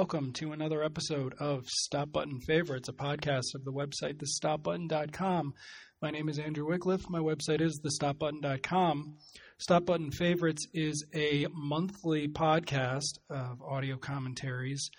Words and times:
Welcome 0.00 0.32
to 0.32 0.52
another 0.52 0.82
episode 0.82 1.34
of 1.40 1.68
Stop 1.68 2.10
Button 2.10 2.40
Favorites, 2.40 2.88
a 2.88 2.92
podcast 2.94 3.54
of 3.54 3.66
the 3.66 3.70
website 3.70 4.16
thestopbutton.com. 4.16 5.52
My 6.00 6.10
name 6.10 6.30
is 6.30 6.38
Andrew 6.38 6.66
Wickliffe. 6.66 7.10
My 7.10 7.18
website 7.18 7.60
is 7.60 7.82
thestopbutton.com. 7.84 9.18
Stop 9.58 9.84
Button 9.84 10.10
Favorites 10.10 10.66
is 10.72 11.04
a 11.14 11.48
monthly 11.52 12.28
podcast 12.28 13.18
of 13.28 13.60
audio 13.60 13.98
commentaries 13.98 14.90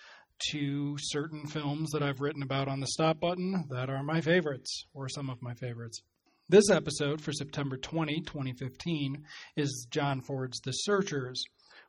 to 0.52 0.96
certain 1.00 1.48
films 1.48 1.90
that 1.90 2.04
I've 2.04 2.20
written 2.20 2.44
about 2.44 2.68
on 2.68 2.78
the 2.78 2.86
Stop 2.86 3.18
Button 3.18 3.64
that 3.70 3.90
are 3.90 4.04
my 4.04 4.20
favorites, 4.20 4.86
or 4.94 5.08
some 5.08 5.28
of 5.28 5.42
my 5.42 5.54
favorites. 5.54 6.00
This 6.48 6.70
episode 6.70 7.20
for 7.20 7.32
September 7.32 7.76
20, 7.76 8.20
2015, 8.20 9.24
is 9.56 9.88
John 9.90 10.20
Ford's 10.20 10.60
The 10.60 10.70
Searchers, 10.70 11.42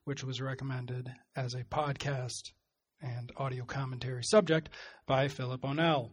which 0.03 0.23
was 0.23 0.41
recommended 0.41 1.11
as 1.35 1.53
a 1.53 1.63
podcast 1.63 2.53
and 3.03 3.31
audio 3.37 3.65
commentary 3.65 4.23
subject 4.23 4.69
by 5.05 5.27
Philip 5.27 5.63
O'Neill. 5.63 6.11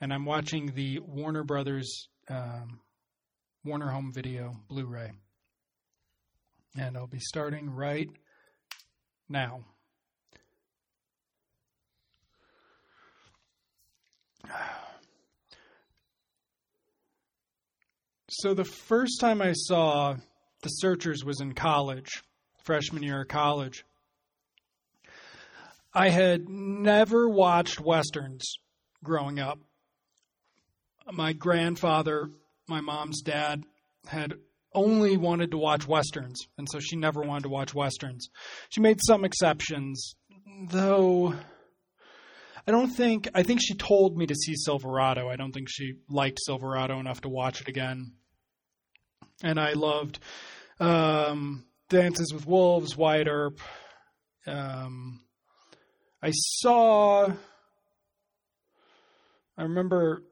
And 0.00 0.12
I'm 0.12 0.24
watching 0.24 0.72
the 0.74 1.00
Warner 1.00 1.42
Brothers 1.42 2.08
um, 2.28 2.80
Warner 3.64 3.88
Home 3.88 4.12
Video 4.14 4.56
Blu 4.68 4.86
ray. 4.86 5.10
And 6.78 6.96
I'll 6.96 7.06
be 7.06 7.18
starting 7.18 7.70
right 7.70 8.08
now. 9.28 9.64
So 18.30 18.54
the 18.54 18.64
first 18.64 19.20
time 19.20 19.42
I 19.42 19.52
saw 19.52 20.14
The 20.62 20.68
Searchers 20.68 21.24
was 21.24 21.40
in 21.40 21.54
college, 21.54 22.22
freshman 22.62 23.02
year 23.02 23.22
of 23.22 23.28
college. 23.28 23.84
I 25.94 26.10
had 26.10 26.48
never 26.48 27.28
watched 27.28 27.80
westerns 27.80 28.58
growing 29.02 29.38
up. 29.38 29.58
My 31.10 31.32
grandfather, 31.32 32.30
my 32.68 32.80
mom's 32.80 33.22
dad, 33.22 33.64
had 34.06 34.34
only 34.74 35.16
wanted 35.16 35.50
to 35.52 35.58
watch 35.58 35.88
westerns, 35.88 36.46
and 36.58 36.68
so 36.70 36.78
she 36.78 36.96
never 36.96 37.22
wanted 37.22 37.44
to 37.44 37.48
watch 37.48 37.74
westerns. 37.74 38.28
She 38.68 38.80
made 38.80 39.00
some 39.02 39.24
exceptions, 39.24 40.14
though 40.70 41.34
I 42.68 42.70
don't 42.70 42.90
think 42.90 43.28
I 43.34 43.44
think 43.44 43.60
she 43.62 43.74
told 43.74 44.18
me 44.18 44.26
to 44.26 44.34
see 44.34 44.54
Silverado. 44.54 45.26
I 45.30 45.36
don't 45.36 45.52
think 45.52 45.68
she 45.70 45.94
liked 46.10 46.38
Silverado 46.44 47.00
enough 47.00 47.22
to 47.22 47.30
watch 47.30 47.62
it 47.62 47.68
again. 47.68 48.12
And 49.42 49.58
I 49.58 49.72
loved 49.72 50.18
um, 50.78 51.64
Dances 51.88 52.30
with 52.34 52.46
Wolves, 52.46 52.94
Wyatt 52.94 53.26
Earp. 53.26 53.60
Um, 54.46 55.20
I 56.22 56.30
saw. 56.30 57.28
I 59.56 59.62
remember 59.62 60.22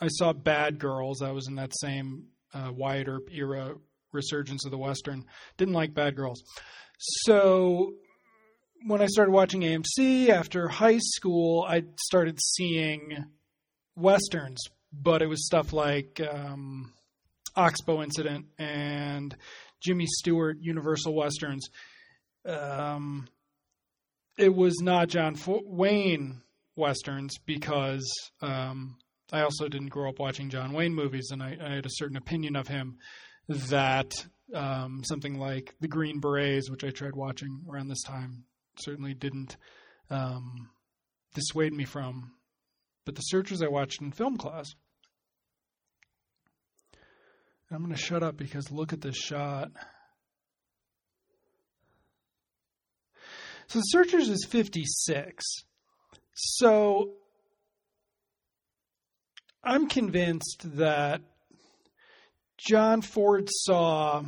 I 0.00 0.08
saw 0.08 0.32
Bad 0.32 0.78
Girls. 0.78 1.22
I 1.22 1.32
was 1.32 1.48
in 1.48 1.56
that 1.56 1.72
same 1.80 2.24
uh, 2.52 2.70
Wyatt 2.72 3.08
Earp 3.08 3.28
era 3.32 3.74
resurgence 4.12 4.64
of 4.64 4.70
the 4.70 4.78
Western. 4.78 5.24
Didn't 5.56 5.74
like 5.74 5.94
Bad 5.94 6.16
Girls. 6.16 6.42
So 6.98 7.94
when 8.86 9.00
I 9.00 9.06
started 9.06 9.32
watching 9.32 9.62
AMC 9.62 10.28
after 10.28 10.68
high 10.68 10.98
school, 10.98 11.64
I 11.66 11.84
started 12.08 12.38
seeing 12.40 13.24
Westerns, 13.96 14.62
but 14.92 15.22
it 15.22 15.26
was 15.26 15.46
stuff 15.46 15.72
like 15.72 16.20
um, 16.20 16.92
Oxbow 17.56 18.02
Incident 18.02 18.46
and 18.58 19.36
Jimmy 19.80 20.06
Stewart 20.06 20.58
Universal 20.60 21.14
Westerns. 21.14 21.68
Um, 22.46 23.28
it 24.38 24.54
was 24.54 24.80
not 24.80 25.08
John 25.08 25.36
Wayne 25.46 26.42
Westerns 26.76 27.38
because 27.44 28.10
um, 28.40 28.96
I 29.32 29.42
also 29.42 29.68
didn't 29.68 29.88
grow 29.88 30.08
up 30.08 30.18
watching 30.18 30.50
John 30.50 30.72
Wayne 30.72 30.94
movies, 30.94 31.28
and 31.30 31.42
I, 31.42 31.56
I 31.60 31.74
had 31.74 31.86
a 31.86 31.90
certain 31.90 32.16
opinion 32.16 32.56
of 32.56 32.68
him 32.68 32.98
that 33.48 34.12
um, 34.54 35.02
something 35.04 35.38
like 35.38 35.74
The 35.80 35.88
Green 35.88 36.20
Berets, 36.20 36.70
which 36.70 36.84
I 36.84 36.90
tried 36.90 37.14
watching 37.14 37.64
around 37.68 37.88
this 37.88 38.02
time, 38.02 38.44
certainly 38.78 39.14
didn't 39.14 39.56
um, 40.10 40.70
dissuade 41.34 41.72
me 41.72 41.84
from. 41.84 42.32
But 43.04 43.16
The 43.16 43.22
Searchers 43.22 43.62
I 43.62 43.68
watched 43.68 44.00
in 44.00 44.12
film 44.12 44.36
class. 44.36 44.74
I'm 47.70 47.78
going 47.78 47.94
to 47.94 47.96
shut 47.96 48.22
up 48.22 48.36
because 48.36 48.70
look 48.70 48.92
at 48.92 49.00
this 49.00 49.16
shot. 49.16 49.70
So 53.72 53.78
The 53.78 53.84
Searchers 53.84 54.28
is 54.28 54.44
56. 54.50 55.44
So 56.34 57.14
I'm 59.64 59.88
convinced 59.88 60.76
that 60.76 61.22
John 62.58 63.00
Ford 63.00 63.48
saw 63.50 64.24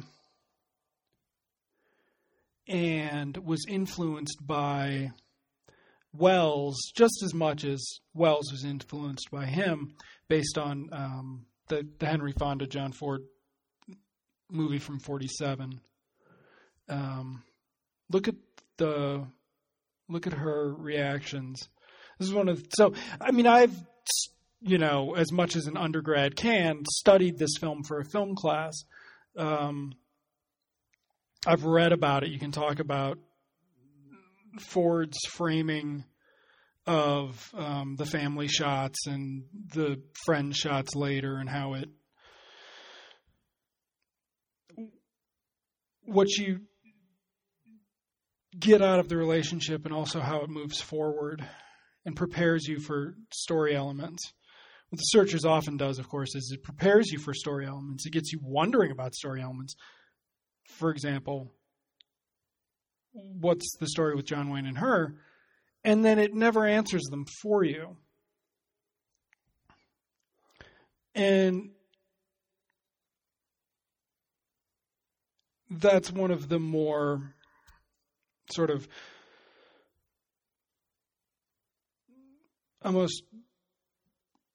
and 2.66 3.37
was 3.37 3.66
influenced 3.69 4.38
by 4.41 5.10
Welles 6.15 6.81
just 6.97 7.22
as 7.22 7.34
much 7.34 7.65
as 7.65 7.84
Welles 8.15 8.50
was 8.50 8.65
influenced 8.65 9.31
by 9.31 9.44
him 9.44 9.94
based 10.27 10.56
on 10.56 10.88
um, 10.91 11.44
the, 11.69 11.87
the 11.99 12.06
Henry 12.06 12.33
Fonda 12.33 12.66
John 12.66 12.93
Ford 12.93 13.21
movie 14.50 14.78
from 14.78 15.00
47. 15.00 15.83
Um, 16.88 17.43
look 18.10 18.27
at 18.27 18.37
the 18.77 19.27
look 20.09 20.27
at 20.27 20.33
her 20.33 20.73
reactions. 20.75 21.69
This 22.19 22.29
is 22.29 22.35
one 22.35 22.49
of 22.49 22.65
so 22.77 22.95
I 23.21 23.31
mean 23.31 23.47
I've 23.47 23.75
you 24.61 24.79
know 24.79 25.15
as 25.15 25.33
much 25.33 25.57
as 25.57 25.67
an 25.67 25.77
undergrad 25.77 26.37
can 26.37 26.84
studied 26.91 27.39
this 27.39 27.57
film 27.61 27.83
for 27.84 27.99
a 28.01 28.05
film 28.05 28.34
class. 28.34 28.84
Um, 29.37 29.95
I've 31.47 31.65
read 31.65 31.93
about 31.93 32.23
it. 32.23 32.31
You 32.31 32.39
can 32.39 32.53
talk 32.53 32.79
about 32.79 33.19
Ford's 34.61 35.19
framing 35.31 36.05
of 36.87 37.51
um, 37.55 37.97
the 37.97 38.07
family 38.07 38.49
shots 38.49 39.07
and 39.07 39.45
the 39.75 40.03
friend 40.25 40.55
shots 40.55 40.95
later 40.95 41.37
and 41.37 41.49
how 41.49 41.75
it 41.75 41.89
what 46.05 46.29
you 46.37 46.61
get 48.59 48.82
out 48.82 49.00
of 49.00 49.09
the 49.09 49.16
relationship 49.16 49.84
and 49.84 49.94
also 49.94 50.20
how 50.20 50.42
it 50.42 50.50
moves 50.50 50.81
forward 50.81 51.47
and 52.04 52.16
prepares 52.16 52.66
you 52.66 52.78
for 52.78 53.15
story 53.32 53.75
elements. 53.75 54.32
What 54.91 54.98
the 54.98 55.04
Searchers 55.04 55.44
often 55.44 55.76
does, 55.76 55.98
of 55.98 56.09
course, 56.09 56.34
is 56.34 56.53
it 56.53 56.62
prepares 56.62 57.10
you 57.10 57.19
for 57.19 57.34
story 57.34 57.66
elements. 57.66 58.06
It 58.06 58.12
gets 58.12 58.32
you 58.32 58.41
wondering 58.42 58.91
about 58.91 59.15
story 59.15 59.42
elements. 59.42 59.75
For 60.69 60.91
example, 60.91 61.53
what's 63.12 63.76
the 63.78 63.88
story 63.88 64.15
with 64.15 64.26
John 64.26 64.50
Wayne 64.50 64.66
and 64.66 64.78
her? 64.78 65.15
And 65.82 66.04
then 66.04 66.19
it 66.19 66.34
never 66.34 66.66
answers 66.66 67.04
them 67.10 67.25
for 67.42 67.65
you. 67.65 67.97
And 71.15 71.71
that's 75.71 76.10
one 76.10 76.31
of 76.31 76.48
the 76.48 76.59
more 76.59 77.34
sort 78.51 78.71
of 78.71 78.87
almost 82.83 83.23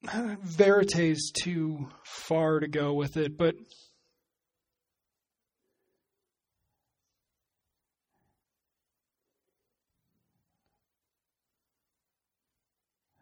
veritas 0.02 1.32
too 1.42 1.88
far 2.04 2.60
to 2.60 2.68
go 2.68 2.94
with 2.94 3.16
it, 3.16 3.36
but 3.36 3.54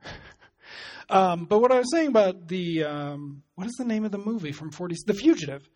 Um, 1.11 1.47
but 1.47 1.61
what 1.61 1.73
I 1.73 1.79
was 1.79 1.91
saying 1.91 2.09
about 2.09 2.49
the 2.49 2.85
um, 2.85 3.43
what 3.55 3.67
is 3.67 3.73
the 3.79 3.85
name 3.87 4.05
of 4.05 4.12
the 4.12 4.19
movie 4.19 4.53
from 4.53 4.70
40 4.70 4.94
The 5.06 5.15
Fugitive, 5.15 5.67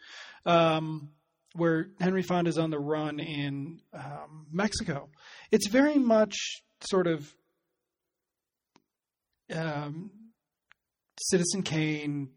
um, 0.45 1.09
where 1.55 1.89
Henry 2.01 2.23
Fonda 2.23 2.49
is 2.49 2.59
on 2.59 2.71
the 2.71 2.79
run 2.79 3.21
in 3.21 3.81
um, 3.93 4.47
Mexico. 4.51 5.09
It's 5.51 5.69
very 5.69 5.99
much 5.99 6.63
sort 6.81 7.07
of 7.07 7.35
um, 9.55 10.11
Citizen 11.21 11.63
Kane, 11.63 12.31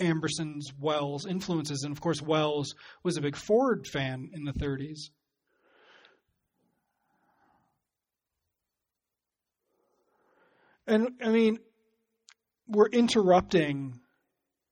Amberson's 0.00 0.72
Welles 0.78 1.26
influences, 1.26 1.82
and 1.84 1.92
of 1.92 2.00
course 2.00 2.20
Welles 2.22 2.74
was 3.02 3.16
a 3.16 3.20
big 3.20 3.36
Ford 3.36 3.86
fan 3.86 4.30
in 4.32 4.44
the 4.44 4.52
30s. 4.52 5.10
And 10.86 11.10
I 11.22 11.30
mean, 11.30 11.58
we're 12.68 12.88
interrupting 12.88 14.00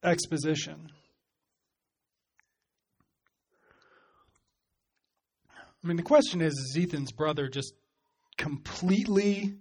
exposition. 0.04 0.90
I 5.82 5.88
mean, 5.88 5.96
the 5.96 6.02
question 6.02 6.40
is 6.40 6.52
is 6.52 6.76
Ethan's 6.78 7.10
brother 7.10 7.48
just 7.48 7.74
completely 8.38 9.54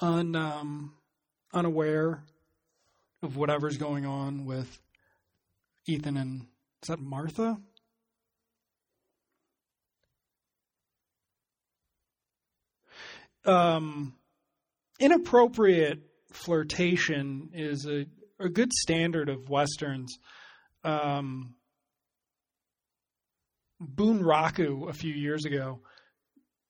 un, 0.00 0.34
um, 0.34 0.94
unaware 1.52 2.24
of 3.22 3.36
whatever's 3.36 3.76
going 3.76 4.06
on 4.06 4.46
with 4.46 4.80
Ethan 5.86 6.16
and 6.16 6.46
is 6.82 6.88
that 6.88 7.00
Martha? 7.00 7.58
Um, 13.44 14.14
inappropriate 14.98 16.00
flirtation 16.32 17.50
is 17.52 17.86
a, 17.86 18.06
a 18.38 18.48
good 18.48 18.72
standard 18.72 19.28
of 19.28 19.50
westerns. 19.50 20.18
Um, 20.84 21.54
Bunraku 23.82 24.88
a 24.88 24.92
few 24.92 25.14
years 25.14 25.44
ago, 25.44 25.80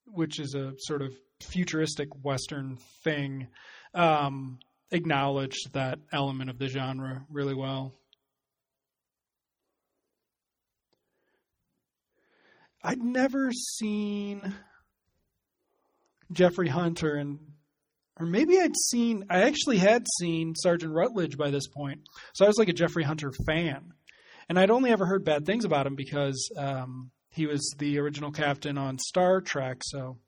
which 0.07 0.39
is 0.39 0.55
a 0.55 0.73
sort 0.79 1.03
of 1.03 1.15
futuristic 1.41 2.09
western 2.23 2.77
thing, 3.03 3.49
um, 3.95 4.59
acknowledged 4.91 5.73
that 5.73 5.99
element 6.12 6.51
of 6.51 6.59
the 6.59 6.69
genre 6.69 7.25
really 7.31 7.55
well. 7.55 7.95
I'd 12.83 13.03
never 13.03 13.53
seen 13.53 14.55
Jeffrey 16.33 16.69
Hunter 16.69 17.15
and 17.17 17.39
or 18.19 18.27
maybe 18.27 18.61
I'd 18.61 18.77
seen 18.77 19.25
I 19.31 19.43
actually 19.43 19.79
had 19.79 20.07
seen 20.19 20.55
Sergeant 20.55 20.93
Rutledge 20.93 21.37
by 21.37 21.51
this 21.51 21.67
point. 21.67 22.01
So 22.35 22.45
I 22.45 22.49
was 22.49 22.59
like 22.59 22.69
a 22.69 22.75
Jeffrey 22.75 23.03
Hunter 23.03 23.33
fan. 23.47 23.93
And 24.50 24.58
I'd 24.58 24.70
only 24.73 24.91
ever 24.91 25.06
heard 25.06 25.25
bad 25.25 25.47
things 25.47 25.64
about 25.64 25.87
him 25.87 25.94
because 25.94 26.50
um, 26.56 27.12
he 27.29 27.47
was 27.47 27.73
the 27.79 28.00
original 28.00 28.32
captain 28.32 28.76
on 28.76 28.99
Star 28.99 29.41
Trek, 29.41 29.82
so 29.85 30.19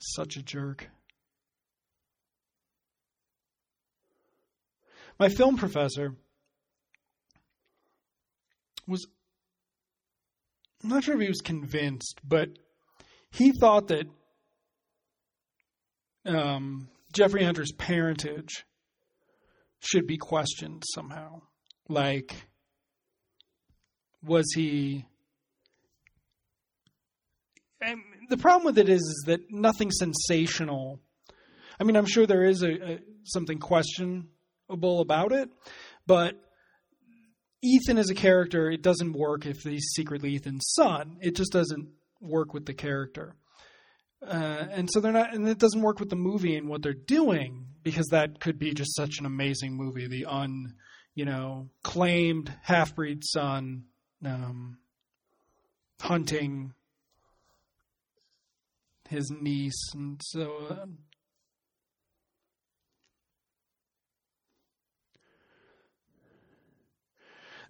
such 0.00 0.36
a 0.36 0.42
jerk. 0.42 0.90
My 5.20 5.28
film 5.28 5.56
professor 5.56 6.16
was 8.88 9.06
I'm 10.82 10.90
not 10.90 11.04
sure 11.04 11.14
if 11.14 11.20
he 11.20 11.28
was 11.28 11.42
convinced, 11.42 12.18
but 12.26 12.48
he 13.30 13.52
thought 13.52 13.86
that 13.86 14.08
um, 16.26 16.88
Jeffrey 17.12 17.44
Hunter's 17.44 17.72
parentage 17.72 18.64
should 19.80 20.06
be 20.06 20.16
questioned 20.16 20.82
somehow. 20.94 21.42
Like, 21.88 22.34
was 24.22 24.46
he? 24.54 25.04
And 27.80 28.00
the 28.28 28.36
problem 28.36 28.64
with 28.64 28.78
it 28.78 28.88
is, 28.88 29.00
is 29.00 29.24
that 29.26 29.50
nothing 29.50 29.90
sensational. 29.90 31.00
I 31.78 31.84
mean, 31.84 31.96
I'm 31.96 32.06
sure 32.06 32.26
there 32.26 32.44
is 32.44 32.62
a, 32.62 32.92
a 32.92 32.98
something 33.24 33.58
questionable 33.58 35.00
about 35.00 35.32
it, 35.32 35.48
but 36.06 36.34
Ethan 37.62 37.98
as 37.98 38.10
a 38.10 38.14
character, 38.14 38.70
it 38.70 38.82
doesn't 38.82 39.12
work 39.12 39.46
if 39.46 39.62
he's 39.62 39.92
secretly 39.94 40.36
Ethan's 40.36 40.72
son. 40.74 41.18
It 41.20 41.36
just 41.36 41.52
doesn't 41.52 41.88
work 42.20 42.54
with 42.54 42.66
the 42.66 42.74
character. 42.74 43.34
Uh, 44.26 44.66
and 44.70 44.88
so 44.92 45.00
they're 45.00 45.12
not, 45.12 45.34
and 45.34 45.48
it 45.48 45.58
doesn't 45.58 45.80
work 45.80 45.98
with 45.98 46.10
the 46.10 46.16
movie 46.16 46.56
and 46.56 46.68
what 46.68 46.82
they're 46.82 46.92
doing 46.92 47.66
because 47.82 48.06
that 48.08 48.40
could 48.40 48.58
be 48.58 48.74
just 48.74 48.94
such 48.94 49.18
an 49.18 49.26
amazing 49.26 49.74
movie. 49.74 50.06
The 50.06 50.26
un, 50.26 50.74
you 51.14 51.24
know, 51.24 51.70
claimed 51.82 52.52
half 52.62 52.94
breed 52.94 53.22
son 53.24 53.84
um, 54.24 54.78
hunting 56.00 56.74
his 59.08 59.30
niece, 59.30 59.92
and 59.94 60.20
so. 60.22 60.66
Uh, 60.70 60.86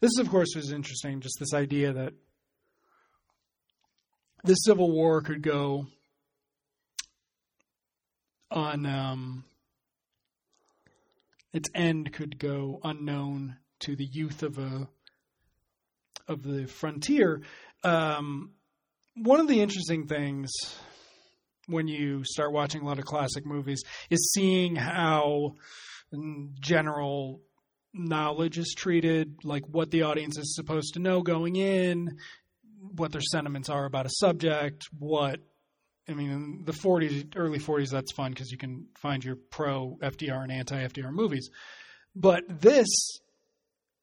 This, 0.01 0.17
of 0.19 0.31
course, 0.31 0.55
was 0.57 0.73
interesting, 0.73 1.21
just 1.21 1.37
this 1.39 1.53
idea 1.53 1.93
that 1.93 2.15
the 4.45 4.55
Civil 4.55 4.91
War 4.91 5.21
could 5.21 5.43
go 5.43 5.89
on, 8.51 8.87
um, 8.87 9.45
its 11.53 11.69
end 11.75 12.13
could 12.13 12.39
go 12.39 12.81
unknown 12.85 13.57
to 13.81 13.97
the 13.97 14.05
youth 14.05 14.43
of 14.43 14.59
a 14.59 14.89
of 16.29 16.43
the 16.43 16.67
frontier. 16.67 17.43
Um, 17.83 18.53
one 19.17 19.41
of 19.41 19.49
the 19.49 19.61
interesting 19.61 20.07
things 20.07 20.51
when 21.67 21.89
you 21.89 22.23
start 22.25 22.53
watching 22.53 22.83
a 22.83 22.85
lot 22.85 22.99
of 22.99 23.05
classic 23.05 23.45
movies 23.45 23.83
is 24.11 24.33
seeing 24.33 24.77
how 24.77 25.55
general 26.61 27.41
knowledge 27.93 28.59
is 28.59 28.75
treated, 28.77 29.45
like 29.45 29.65
what 29.69 29.91
the 29.91 30.03
audience 30.03 30.39
is 30.39 30.55
supposed 30.55 30.95
to 30.95 31.01
know 31.01 31.23
going 31.23 31.57
in, 31.57 32.17
what 32.97 33.13
their 33.13 33.21
sentiments 33.21 33.69
are 33.69 33.85
about 33.85 34.07
a 34.07 34.11
subject, 34.11 34.89
what 34.99 35.41
I 36.11 36.15
mean, 36.15 36.31
in 36.31 36.63
the 36.65 36.73
40s, 36.73 37.35
early 37.37 37.59
40s, 37.59 37.91
that's 37.91 38.13
fun 38.13 38.33
because 38.33 38.51
you 38.51 38.59
can 38.59 38.89
find 38.97 39.25
your 39.25 39.37
pro 39.37 39.97
FDR 40.03 40.43
and 40.43 40.53
anti 40.53 40.77
FDR 40.77 41.13
movies. 41.13 41.49
But 42.17 42.43
this, 42.49 42.89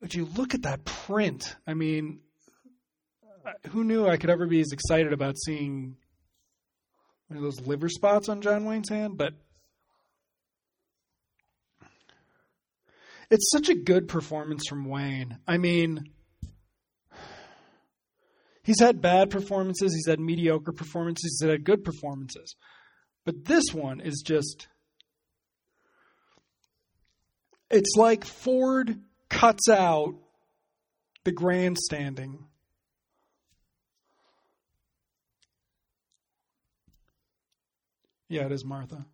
if 0.02 0.16
you 0.16 0.26
look 0.26 0.54
at 0.54 0.64
that 0.64 0.86
print, 0.86 1.56
I 1.68 1.74
mean, 1.74 2.22
who 3.70 3.84
knew 3.84 4.08
I 4.08 4.18
could 4.18 4.30
ever 4.30 4.48
be 4.48 4.62
as 4.62 4.72
excited 4.72 5.12
about 5.12 5.38
seeing 5.38 5.98
one 7.28 7.38
of 7.38 7.44
those 7.44 7.60
liver 7.62 7.90
spots 7.90 8.30
on 8.30 8.42
John 8.42 8.64
Wayne's 8.64 8.90
hand? 8.90 9.18
But 9.18 9.34
it's 13.30 13.52
such 13.52 13.70
a 13.70 13.76
good 13.76 14.08
performance 14.08 14.64
from 14.68 14.86
Wayne. 14.86 15.38
I 15.46 15.58
mean, 15.58 16.10
he's 18.68 18.82
had 18.82 19.02
bad 19.02 19.30
performances, 19.30 19.94
he's 19.94 20.08
had 20.08 20.20
mediocre 20.20 20.74
performances, 20.74 21.40
he's 21.40 21.50
had 21.50 21.64
good 21.64 21.86
performances. 21.86 22.56
But 23.26 23.46
this 23.46 23.64
one 23.74 24.02
is 24.02 24.22
just. 24.26 24.68
It's 27.72 27.96
like 27.98 28.24
Ford 28.24 29.00
cuts 29.30 29.70
out 29.70 30.16
the 31.24 31.32
grandstanding. 31.32 32.46
Yeah, 38.30 38.46
it 38.46 38.52
is 38.52 38.66
Martha. 38.66 39.06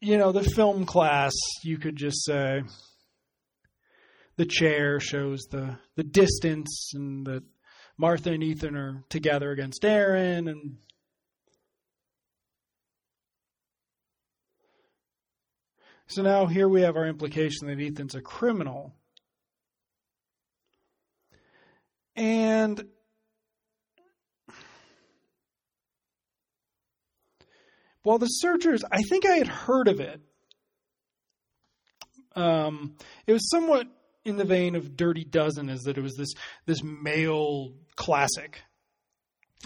You 0.00 0.18
know, 0.18 0.32
the 0.32 0.42
film 0.42 0.84
class, 0.86 1.32
you 1.62 1.78
could 1.78 1.96
just 1.96 2.24
say 2.24 2.62
the 4.36 4.46
chair 4.46 5.00
shows 5.00 5.46
the 5.50 5.78
the 5.96 6.04
distance 6.04 6.92
and 6.94 7.26
that 7.26 7.42
Martha 7.98 8.30
and 8.30 8.42
Ethan 8.42 8.76
are 8.76 9.04
together 9.08 9.50
against 9.50 9.84
Aaron 9.84 10.48
and 10.48 10.76
So 16.08 16.22
now 16.22 16.46
here 16.46 16.68
we 16.68 16.82
have 16.82 16.96
our 16.96 17.06
implication 17.06 17.66
that 17.66 17.80
Ethan's 17.80 18.14
a 18.14 18.20
criminal. 18.20 18.94
And 22.14 22.86
Well, 28.06 28.18
the 28.18 28.26
searchers, 28.26 28.84
I 28.88 29.02
think 29.02 29.26
I 29.26 29.34
had 29.34 29.48
heard 29.48 29.88
of 29.88 29.98
it. 29.98 30.20
Um, 32.36 32.94
it 33.26 33.32
was 33.32 33.50
somewhat 33.50 33.88
in 34.24 34.36
the 34.36 34.44
vein 34.44 34.76
of 34.76 34.96
Dirty 34.96 35.24
Dozen, 35.24 35.68
is 35.68 35.82
that 35.82 35.98
it 35.98 36.02
was 36.02 36.14
this 36.14 36.32
this 36.66 36.84
male 36.84 37.74
classic. 37.96 38.62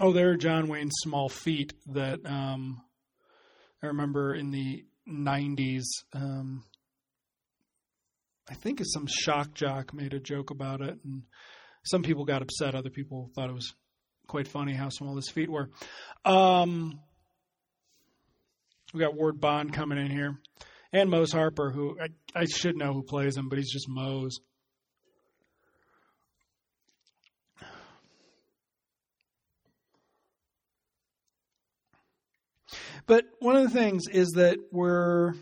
Oh, 0.00 0.14
there 0.14 0.30
are 0.30 0.36
John 0.38 0.68
Wayne's 0.68 0.94
small 1.02 1.28
feet 1.28 1.74
that 1.88 2.24
um, 2.24 2.80
I 3.82 3.88
remember 3.88 4.32
in 4.34 4.50
the 4.50 4.86
'90s. 5.06 5.84
Um, 6.14 6.64
I 8.48 8.54
think 8.54 8.80
some 8.84 9.06
shock 9.06 9.52
jock 9.52 9.92
made 9.92 10.14
a 10.14 10.18
joke 10.18 10.48
about 10.48 10.80
it, 10.80 10.98
and 11.04 11.24
some 11.84 12.02
people 12.02 12.24
got 12.24 12.40
upset. 12.40 12.74
Other 12.74 12.88
people 12.88 13.30
thought 13.34 13.50
it 13.50 13.54
was 13.54 13.74
quite 14.28 14.48
funny 14.48 14.72
how 14.72 14.88
small 14.88 15.16
his 15.16 15.28
feet 15.28 15.50
were. 15.50 15.68
Um, 16.24 17.00
we 18.92 19.00
got 19.00 19.14
Ward 19.14 19.40
Bond 19.40 19.72
coming 19.72 19.98
in 19.98 20.10
here. 20.10 20.38
and 20.92 21.10
Mose 21.10 21.32
Harper, 21.32 21.70
who 21.70 21.96
I, 22.00 22.08
I 22.34 22.44
should 22.46 22.76
know 22.76 22.92
who 22.92 23.02
plays 23.02 23.36
him, 23.36 23.48
but 23.48 23.58
he's 23.58 23.72
just 23.72 23.88
Mose. 23.88 24.40
But 33.06 33.24
one 33.40 33.56
of 33.56 33.62
the 33.62 33.70
things 33.70 34.04
is 34.08 34.30
that 34.36 34.58
we're 34.70 35.32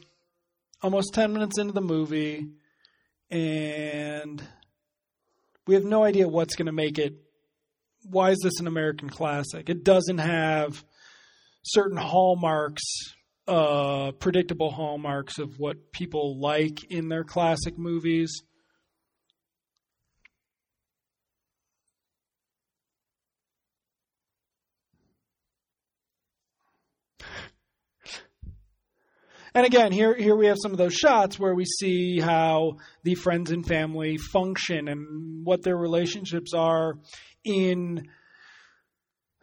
almost 0.82 1.12
10 1.12 1.32
minutes 1.32 1.58
into 1.58 1.72
the 1.72 1.80
movie 1.80 2.46
and 3.30 4.42
we 5.66 5.74
have 5.74 5.84
no 5.84 6.02
idea 6.02 6.28
what's 6.28 6.56
going 6.56 6.66
to 6.66 6.72
make 6.72 6.98
it. 6.98 7.14
Why 8.04 8.30
is 8.30 8.38
this 8.42 8.60
an 8.60 8.68
American 8.68 9.10
classic? 9.10 9.68
It 9.68 9.84
doesn't 9.84 10.18
have 10.18 10.82
certain 11.62 11.98
hallmarks, 11.98 12.84
uh, 13.48 14.12
predictable 14.12 14.70
hallmarks 14.70 15.38
of 15.38 15.58
what 15.58 15.90
people 15.90 16.38
like 16.38 16.84
in 16.90 17.08
their 17.08 17.24
classic 17.24 17.78
movies. 17.78 18.42
And 29.54 29.66
again, 29.66 29.90
here 29.90 30.14
here 30.14 30.36
we 30.36 30.46
have 30.46 30.58
some 30.62 30.72
of 30.72 30.78
those 30.78 30.94
shots 30.94 31.38
where 31.38 31.54
we 31.54 31.64
see 31.64 32.20
how 32.20 32.76
the 33.02 33.14
friends 33.14 33.50
and 33.50 33.66
family 33.66 34.16
function 34.16 34.86
and 34.88 35.44
what 35.44 35.62
their 35.62 35.76
relationships 35.76 36.52
are 36.54 36.94
in. 37.44 38.06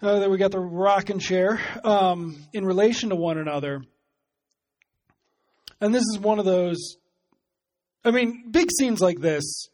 Uh, 0.02 0.20
then 0.20 0.30
we 0.30 0.38
got 0.38 0.52
the 0.52 0.60
rocking 0.60 1.20
chair 1.20 1.60
um, 1.84 2.38
in 2.54 2.66
relation 2.66 3.10
to 3.10 3.16
one 3.16 3.38
another, 3.38 3.82
and 5.82 5.94
this 5.94 6.04
is 6.04 6.20
one 6.20 6.40
of 6.40 6.46
those. 6.46 6.98
I 8.04 8.12
mean, 8.12 8.52
big 8.52 8.70
scenes 8.78 9.02
like 9.02 9.20
this 9.20 9.68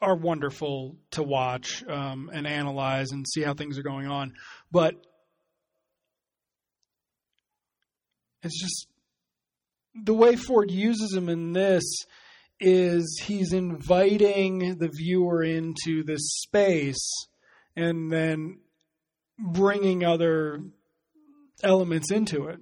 are 0.00 0.16
wonderful 0.16 0.96
to 1.12 1.22
watch 1.22 1.84
um, 1.88 2.30
and 2.32 2.46
analyze 2.46 3.12
and 3.12 3.26
see 3.26 3.42
how 3.42 3.54
things 3.54 3.78
are 3.78 3.82
going 3.82 4.08
on, 4.08 4.34
but 4.70 4.94
it's 8.42 8.60
just 8.60 8.88
the 9.94 10.14
way 10.14 10.36
Ford 10.36 10.70
uses 10.70 11.14
him 11.14 11.28
in 11.28 11.52
this 11.52 11.84
is 12.58 13.20
he's 13.24 13.52
inviting 13.52 14.78
the 14.78 14.88
viewer 14.88 15.42
into 15.42 16.02
this 16.04 16.40
space 16.40 17.26
and 17.76 18.10
then 18.10 18.58
bringing 19.38 20.04
other 20.04 20.60
elements 21.62 22.10
into 22.10 22.46
it. 22.46 22.60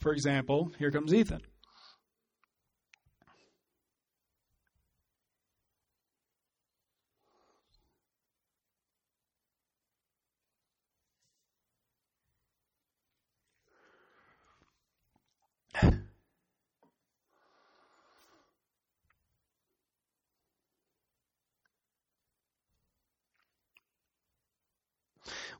For 0.00 0.12
example, 0.12 0.72
here 0.78 0.90
comes 0.90 1.12
Ethan. 1.12 1.42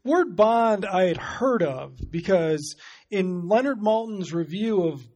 Ward 0.05 0.37
Bond 0.37 0.87
I 0.87 1.05
had 1.07 1.17
heard 1.17 1.63
of 1.63 1.99
because 2.11 2.75
in 3.11 3.49
Leonard 3.49 3.81
Maltin's 3.81 4.33
review 4.33 4.85
of 4.85 5.07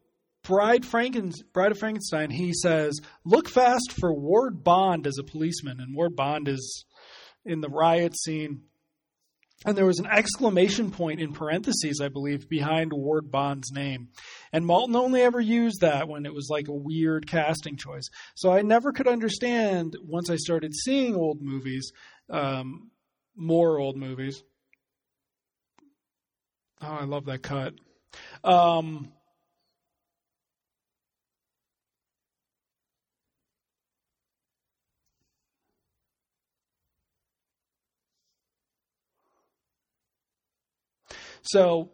Bride, 0.43 0.85
Bride 0.91 1.73
of 1.73 1.79
Frankenstein, 1.79 2.31
he 2.31 2.53
says, 2.53 3.01
Look 3.25 3.49
fast 3.49 3.93
for 3.99 4.13
Ward 4.13 4.63
Bond 4.63 5.07
as 5.07 5.17
a 5.19 5.25
policeman. 5.25 5.81
And 5.81 5.97
Ward 5.97 6.15
Bond 6.15 6.49
is 6.49 6.85
in 7.45 7.61
the 7.61 7.71
riot 7.71 8.17
scene. 8.19 8.63
And 9.67 9.79
there 9.79 9.87
was 9.87 9.99
an 9.99 10.07
exclamation 10.07 10.91
point 10.91 11.21
in 11.21 11.33
parentheses, 11.33 12.01
I 12.03 12.09
believe, 12.09 12.51
behind 12.51 12.93
Ward 12.93 13.31
Bond's 13.31 13.73
name. 13.73 14.09
And 14.53 14.67
Maltin 14.67 14.95
only 14.95 15.23
ever 15.23 15.41
used 15.41 15.81
that 15.81 16.07
when 16.07 16.27
it 16.27 16.35
was 16.35 16.49
like 16.51 16.69
a 16.69 16.75
weird 16.75 17.27
casting 17.27 17.79
choice. 17.79 18.11
So 18.35 18.53
I 18.53 18.61
never 18.61 18.93
could 18.93 19.09
understand 19.09 19.97
once 20.03 20.29
I 20.29 20.37
started 20.37 20.75
seeing 20.75 21.15
old 21.15 21.41
movies, 21.41 21.91
um, 22.29 22.91
more 23.35 23.79
old 23.79 23.97
movies, 23.97 24.43
Oh, 26.87 26.99
I 27.01 27.05
love 27.05 27.25
that 27.27 27.43
cut. 27.43 27.73
Um, 28.43 29.11
so 41.43 41.91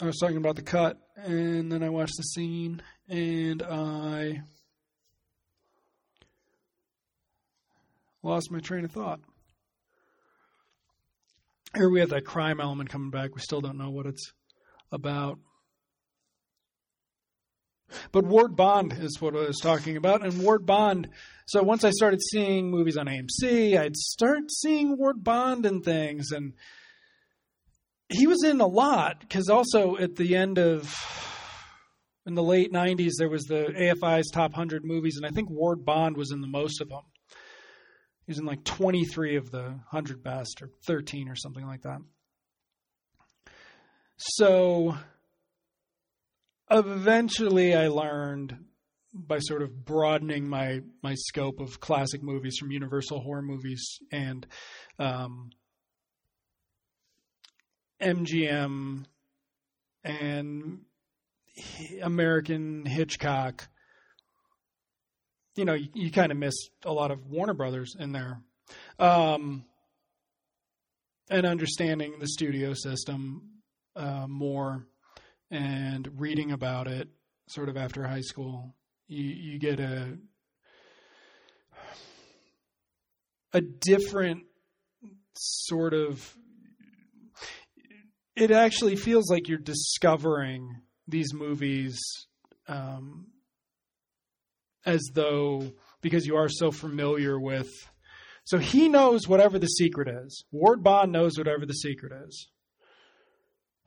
I 0.00 0.06
was 0.06 0.16
talking 0.16 0.36
about 0.36 0.56
the 0.56 0.62
cut, 0.62 0.98
and 1.16 1.70
then 1.70 1.84
I 1.84 1.90
watched 1.90 2.16
the 2.16 2.24
scene, 2.24 2.82
and 3.08 3.62
I 3.62 4.42
lost 8.24 8.50
my 8.50 8.58
train 8.58 8.84
of 8.84 8.90
thought. 8.90 9.20
Here 11.74 11.90
we 11.90 12.00
have 12.00 12.10
that 12.10 12.24
crime 12.24 12.60
element 12.60 12.88
coming 12.88 13.10
back. 13.10 13.34
We 13.34 13.40
still 13.40 13.60
don't 13.60 13.78
know 13.78 13.90
what 13.90 14.06
it's 14.06 14.32
about. 14.90 15.38
But 18.12 18.24
Ward 18.24 18.56
Bond 18.56 18.92
is 18.92 19.20
what 19.20 19.34
I 19.34 19.46
was 19.46 19.58
talking 19.58 19.96
about. 19.96 20.24
And 20.24 20.42
Ward 20.42 20.66
Bond, 20.66 21.08
so 21.46 21.62
once 21.62 21.84
I 21.84 21.90
started 21.90 22.20
seeing 22.22 22.70
movies 22.70 22.96
on 22.96 23.06
AMC, 23.06 23.78
I'd 23.78 23.96
start 23.96 24.50
seeing 24.50 24.98
Ward 24.98 25.24
Bond 25.24 25.64
and 25.66 25.84
things. 25.84 26.30
And 26.32 26.54
he 28.08 28.26
was 28.26 28.44
in 28.44 28.60
a 28.60 28.66
lot 28.66 29.20
because 29.20 29.48
also 29.48 29.96
at 29.96 30.16
the 30.16 30.36
end 30.36 30.58
of, 30.58 30.94
in 32.26 32.34
the 32.34 32.42
late 32.42 32.72
90s, 32.72 33.12
there 33.18 33.30
was 33.30 33.44
the 33.44 33.72
AFI's 33.76 34.30
top 34.30 34.52
100 34.52 34.84
movies. 34.84 35.16
And 35.16 35.26
I 35.26 35.30
think 35.30 35.48
Ward 35.50 35.84
Bond 35.84 36.16
was 36.16 36.30
in 36.30 36.40
the 36.40 36.46
most 36.46 36.80
of 36.80 36.88
them. 36.88 37.02
He 38.28 38.32
was 38.32 38.40
in 38.40 38.44
like 38.44 38.62
23 38.64 39.36
of 39.36 39.50
the 39.50 39.62
100 39.62 40.22
best, 40.22 40.60
or 40.60 40.68
13 40.86 41.30
or 41.30 41.34
something 41.34 41.66
like 41.66 41.80
that. 41.84 42.00
So 44.18 44.98
eventually 46.70 47.74
I 47.74 47.88
learned 47.88 48.66
by 49.14 49.38
sort 49.38 49.62
of 49.62 49.82
broadening 49.82 50.46
my, 50.46 50.82
my 51.02 51.14
scope 51.14 51.58
of 51.58 51.80
classic 51.80 52.22
movies 52.22 52.58
from 52.60 52.70
Universal 52.70 53.22
horror 53.22 53.40
movies 53.40 53.98
and 54.12 54.46
um, 54.98 55.48
MGM 57.98 59.06
and 60.04 60.80
American 62.02 62.84
Hitchcock 62.84 63.68
you 65.58 65.64
know, 65.64 65.74
you, 65.74 65.88
you 65.92 66.10
kind 66.12 66.30
of 66.30 66.38
miss 66.38 66.54
a 66.84 66.92
lot 66.92 67.10
of 67.10 67.26
Warner 67.26 67.52
Brothers 67.52 67.96
in 67.98 68.12
there. 68.12 68.40
Um, 68.98 69.64
and 71.28 71.44
understanding 71.44 72.14
the 72.20 72.28
studio 72.28 72.74
system 72.74 73.42
uh, 73.96 74.26
more 74.28 74.86
and 75.50 76.08
reading 76.16 76.52
about 76.52 76.86
it 76.86 77.08
sort 77.48 77.68
of 77.68 77.76
after 77.76 78.06
high 78.06 78.20
school, 78.20 78.76
you, 79.08 79.24
you 79.24 79.58
get 79.58 79.80
a 79.80 80.16
a 83.52 83.60
different 83.60 84.44
sort 85.34 85.94
of 85.94 86.36
it 88.36 88.50
actually 88.50 88.94
feels 88.94 89.30
like 89.30 89.48
you're 89.48 89.58
discovering 89.58 90.82
these 91.08 91.32
movies 91.32 91.98
um, 92.68 93.26
as 94.88 95.10
though 95.12 95.70
because 96.00 96.26
you 96.26 96.36
are 96.36 96.48
so 96.48 96.70
familiar 96.72 97.38
with. 97.38 97.68
So 98.44 98.58
he 98.58 98.88
knows 98.88 99.28
whatever 99.28 99.58
the 99.58 99.66
secret 99.66 100.08
is. 100.08 100.44
Ward 100.50 100.82
Bond 100.82 101.12
knows 101.12 101.36
whatever 101.36 101.66
the 101.66 101.74
secret 101.74 102.12
is. 102.26 102.48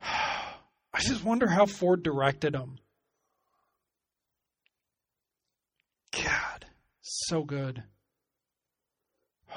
I 0.00 1.00
just 1.00 1.24
wonder 1.24 1.48
how 1.48 1.66
Ford 1.66 2.04
directed 2.04 2.54
him. 2.54 2.78
God, 6.12 6.66
so 7.00 7.42
good. 7.42 7.82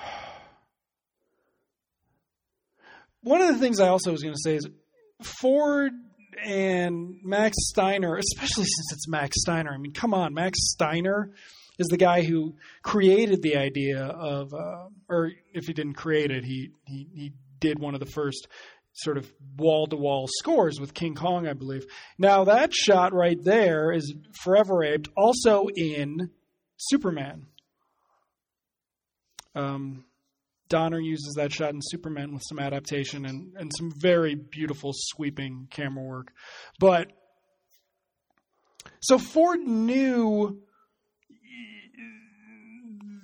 One 3.21 3.41
of 3.41 3.53
the 3.53 3.59
things 3.59 3.79
I 3.79 3.89
also 3.89 4.11
was 4.11 4.23
going 4.23 4.33
to 4.33 4.41
say 4.41 4.55
is 4.55 4.67
Ford 5.21 5.91
and 6.44 7.15
Max 7.24 7.56
Steiner, 7.70 8.18
especially 8.18 8.65
since 8.65 8.94
it's 8.94 9.08
Max 9.08 9.36
Steiner. 9.42 9.72
I 9.72 9.77
mean, 9.77 9.94
come 9.94 10.13
on, 10.13 10.34
Max 10.34 10.58
Steiner 10.72 11.32
is 11.77 11.88
the 11.88 11.98
guy 11.98 12.24
who 12.24 12.56
created 12.84 13.42
the 13.42 13.58
idea 13.58 14.04
of, 14.04 14.54
uh, 14.54 14.88
or 15.10 15.32
if 15.54 15.65
he 15.65 15.74
didn't 15.74 15.96
create 15.96 16.32
it, 16.32 16.44
he, 16.44 16.72
he 16.86 17.08
he 17.13 17.34
did 17.60 17.80
one 17.80 17.94
of 17.94 18.00
the 18.00 18.06
first 18.06 18.48
sort 18.94 19.18
of 19.18 19.32
wall 19.58 19.88
to 19.88 19.96
wall 19.96 20.27
scores 20.39 20.80
with 20.80 20.94
King 20.94 21.15
Kong, 21.15 21.48
I 21.48 21.54
believe. 21.54 21.86
Now, 22.18 22.46
that 22.46 22.74
shot 22.74 23.13
right 23.13 23.38
there 23.44 23.92
is 23.92 24.13
forever 24.42 24.84
aped, 24.84 25.10
also 25.18 25.68
in 25.75 26.30
Superman. 26.77 27.48
Um, 29.54 30.06
Donner 30.67 31.00
uses 31.00 31.36
that 31.38 31.51
shot 31.51 31.74
in 31.74 31.79
Superman 31.81 32.34
with 32.34 32.43
some 32.48 32.60
adaptation 32.60 33.25
and, 33.25 33.53
and 33.57 33.72
some 33.75 33.91
very 33.95 34.36
beautiful 34.36 34.91
sweeping 34.93 35.67
camera 35.69 36.03
work. 36.03 36.31
But 36.79 37.12
so 39.00 39.17
Ford 39.17 39.60
knew 39.60 40.62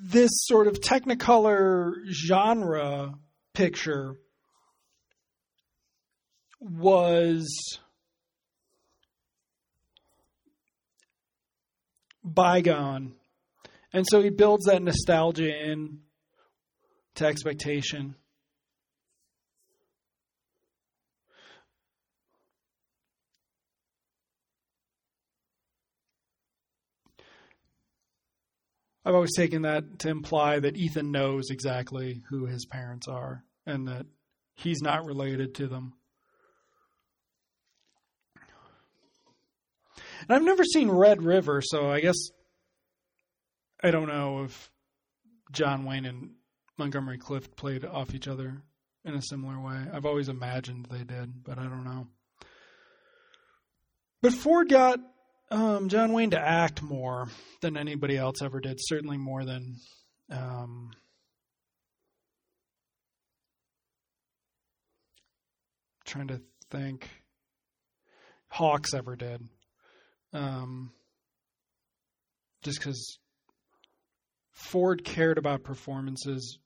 this 0.04 0.30
sort 0.34 0.68
of 0.68 0.82
technicolor 0.82 1.94
genre 2.12 3.14
picture 3.54 4.16
was 6.60 7.50
bygone. 12.24 13.14
And 13.94 14.06
so 14.08 14.22
he 14.22 14.30
builds 14.30 14.66
that 14.66 14.82
nostalgia 14.82 15.50
in 15.50 16.00
to 17.16 17.26
expectation. 17.26 18.16
I've 29.04 29.16
always 29.16 29.36
taken 29.36 29.64
that 29.64 30.00
to 30.00 30.10
imply 30.10 30.60
that 30.60 30.78
Ethan 30.78 31.12
knows 31.12 31.50
exactly 31.50 32.22
who 32.30 32.46
his 32.46 32.66
parents 32.66 33.08
are 33.08 33.44
and 33.66 33.88
that 33.88 34.06
he's 34.54 34.82
not 34.82 35.06
related 35.06 35.56
to 35.56 35.68
them. 35.68 35.94
And 40.22 40.36
I've 40.36 40.44
never 40.44 40.64
seen 40.64 40.90
Red 40.90 41.24
River, 41.24 41.62
so 41.64 41.90
I 41.90 42.00
guess 42.00 42.18
I 43.84 43.90
don't 43.90 44.08
know 44.08 44.44
if 44.44 44.70
John 45.52 45.84
Wayne 45.86 46.06
and 46.06 46.32
Montgomery 46.82 47.20
Clift 47.20 47.56
played 47.56 47.86
off 47.86 48.16
each 48.16 48.28
other 48.28 48.64
in 49.06 49.14
a 49.14 49.22
similar 49.22 49.60
way. 49.60 49.86
I've 49.94 50.08
always 50.08 50.30
imagined 50.30 50.88
they 50.90 51.04
did, 51.04 51.44
but 51.44 51.60
I 51.60 51.66
don't 51.66 51.84
know. 51.84 52.08
But 54.24 54.34
Ford 54.34 54.68
got 54.68 55.00
um, 55.52 55.90
John 55.90 56.12
Wayne 56.12 56.32
to 56.32 56.40
act 56.40 56.82
more 56.82 57.28
than 57.62 57.78
anybody 57.78 58.18
else 58.18 58.42
ever 58.42 58.60
did. 58.60 58.80
Certainly 58.80 59.20
more 59.20 59.46
than 59.46 59.76
um, 60.32 60.90
trying 66.04 66.30
to 66.30 66.42
think 66.72 67.08
Hawks 68.48 68.96
ever 68.96 69.16
did. 69.16 69.48
Um, 70.34 70.94
just 72.64 72.80
because 72.80 73.20
Ford 74.52 75.04
cared 75.04 75.38
about 75.38 75.62
performances 75.62 76.58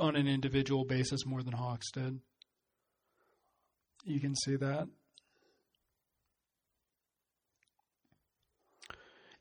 on 0.00 0.16
an 0.16 0.26
individual 0.26 0.84
basis 0.84 1.26
more 1.26 1.42
than 1.42 1.52
Hawks 1.52 1.90
did. 1.92 2.20
You 4.04 4.20
can 4.20 4.34
see 4.36 4.56
that. 4.56 4.88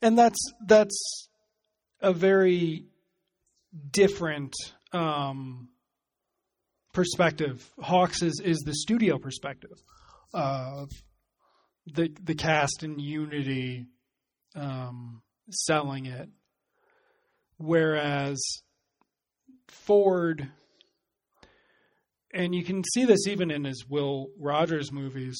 And 0.01 0.17
that's 0.17 0.39
that's 0.65 1.29
a 2.01 2.13
very 2.13 2.85
different 3.91 4.53
um, 4.91 5.69
perspective. 6.93 7.69
Hawks 7.79 8.21
is, 8.21 8.41
is 8.43 8.59
the 8.59 8.73
studio 8.73 9.17
perspective 9.17 9.77
of 10.33 10.89
the 11.85 12.09
the 12.23 12.35
cast 12.35 12.83
in 12.83 12.99
unity 12.99 13.85
um, 14.55 15.21
selling 15.49 16.05
it, 16.05 16.29
whereas 17.57 18.39
Ford, 19.67 20.49
and 22.33 22.53
you 22.53 22.63
can 22.63 22.83
see 22.83 23.05
this 23.05 23.27
even 23.27 23.51
in 23.51 23.63
his 23.63 23.85
Will 23.87 24.27
Rogers 24.39 24.91
movies. 24.91 25.39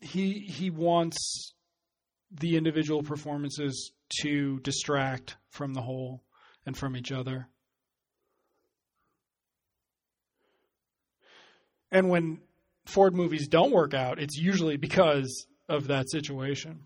He 0.00 0.46
he 0.48 0.70
wants 0.70 1.54
the 2.30 2.56
individual 2.56 3.02
performances 3.02 3.92
to 4.22 4.60
distract 4.60 5.36
from 5.50 5.74
the 5.74 5.82
whole 5.82 6.22
and 6.64 6.76
from 6.76 6.96
each 6.96 7.12
other. 7.12 7.48
And 11.90 12.08
when 12.08 12.40
Ford 12.86 13.14
movies 13.14 13.48
don't 13.48 13.72
work 13.72 13.94
out, 13.94 14.20
it's 14.20 14.36
usually 14.36 14.76
because 14.76 15.46
of 15.68 15.88
that 15.88 16.10
situation. 16.10 16.84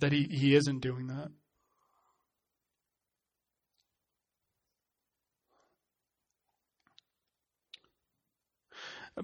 That 0.00 0.12
he, 0.12 0.24
he 0.24 0.54
isn't 0.54 0.80
doing 0.80 1.06
that. 1.06 1.30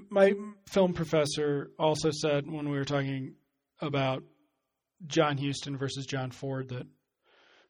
My 0.09 0.33
film 0.69 0.95
professor 0.95 1.71
also 1.79 2.11
said 2.11 2.51
when 2.51 2.71
we 2.71 2.79
were 2.79 2.85
talking 2.85 3.35
about 3.81 4.23
John 5.07 5.37
Huston 5.37 5.77
versus 5.77 6.07
John 6.07 6.31
Ford 6.31 6.71
that 6.71 6.87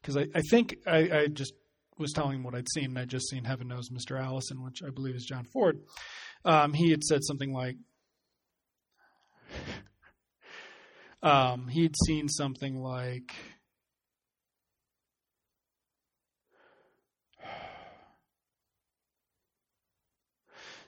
because 0.01 0.17
I, 0.17 0.27
I 0.35 0.41
think 0.51 0.77
I, 0.87 0.99
I 1.11 1.27
just 1.29 1.53
was 1.99 2.13
telling 2.13 2.37
him 2.37 2.45
what 2.45 2.55
I'd 2.55 2.69
seen, 2.75 2.87
and 2.87 2.99
I'd 2.99 3.09
just 3.09 3.29
seen 3.29 3.45
Heaven 3.45 3.69
Knows 3.69 3.89
Mr. 3.91 4.21
Allison, 4.21 4.63
which 4.63 4.83
I 4.83 4.91
believe 4.91 5.15
is 5.15 5.25
John 5.25 5.45
Ford. 5.45 5.81
Um, 6.45 6.73
he 6.73 6.91
had 6.91 7.05
said 7.05 7.21
something 7.23 7.53
like, 7.53 7.77
um, 11.23 11.69
he'd 11.69 11.95
seen 12.07 12.29
something 12.29 12.81
like, 12.81 13.33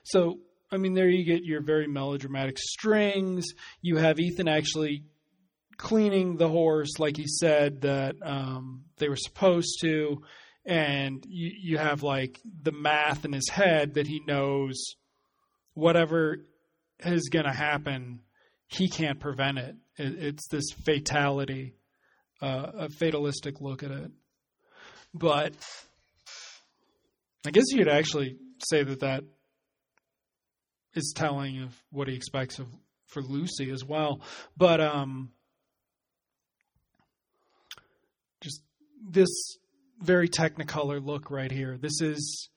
so 0.03 0.39
I 0.71 0.77
mean, 0.77 0.93
there 0.93 1.07
you 1.07 1.23
get 1.23 1.43
your 1.43 1.61
very 1.61 1.87
melodramatic 1.87 2.57
strings. 2.57 3.45
You 3.81 3.97
have 3.97 4.19
Ethan 4.19 4.47
actually 4.47 5.03
cleaning 5.77 6.37
the 6.37 6.49
horse, 6.49 6.99
like 6.99 7.17
he 7.17 7.27
said 7.27 7.81
that 7.81 8.15
um, 8.23 8.85
they 8.97 9.09
were 9.09 9.15
supposed 9.15 9.79
to, 9.81 10.21
and 10.65 11.23
you, 11.27 11.51
you 11.61 11.77
have 11.77 12.03
like 12.03 12.39
the 12.63 12.71
math 12.71 13.25
in 13.25 13.33
his 13.33 13.49
head 13.49 13.95
that 13.95 14.07
he 14.07 14.21
knows 14.27 14.95
whatever 15.73 16.45
is 17.05 17.29
going 17.29 17.45
to 17.45 17.51
happen, 17.51 18.21
he 18.67 18.89
can't 18.89 19.19
prevent 19.19 19.57
it. 19.57 19.75
it. 19.97 20.15
It's 20.17 20.47
this 20.47 20.71
fatality, 20.85 21.75
uh, 22.41 22.71
a 22.79 22.89
fatalistic 22.89 23.61
look 23.61 23.83
at 23.83 23.91
it. 23.91 24.11
But 25.13 25.53
I 27.45 27.51
guess 27.51 27.65
you'd 27.69 27.87
actually 27.87 28.37
say 28.69 28.83
that 28.83 29.01
that 29.01 29.23
is 30.95 31.13
telling 31.15 31.61
of 31.61 31.75
what 31.91 32.07
he 32.07 32.15
expects 32.15 32.59
of 32.59 32.67
for 33.07 33.21
Lucy 33.21 33.69
as 33.69 33.83
well. 33.83 34.21
But 34.57 34.81
um, 34.81 35.31
just 38.41 38.61
this 39.07 39.29
very 40.01 40.27
technicolor 40.27 41.03
look 41.05 41.29
right 41.29 41.51
here. 41.51 41.77
This 41.77 42.01
is 42.01 42.49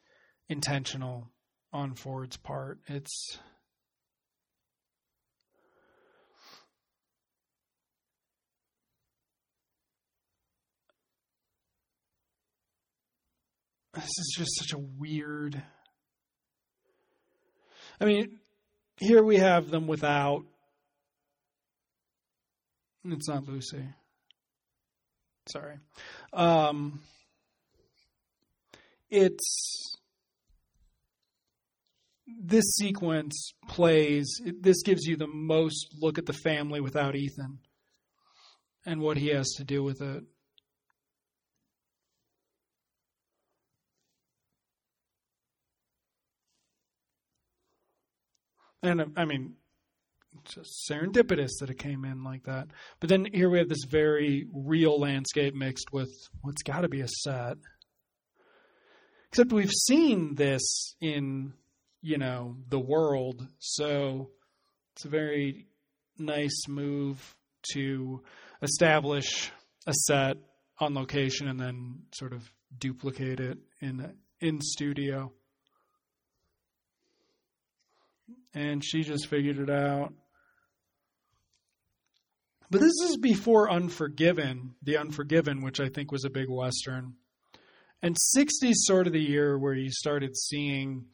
intentional 0.48 1.30
on 1.72 1.94
Ford's 1.94 2.36
part. 2.36 2.78
It's 2.86 3.38
this 13.94 14.04
is 14.04 14.34
just 14.38 14.58
such 14.58 14.72
a 14.72 14.78
weird 14.78 15.62
I 18.00 18.04
mean, 18.04 18.38
here 18.98 19.22
we 19.22 19.36
have 19.36 19.70
them 19.70 19.86
without. 19.86 20.44
It's 23.04 23.28
not 23.28 23.48
Lucy. 23.48 23.84
Sorry. 25.48 25.78
Um, 26.32 27.00
it's 29.10 29.96
this 32.26 32.64
sequence 32.76 33.52
plays. 33.68 34.40
This 34.60 34.82
gives 34.82 35.06
you 35.06 35.16
the 35.16 35.26
most 35.26 35.94
look 36.00 36.18
at 36.18 36.26
the 36.26 36.32
family 36.32 36.80
without 36.80 37.16
Ethan 37.16 37.58
and 38.84 39.00
what 39.00 39.16
he 39.16 39.28
has 39.28 39.48
to 39.56 39.64
do 39.64 39.82
with 39.82 40.00
it. 40.02 40.24
And 48.82 49.12
I 49.16 49.24
mean, 49.24 49.54
just 50.44 50.88
serendipitous 50.90 51.50
that 51.60 51.70
it 51.70 51.78
came 51.78 52.04
in 52.04 52.22
like 52.22 52.44
that. 52.44 52.68
But 53.00 53.08
then 53.08 53.26
here 53.32 53.50
we 53.50 53.58
have 53.58 53.68
this 53.68 53.84
very 53.88 54.46
real 54.52 54.98
landscape 55.00 55.54
mixed 55.54 55.92
with 55.92 56.10
what's 56.42 56.62
got 56.62 56.82
to 56.82 56.88
be 56.88 57.00
a 57.00 57.08
set. 57.08 57.56
Except 59.30 59.52
we've 59.52 59.70
seen 59.70 60.34
this 60.34 60.94
in, 61.00 61.52
you 62.00 62.18
know, 62.18 62.56
the 62.68 62.78
world. 62.78 63.46
So 63.58 64.30
it's 64.94 65.04
a 65.04 65.08
very 65.08 65.66
nice 66.18 66.66
move 66.68 67.36
to 67.72 68.22
establish 68.62 69.50
a 69.86 69.92
set 69.92 70.36
on 70.80 70.94
location 70.94 71.48
and 71.48 71.58
then 71.58 72.02
sort 72.14 72.32
of 72.32 72.50
duplicate 72.78 73.40
it 73.40 73.58
in 73.80 74.14
in 74.40 74.60
studio. 74.60 75.32
And 78.54 78.84
she 78.84 79.02
just 79.02 79.26
figured 79.26 79.58
it 79.58 79.70
out. 79.70 80.12
But 82.70 82.80
this 82.80 83.00
is 83.04 83.16
before 83.16 83.70
Unforgiven, 83.70 84.74
The 84.82 84.98
Unforgiven, 84.98 85.62
which 85.62 85.80
I 85.80 85.88
think 85.88 86.12
was 86.12 86.24
a 86.24 86.30
big 86.30 86.48
Western. 86.48 87.14
And 88.02 88.16
60s 88.36 88.74
sort 88.74 89.06
of 89.06 89.12
the 89.12 89.20
year 89.20 89.58
where 89.58 89.74
you 89.74 89.90
started 89.90 90.36
seeing, 90.36 91.06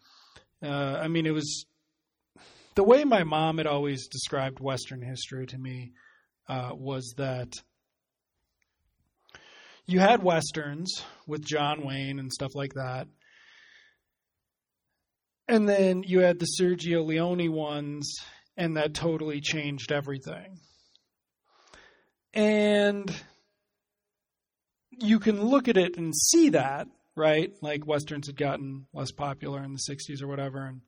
uh, 0.62 0.98
I 1.00 1.08
mean, 1.08 1.26
it 1.26 1.32
was 1.32 1.66
the 2.74 2.82
way 2.82 3.04
my 3.04 3.22
mom 3.22 3.58
had 3.58 3.66
always 3.66 4.08
described 4.08 4.58
Western 4.58 5.00
history 5.00 5.46
to 5.46 5.58
me 5.58 5.92
uh, 6.48 6.70
was 6.74 7.14
that 7.16 7.52
you 9.86 10.00
had 10.00 10.22
Westerns 10.22 11.04
with 11.26 11.44
John 11.44 11.86
Wayne 11.86 12.18
and 12.18 12.32
stuff 12.32 12.54
like 12.54 12.74
that. 12.74 13.06
And 15.46 15.68
then 15.68 16.02
you 16.04 16.20
had 16.20 16.38
the 16.38 16.48
Sergio 16.58 17.04
Leone 17.04 17.52
ones, 17.52 18.14
and 18.56 18.76
that 18.76 18.94
totally 18.94 19.40
changed 19.40 19.92
everything. 19.92 20.58
And 22.32 23.14
you 24.90 25.18
can 25.18 25.42
look 25.42 25.68
at 25.68 25.76
it 25.76 25.96
and 25.96 26.14
see 26.14 26.50
that, 26.50 26.88
right? 27.16 27.50
Like 27.60 27.86
westerns 27.86 28.26
had 28.26 28.36
gotten 28.36 28.86
less 28.92 29.12
popular 29.12 29.62
in 29.62 29.72
the 29.72 29.94
60s 29.94 30.22
or 30.22 30.26
whatever 30.26 30.66
and 30.66 30.80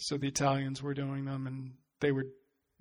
so 0.00 0.16
the 0.16 0.28
Italians 0.28 0.82
were 0.82 0.94
doing 0.94 1.24
them 1.24 1.46
and 1.46 1.72
they 2.00 2.12
were 2.12 2.26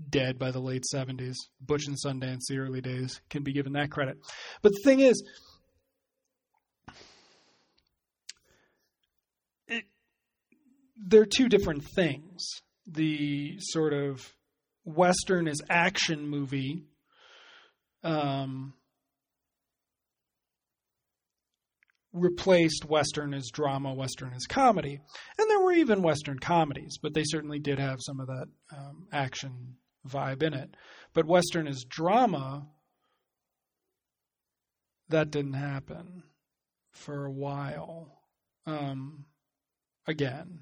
dead 0.09 0.37
by 0.37 0.51
the 0.51 0.59
late 0.59 0.83
70s. 0.93 1.35
Butch 1.61 1.87
and 1.87 1.97
Sundance, 1.97 2.47
the 2.49 2.57
early 2.57 2.81
days, 2.81 3.21
can 3.29 3.43
be 3.43 3.53
given 3.53 3.73
that 3.73 3.91
credit. 3.91 4.17
But 4.61 4.73
the 4.73 4.81
thing 4.83 4.99
is, 4.99 5.23
they're 10.95 11.25
two 11.25 11.49
different 11.49 11.83
things. 11.95 12.45
The 12.87 13.57
sort 13.59 13.93
of 13.93 14.33
Western 14.83 15.47
is 15.47 15.61
action 15.69 16.27
movie. 16.27 16.85
Um, 18.03 18.73
replaced 22.13 22.85
Western 22.85 23.33
as 23.33 23.49
drama, 23.51 23.93
Western 23.93 24.33
as 24.33 24.45
comedy. 24.47 24.99
And 25.37 25.49
there 25.49 25.59
were 25.59 25.73
even 25.73 26.01
Western 26.01 26.39
comedies, 26.39 26.97
but 27.01 27.13
they 27.13 27.23
certainly 27.25 27.59
did 27.59 27.77
have 27.77 27.99
some 28.01 28.19
of 28.19 28.27
that 28.27 28.45
um, 28.71 29.07
action 29.11 29.75
vibe 30.07 30.41
in 30.41 30.53
it. 30.53 30.75
But 31.13 31.25
Western 31.25 31.67
as 31.67 31.83
drama, 31.83 32.67
that 35.09 35.29
didn't 35.29 35.53
happen 35.53 36.23
for 36.91 37.25
a 37.25 37.31
while. 37.31 38.21
Um, 38.65 39.25
again. 40.07 40.61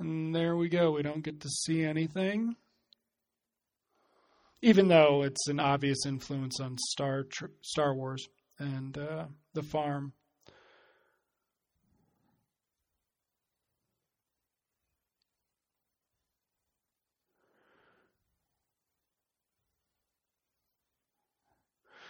And 0.00 0.34
there 0.34 0.56
we 0.56 0.70
go. 0.70 0.92
We 0.92 1.02
don't 1.02 1.22
get 1.22 1.42
to 1.42 1.48
see 1.50 1.84
anything. 1.84 2.56
Even 4.62 4.88
though 4.88 5.22
it's 5.22 5.46
an 5.46 5.60
obvious 5.60 6.06
influence 6.06 6.58
on 6.58 6.78
Star 6.78 7.26
Star 7.60 7.94
Wars 7.94 8.26
and 8.58 8.96
uh, 8.96 9.26
the 9.52 9.62
farm. 9.62 10.14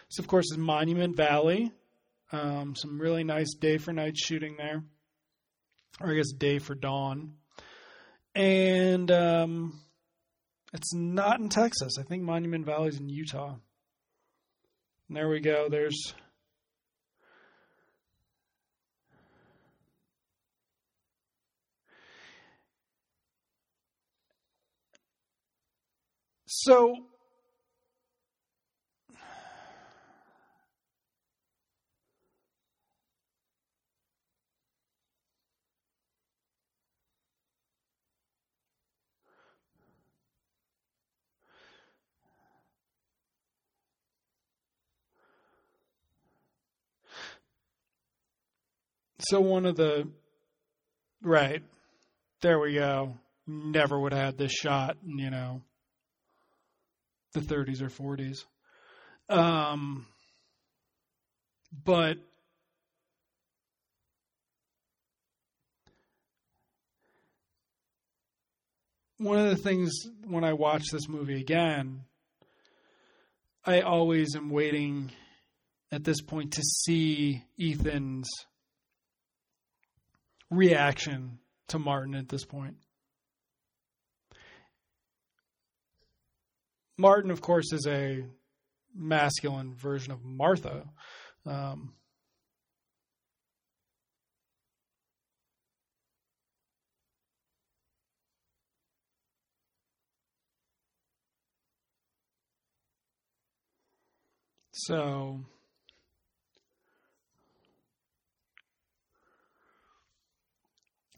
This, 0.08 0.20
of 0.20 0.28
course, 0.28 0.46
is 0.52 0.58
Monument 0.58 1.16
Valley. 1.16 1.72
Um, 2.30 2.76
some 2.76 3.00
really 3.00 3.24
nice 3.24 3.52
day 3.54 3.78
for 3.78 3.92
night 3.92 4.16
shooting 4.16 4.56
there, 4.56 4.84
or 6.00 6.12
I 6.12 6.14
guess 6.14 6.30
day 6.30 6.60
for 6.60 6.76
dawn 6.76 7.34
and 8.34 9.10
um, 9.10 9.80
it's 10.72 10.94
not 10.94 11.40
in 11.40 11.48
Texas. 11.48 11.98
I 11.98 12.02
think 12.02 12.22
Monument 12.22 12.64
Valley's 12.64 12.98
in 12.98 13.08
Utah. 13.08 13.56
And 15.08 15.16
there 15.16 15.28
we 15.28 15.40
go. 15.40 15.68
There's 15.68 16.14
so 26.46 26.96
So 49.28 49.40
one 49.40 49.66
of 49.66 49.76
the 49.76 50.08
right 51.22 51.62
there 52.40 52.58
we 52.58 52.74
go. 52.74 53.14
Never 53.46 53.98
would 53.98 54.12
have 54.12 54.24
had 54.24 54.38
this 54.38 54.52
shot, 54.52 54.96
you 55.04 55.30
know, 55.30 55.62
the 57.32 57.40
30s 57.40 57.82
or 57.82 57.88
40s. 57.88 58.44
Um, 59.28 60.06
but 61.84 62.18
one 69.18 69.38
of 69.38 69.50
the 69.50 69.56
things 69.56 69.92
when 70.26 70.44
I 70.44 70.52
watch 70.52 70.84
this 70.90 71.08
movie 71.08 71.40
again, 71.40 72.04
I 73.64 73.80
always 73.80 74.34
am 74.34 74.50
waiting 74.50 75.10
at 75.92 76.04
this 76.04 76.22
point 76.22 76.52
to 76.54 76.62
see 76.62 77.44
Ethan's 77.60 78.28
reaction 80.50 81.38
to 81.68 81.78
Martin 81.78 82.14
at 82.14 82.28
this 82.28 82.44
point. 82.44 82.76
Martin, 86.98 87.30
of 87.30 87.40
course, 87.40 87.72
is 87.72 87.86
a 87.86 88.24
masculine 88.94 89.74
version 89.74 90.12
of 90.12 90.24
Martha. 90.24 90.84
Um, 91.46 91.94
so 104.72 105.40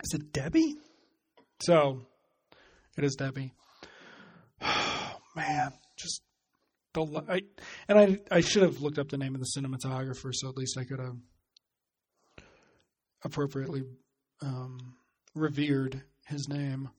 Is 0.02 0.14
it 0.14 0.32
Debbie? 0.32 0.76
So, 1.62 2.02
it 2.98 3.04
is 3.04 3.14
Debbie. 3.14 3.52
Man, 5.36 5.72
just 5.96 6.22
the 6.94 7.42
and 7.88 7.98
I 7.98 8.18
I 8.30 8.40
should 8.40 8.62
have 8.62 8.80
looked 8.80 8.98
up 8.98 9.08
the 9.08 9.16
name 9.16 9.34
of 9.34 9.40
the 9.40 9.50
cinematographer 9.56 10.30
so 10.32 10.48
at 10.48 10.56
least 10.56 10.76
I 10.78 10.84
could 10.84 10.98
have 10.98 11.16
appropriately 13.24 13.82
um, 14.42 14.94
revered 15.34 16.02
his 16.26 16.48
name. 16.48 16.90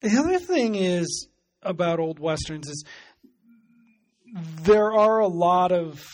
The 0.00 0.16
other 0.18 0.38
thing 0.38 0.76
is 0.76 1.28
about 1.62 1.98
old 1.98 2.20
westerns 2.20 2.68
is 2.68 2.84
there 4.62 4.92
are 4.92 5.18
a 5.18 5.26
lot 5.26 5.72
of 5.72 6.06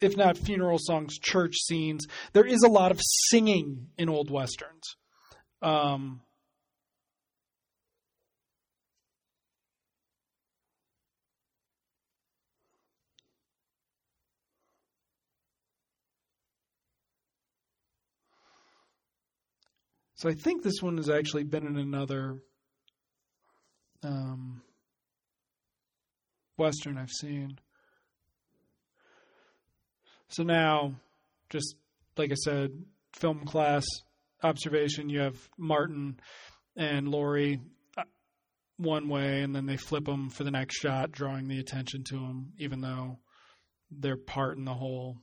if 0.00 0.16
not 0.16 0.36
funeral 0.36 0.78
songs, 0.80 1.18
church 1.18 1.54
scenes. 1.56 2.06
There 2.32 2.46
is 2.46 2.62
a 2.62 2.68
lot 2.68 2.90
of 2.90 3.00
singing 3.02 3.88
in 3.96 4.08
old 4.08 4.30
westerns. 4.30 4.96
Um, 5.62 6.20
So 20.24 20.30
I 20.30 20.32
think 20.32 20.62
this 20.62 20.80
one 20.80 20.96
has 20.96 21.10
actually 21.10 21.44
been 21.44 21.66
in 21.66 21.76
another 21.76 22.38
um, 24.02 24.62
Western 26.56 26.96
I've 26.96 27.10
seen. 27.10 27.58
So 30.28 30.42
now, 30.42 30.94
just 31.50 31.76
like 32.16 32.30
I 32.30 32.34
said, 32.34 32.70
film 33.12 33.44
class 33.44 33.84
observation, 34.42 35.08
you 35.08 35.20
have 35.20 35.36
Martin 35.56 36.18
and 36.76 37.08
Laurie 37.08 37.60
uh, 37.96 38.02
one 38.76 39.08
way, 39.08 39.42
and 39.42 39.54
then 39.54 39.66
they 39.66 39.76
flip 39.76 40.04
them 40.04 40.30
for 40.30 40.44
the 40.44 40.50
next 40.50 40.76
shot, 40.76 41.12
drawing 41.12 41.48
the 41.48 41.60
attention 41.60 42.04
to 42.04 42.14
them, 42.14 42.52
even 42.58 42.80
though 42.80 43.18
they're 43.90 44.16
part 44.16 44.56
in 44.56 44.64
the 44.64 44.74
whole. 44.74 45.18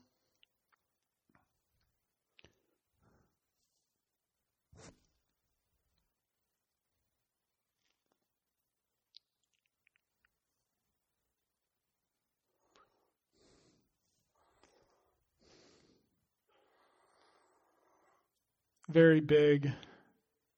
Very 18.91 19.21
big 19.21 19.71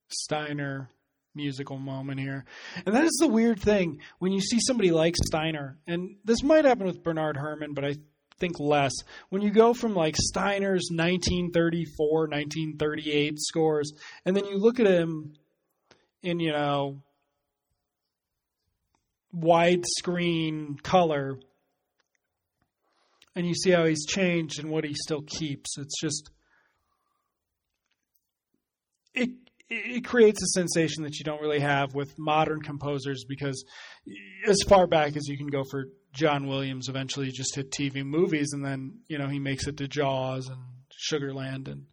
Steiner 0.08 0.90
musical 1.36 1.78
moment 1.78 2.20
here. 2.20 2.46
And 2.86 2.96
that 2.96 3.04
is 3.04 3.18
the 3.20 3.28
weird 3.28 3.60
thing 3.60 4.00
when 4.18 4.32
you 4.32 4.42
see 4.42 4.60
somebody 4.60 4.90
like 4.90 5.16
Steiner, 5.16 5.78
and 5.86 6.16
this 6.26 6.42
might 6.42 6.66
happen 6.66 6.88
with 6.88 7.04
Bernard 7.04 7.38
Herrmann, 7.38 7.76
but 7.76 7.86
I 7.86 7.96
think 8.40 8.60
less. 8.60 8.92
When 9.30 9.44
you 9.44 9.52
go 9.52 9.76
from 9.76 9.94
like 9.94 10.16
Steiner's 10.18 10.90
1934, 10.92 12.22
1938 12.22 13.40
scores, 13.40 13.94
and 14.26 14.36
then 14.36 14.46
you 14.46 14.58
look 14.58 14.80
at 14.80 14.88
him 14.88 15.34
in, 16.24 16.40
you 16.40 16.54
know, 16.54 17.04
widescreen 19.36 20.82
color, 20.82 21.38
and 23.36 23.46
you 23.46 23.54
see 23.54 23.70
how 23.72 23.86
he's 23.86 24.08
changed 24.08 24.60
and 24.60 24.72
what 24.72 24.86
he 24.86 24.96
still 24.96 25.22
keeps. 25.22 25.78
It's 25.78 26.00
just. 26.02 26.32
It 29.14 29.30
it 29.70 30.06
creates 30.06 30.42
a 30.44 30.48
sensation 30.48 31.04
that 31.04 31.18
you 31.18 31.26
don't 31.26 31.42
really 31.42 31.60
have 31.60 31.96
with 31.96 32.14
modern 32.18 32.62
composers 32.62 33.26
because 33.28 33.64
as 34.46 34.62
far 34.68 34.88
back 34.88 35.16
as 35.16 35.28
you 35.28 35.38
can 35.38 35.48
go 35.48 35.64
for 35.70 35.86
John 36.14 36.48
Williams 36.48 36.90
eventually 36.90 37.32
just 37.32 37.56
hit 37.56 37.72
TV 37.72 38.04
movies 38.04 38.50
and 38.54 38.64
then 38.64 39.00
you 39.08 39.18
know 39.18 39.28
he 39.28 39.40
makes 39.40 39.68
it 39.68 39.78
to 39.78 39.88
Jaws 39.88 40.48
and 40.48 40.60
Sugarland 41.10 41.68
and 41.68 41.86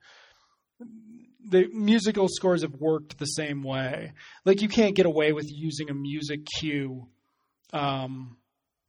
the 1.48 1.68
musical 1.72 2.28
scores 2.28 2.62
have 2.62 2.74
worked 2.74 3.18
the 3.18 3.24
same 3.24 3.62
way. 3.62 4.12
Like 4.44 4.62
you 4.62 4.68
can't 4.68 4.94
get 4.94 5.06
away 5.06 5.32
with 5.32 5.46
using 5.48 5.90
a 5.90 5.94
music 5.94 6.40
cue 6.58 7.08
um, 7.72 8.36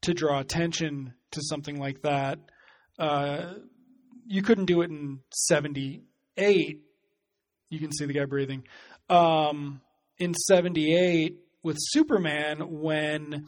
to 0.02 0.13
draw 0.13 0.39
attention 0.39 1.13
to 1.32 1.41
something 1.44 1.80
like 1.80 2.02
that. 2.02 2.39
Uh, 3.00 3.54
you 4.28 4.41
couldn't 4.41 4.65
do 4.65 4.82
it 4.82 4.89
in 4.89 5.20
78 5.34 6.82
you 7.71 7.79
can 7.79 7.91
see 7.91 8.05
the 8.05 8.13
guy 8.13 8.25
breathing. 8.25 8.63
Um, 9.10 9.81
in 10.19 10.36
78 10.36 11.38
with 11.63 11.77
Superman, 11.79 12.81
when 12.81 13.47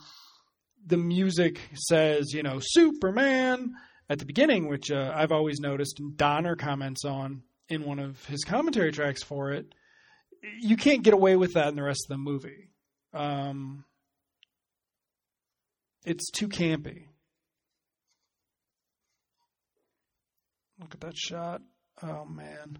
the 0.85 0.97
music 0.97 1.59
says, 1.73 2.33
you 2.33 2.41
know, 2.41 2.59
Superman 2.61 3.73
at 4.09 4.19
the 4.19 4.25
beginning, 4.25 4.67
which 4.67 4.89
uh, 4.91 5.11
I've 5.13 5.31
always 5.31 5.59
noticed, 5.59 5.99
and 5.99 6.17
Donner 6.17 6.55
comments 6.55 7.05
on 7.05 7.43
in 7.69 7.83
one 7.83 7.99
of 7.99 8.25
his 8.25 8.43
commentary 8.43 8.91
tracks 8.91 9.23
for 9.23 9.51
it, 9.51 9.73
you 10.59 10.77
can't 10.77 11.03
get 11.03 11.13
away 11.13 11.35
with 11.35 11.53
that 11.53 11.67
in 11.67 11.75
the 11.75 11.83
rest 11.83 12.05
of 12.09 12.15
the 12.15 12.17
movie. 12.17 12.69
Um, 13.13 13.85
it's 16.05 16.31
too 16.31 16.47
campy. 16.47 17.05
Look 20.79 20.93
at 20.93 21.01
that 21.01 21.17
shot. 21.17 21.61
Oh, 22.01 22.25
man. 22.25 22.79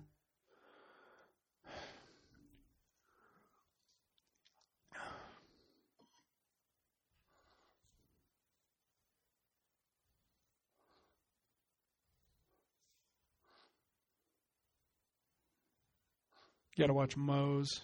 You 16.76 16.82
got 16.82 16.88
to 16.88 16.94
watch 16.94 17.16
Mose. 17.16 17.82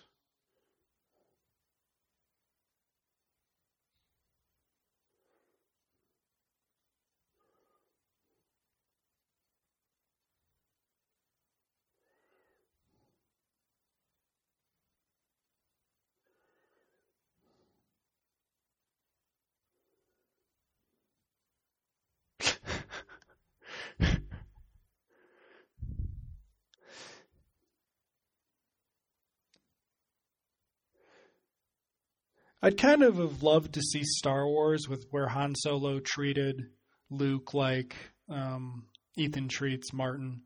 I'd 32.61 32.77
kind 32.77 33.03
of 33.03 33.17
have 33.17 33.41
loved 33.41 33.73
to 33.75 33.81
see 33.81 34.03
Star 34.03 34.45
Wars 34.45 34.87
with 34.89 35.05
where 35.11 35.27
Han 35.27 35.55
Solo 35.55 35.99
treated 35.99 36.61
Luke 37.09 37.53
like 37.53 37.95
um, 38.29 38.87
Ethan 39.15 39.47
treats 39.47 39.93
Martin. 39.93 40.41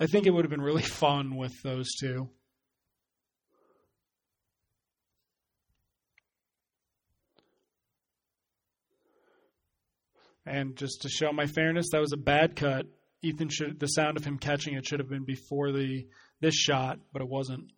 I 0.00 0.06
think 0.06 0.26
it 0.26 0.30
would 0.30 0.44
have 0.44 0.50
been 0.50 0.62
really 0.62 0.82
fun 1.02 1.36
with 1.36 1.52
those 1.62 1.88
two. 2.00 2.30
And 10.46 10.76
just 10.76 11.02
to 11.02 11.10
show 11.10 11.30
my 11.30 11.44
fairness, 11.44 11.88
that 11.92 12.00
was 12.00 12.14
a 12.14 12.16
bad 12.16 12.56
cut. 12.56 12.86
Ethan 13.20 13.50
should 13.50 13.78
the 13.78 13.86
sound 13.86 14.16
of 14.16 14.24
him 14.24 14.38
catching 14.38 14.74
it 14.74 14.86
should 14.86 15.00
have 15.00 15.10
been 15.10 15.26
before 15.26 15.72
the 15.72 16.06
this 16.40 16.54
shot, 16.54 17.00
but 17.12 17.20
it 17.20 17.28
wasn't. 17.28 17.70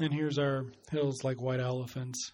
And 0.00 0.14
here's 0.14 0.38
our 0.38 0.66
hills 0.90 1.24
like 1.24 1.40
white 1.40 1.58
elephants. 1.58 2.32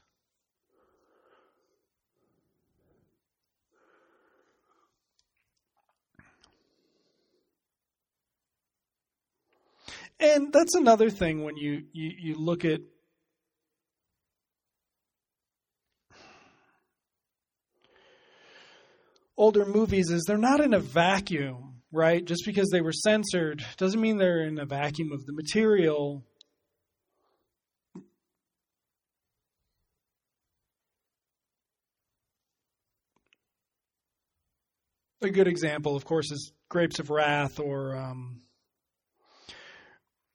And 10.21 10.53
that's 10.53 10.75
another 10.75 11.11
thing 11.11 11.43
when 11.43 11.57
you, 11.57 11.85
you, 11.93 12.13
you 12.19 12.35
look 12.37 12.65
at 12.65 12.81
older 19.37 19.65
movies 19.65 20.11
is 20.11 20.25
they're 20.27 20.39
not 20.39 20.61
in 20.61 20.75
a 20.75 20.81
vacuum, 20.81 21.81
right? 21.93 22.25
Just 22.25 22.45
because 22.47 22.69
they 22.71 22.81
were 22.81 22.93
censored 22.93 23.65
doesn't 23.77 24.01
mean 24.01 24.19
they're 24.19 24.47
in 24.47 24.59
a 24.59 24.67
vacuum 24.67 25.13
of 25.13 25.25
the 25.27 25.33
material 25.33 26.25
a 35.25 35.31
good 35.31 35.49
example, 35.49 35.97
of 35.97 36.05
course, 36.05 36.31
is 36.31 36.53
Grapes 36.69 36.99
of 36.99 37.11
Wrath 37.11 37.59
or 37.59 37.97
um, 37.97 38.43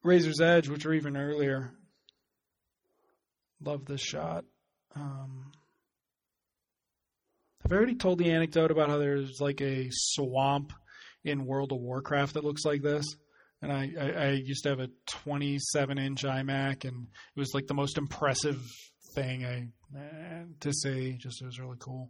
Razor's 0.03 0.41
Edge, 0.41 0.67
which 0.69 0.85
are 0.85 0.93
even 0.93 1.17
earlier. 1.17 1.71
Love 3.61 3.85
this 3.85 4.01
shot. 4.01 4.45
Um, 4.95 5.51
I've 7.63 7.71
already 7.71 7.95
told 7.95 8.19
the 8.19 8.31
anecdote 8.31 8.71
about 8.71 8.89
how 8.89 8.97
there's 8.97 9.39
like 9.39 9.61
a 9.61 9.89
swamp 9.91 10.73
in 11.23 11.45
World 11.45 11.71
of 11.71 11.79
Warcraft 11.79 12.33
that 12.33 12.43
looks 12.43 12.65
like 12.65 12.81
this. 12.81 13.05
And 13.61 13.71
I, 13.71 13.91
I, 13.99 14.09
I 14.09 14.29
used 14.31 14.63
to 14.63 14.69
have 14.69 14.79
a 14.79 14.89
27 15.07 15.97
inch 15.97 16.23
iMac, 16.23 16.85
and 16.85 17.07
it 17.35 17.39
was 17.39 17.53
like 17.53 17.67
the 17.67 17.73
most 17.73 17.97
impressive 17.97 18.59
thing 19.13 19.45
I 19.45 19.67
eh, 19.97 20.43
to 20.61 20.71
see. 20.73 21.17
Just 21.19 21.41
it 21.41 21.45
was 21.45 21.59
really 21.59 21.77
cool. 21.79 22.09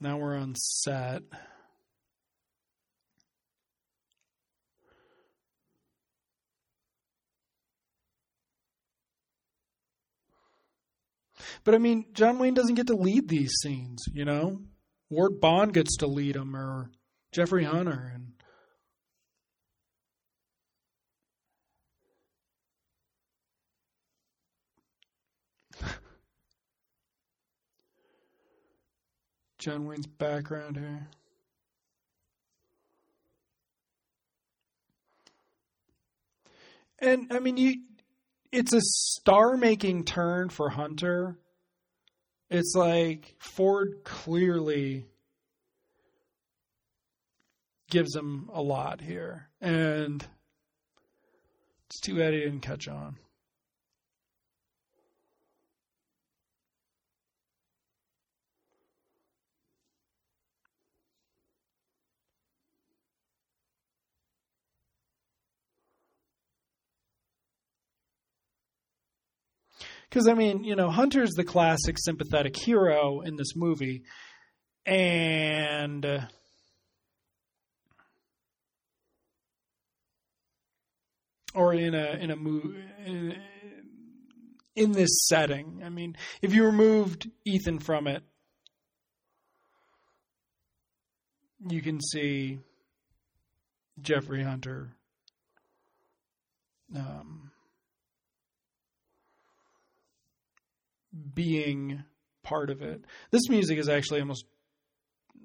Now 0.00 0.16
we're 0.16 0.36
on 0.36 0.54
set. 0.54 1.22
But 11.64 11.74
I 11.74 11.78
mean, 11.78 12.06
John 12.14 12.38
Wayne 12.38 12.54
doesn't 12.54 12.76
get 12.76 12.86
to 12.86 12.96
lead 12.96 13.28
these 13.28 13.52
scenes, 13.62 14.04
you 14.12 14.24
know? 14.24 14.62
Ward 15.10 15.40
Bond 15.40 15.74
gets 15.74 15.96
to 15.98 16.06
lead 16.06 16.34
them 16.36 16.56
or 16.56 16.90
Jeffrey 17.32 17.64
Hunter 17.64 18.12
and 18.14 18.32
John 29.60 29.84
Wayne's 29.84 30.06
background 30.06 30.78
here. 30.78 31.06
And 36.98 37.30
I 37.30 37.40
mean, 37.40 37.58
you, 37.58 37.76
it's 38.50 38.72
a 38.72 38.80
star-making 38.80 40.04
turn 40.04 40.48
for 40.48 40.70
Hunter. 40.70 41.36
It's 42.48 42.74
like 42.74 43.36
Ford 43.38 44.00
clearly 44.02 45.04
gives 47.90 48.16
him 48.16 48.48
a 48.52 48.62
lot 48.62 49.02
here, 49.02 49.50
and 49.60 50.26
it's 51.86 52.00
too 52.00 52.16
bad 52.16 52.32
he 52.32 52.40
didn't 52.40 52.60
catch 52.60 52.88
on. 52.88 53.16
Because, 70.10 70.26
I 70.26 70.34
mean, 70.34 70.64
you 70.64 70.74
know, 70.74 70.90
Hunter's 70.90 71.30
the 71.30 71.44
classic 71.44 71.96
sympathetic 71.98 72.56
hero 72.56 73.20
in 73.20 73.36
this 73.36 73.54
movie. 73.56 74.02
And. 74.84 76.04
Uh, 76.04 76.20
or 81.54 81.74
in 81.74 81.94
a 81.94 82.12
in 82.12 82.30
a 82.30 82.36
movie 82.36 82.80
in, 83.04 83.36
in 84.76 84.92
this 84.92 85.26
setting. 85.26 85.82
I 85.84 85.88
mean, 85.88 86.16
if 86.42 86.54
you 86.54 86.64
removed 86.64 87.28
Ethan 87.44 87.80
from 87.80 88.06
it, 88.06 88.22
you 91.68 91.82
can 91.82 92.00
see 92.00 92.60
Jeffrey 94.00 94.42
Hunter 94.42 94.94
um, 96.96 97.49
being 101.34 102.04
part 102.42 102.70
of 102.70 102.82
it. 102.82 103.04
This 103.30 103.48
music 103.48 103.78
is 103.78 103.88
actually 103.88 104.20
almost 104.20 104.44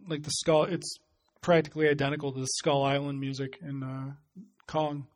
like 0.07 0.23
the 0.23 0.31
skull. 0.31 0.63
It's 0.63 0.97
practically 1.41 1.87
identical 1.87 2.31
to 2.31 2.39
the 2.39 2.47
Skull 2.47 2.83
Island 2.83 3.19
music 3.19 3.59
in 3.61 3.83
uh, 3.83 4.13
Kong. 4.67 5.07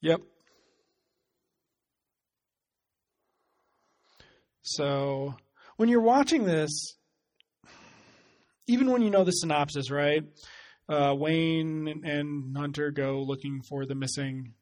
Yep. 0.00 0.20
So 4.62 5.34
when 5.76 5.88
you're 5.88 6.00
watching 6.00 6.44
this, 6.44 6.70
even 8.66 8.90
when 8.90 9.02
you 9.02 9.10
know 9.10 9.24
the 9.24 9.32
synopsis, 9.32 9.90
right? 9.90 10.22
Uh, 10.88 11.14
Wayne 11.16 12.02
and 12.04 12.56
Hunter 12.56 12.90
go 12.90 13.22
looking 13.22 13.62
for 13.68 13.86
the 13.86 13.94
missing 13.94 14.54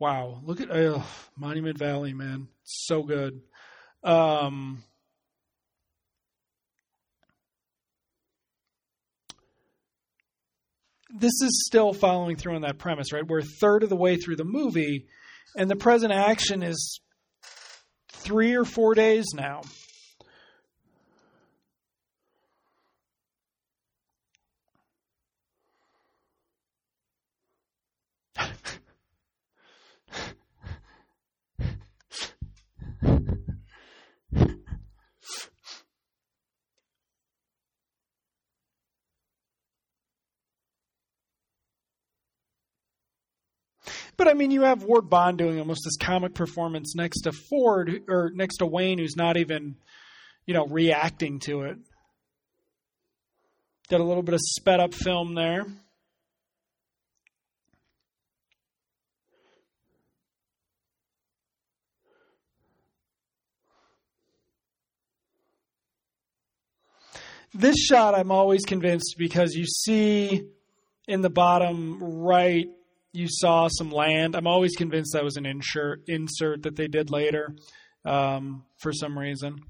wow, 0.00 0.40
look 0.44 0.60
at 0.60 0.70
uh, 0.70 1.02
Monument 1.36 1.78
Valley, 1.78 2.14
man, 2.14 2.48
so 2.64 3.02
good. 3.02 3.42
Um, 4.02 4.82
this 11.14 11.42
is 11.42 11.66
still 11.66 11.92
following 11.92 12.36
through 12.36 12.56
on 12.56 12.62
that 12.62 12.78
premise, 12.78 13.12
right? 13.12 13.26
We're 13.26 13.40
a 13.40 13.44
third 13.60 13.82
of 13.82 13.90
the 13.90 13.96
way 13.96 14.16
through 14.16 14.36
the 14.36 14.44
movie, 14.44 15.06
and 15.54 15.70
the 15.70 15.76
present 15.76 16.12
action 16.12 16.62
is 16.62 17.00
three 18.10 18.54
or 18.54 18.64
four 18.64 18.94
days 18.94 19.26
now. 19.34 19.60
But 44.20 44.28
I 44.28 44.34
mean, 44.34 44.50
you 44.50 44.64
have 44.64 44.82
Ward 44.82 45.08
Bond 45.08 45.38
doing 45.38 45.58
almost 45.58 45.80
this 45.82 45.96
comic 45.96 46.34
performance 46.34 46.94
next 46.94 47.22
to 47.22 47.32
Ford 47.32 48.02
or 48.06 48.30
next 48.34 48.58
to 48.58 48.66
Wayne, 48.66 48.98
who's 48.98 49.16
not 49.16 49.38
even, 49.38 49.76
you 50.44 50.52
know, 50.52 50.66
reacting 50.66 51.38
to 51.46 51.62
it. 51.62 51.78
Got 53.88 54.02
a 54.02 54.04
little 54.04 54.22
bit 54.22 54.34
of 54.34 54.40
sped 54.42 54.78
up 54.78 54.92
film 54.92 55.34
there. 55.34 55.64
This 67.54 67.78
shot, 67.78 68.14
I'm 68.14 68.30
always 68.30 68.66
convinced 68.66 69.14
because 69.16 69.54
you 69.54 69.64
see 69.64 70.42
in 71.08 71.22
the 71.22 71.30
bottom 71.30 71.98
right 72.02 72.66
you 73.12 73.26
saw 73.28 73.68
some 73.68 73.90
land. 73.90 74.34
I'm 74.34 74.46
always 74.46 74.76
convinced 74.76 75.12
that 75.14 75.24
was 75.24 75.36
an 75.36 75.46
insert 75.46 76.02
insert 76.08 76.62
that 76.62 76.76
they 76.76 76.86
did 76.86 77.10
later 77.10 77.54
um, 78.04 78.64
for 78.78 78.92
some 78.92 79.18
reason. 79.18 79.60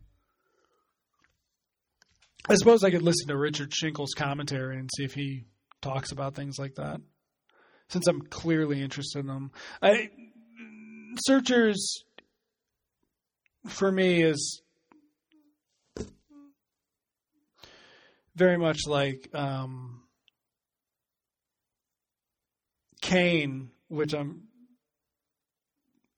I 2.49 2.55
suppose 2.55 2.83
I 2.83 2.91
could 2.91 3.03
listen 3.03 3.29
to 3.29 3.37
Richard 3.37 3.73
Shinkle's 3.73 4.15
commentary 4.15 4.79
and 4.79 4.91
see 4.97 5.05
if 5.05 5.15
he 5.15 5.45
talks 5.83 6.11
about 6.11 6.35
things 6.35 6.59
like 6.59 6.75
that, 6.77 7.01
since 7.89 8.07
I'm 8.07 8.23
clearly 8.23 8.83
interested 8.83 9.21
in 9.21 9.27
them. 9.27 9.53
I, 9.83 10.11
Searchers, 11.27 12.05
for 13.67 13.91
me, 13.93 14.23
is 14.23 14.63
very 18.35 18.57
much 18.57 18.87
like 18.87 19.29
um, 19.35 20.00
Kane, 23.01 23.71
which 23.89 24.15
I'm 24.15 24.45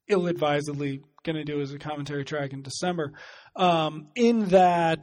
ill 0.08 0.26
advisedly 0.26 1.02
going 1.24 1.36
to 1.36 1.44
do 1.44 1.60
as 1.60 1.72
a 1.72 1.78
commentary 1.78 2.24
track 2.24 2.52
in 2.52 2.62
December, 2.62 3.12
um, 3.56 4.08
in 4.16 4.46
that 4.48 5.02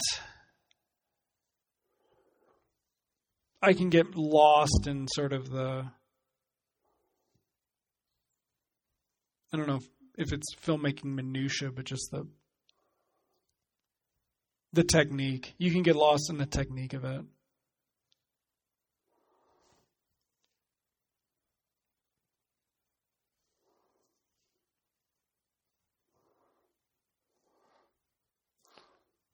I 3.61 3.73
can 3.73 3.89
get 3.89 4.15
lost 4.15 4.87
in 4.87 5.07
sort 5.07 5.33
of 5.33 5.49
the. 5.49 5.85
I 9.51 9.57
don't 9.57 9.67
know 9.67 9.77
if, 9.77 9.89
if 10.17 10.33
it's 10.33 10.55
filmmaking 10.63 11.15
minutia, 11.15 11.71
but 11.71 11.85
just 11.85 12.09
the 12.11 12.27
the 14.73 14.83
technique. 14.83 15.55
You 15.57 15.71
can 15.71 15.83
get 15.83 15.95
lost 15.95 16.29
in 16.29 16.37
the 16.37 16.45
technique 16.45 16.93
of 16.93 17.03
it. 17.03 17.21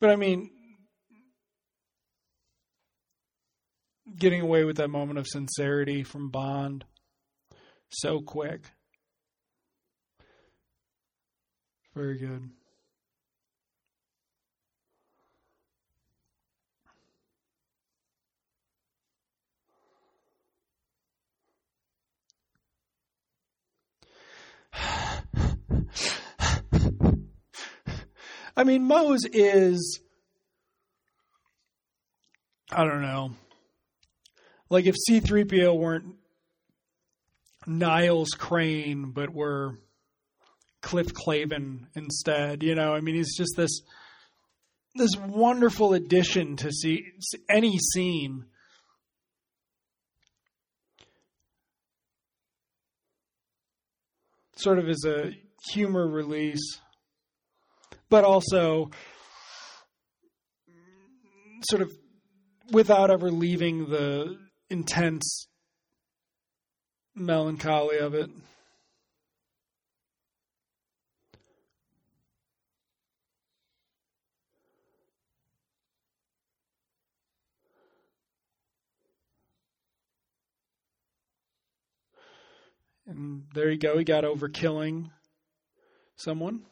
But 0.05 0.11
I 0.11 0.17
mean, 0.17 0.51
getting 4.15 4.39
away 4.39 4.63
with 4.63 4.77
that 4.77 4.91
moment 4.91 5.17
of 5.17 5.25
sincerity 5.27 6.03
from 6.03 6.29
Bond 6.29 6.85
so 7.89 8.21
quick. 8.21 8.69
Very 11.95 12.19
good. 12.19 12.51
I 28.57 28.63
mean, 28.63 28.83
Mose 28.83 29.25
is, 29.25 29.99
I 32.71 32.83
don't 32.83 33.01
know, 33.01 33.31
like 34.69 34.85
if 34.85 34.95
C3PO 35.09 35.77
weren't 35.77 36.15
Niles 37.67 38.29
Crane, 38.29 39.11
but 39.11 39.33
were 39.33 39.79
Cliff 40.81 41.13
Clavin 41.13 41.87
instead. 41.95 42.63
You 42.63 42.75
know, 42.75 42.93
I 42.93 43.01
mean, 43.01 43.15
he's 43.15 43.35
just 43.35 43.53
this 43.57 43.81
this 44.95 45.15
wonderful 45.17 45.93
addition 45.93 46.55
to 46.57 46.71
see 46.71 47.03
any 47.49 47.77
scene. 47.77 48.45
Sort 54.55 54.79
of 54.79 54.87
as 54.87 55.03
a 55.05 55.31
humor 55.71 56.07
release, 56.07 56.79
but 58.09 58.23
also 58.23 58.89
sort 61.69 61.81
of 61.81 61.91
without 62.71 63.11
ever 63.11 63.31
leaving 63.31 63.89
the 63.89 64.37
intense 64.69 65.47
melancholy 67.15 67.97
of 67.97 68.13
it. 68.13 68.29
And 83.07 83.43
there 83.53 83.69
you 83.69 83.77
go. 83.77 83.97
He 83.97 84.03
got 84.03 84.25
over 84.25 84.49
killing 84.49 85.11
someone. 86.15 86.63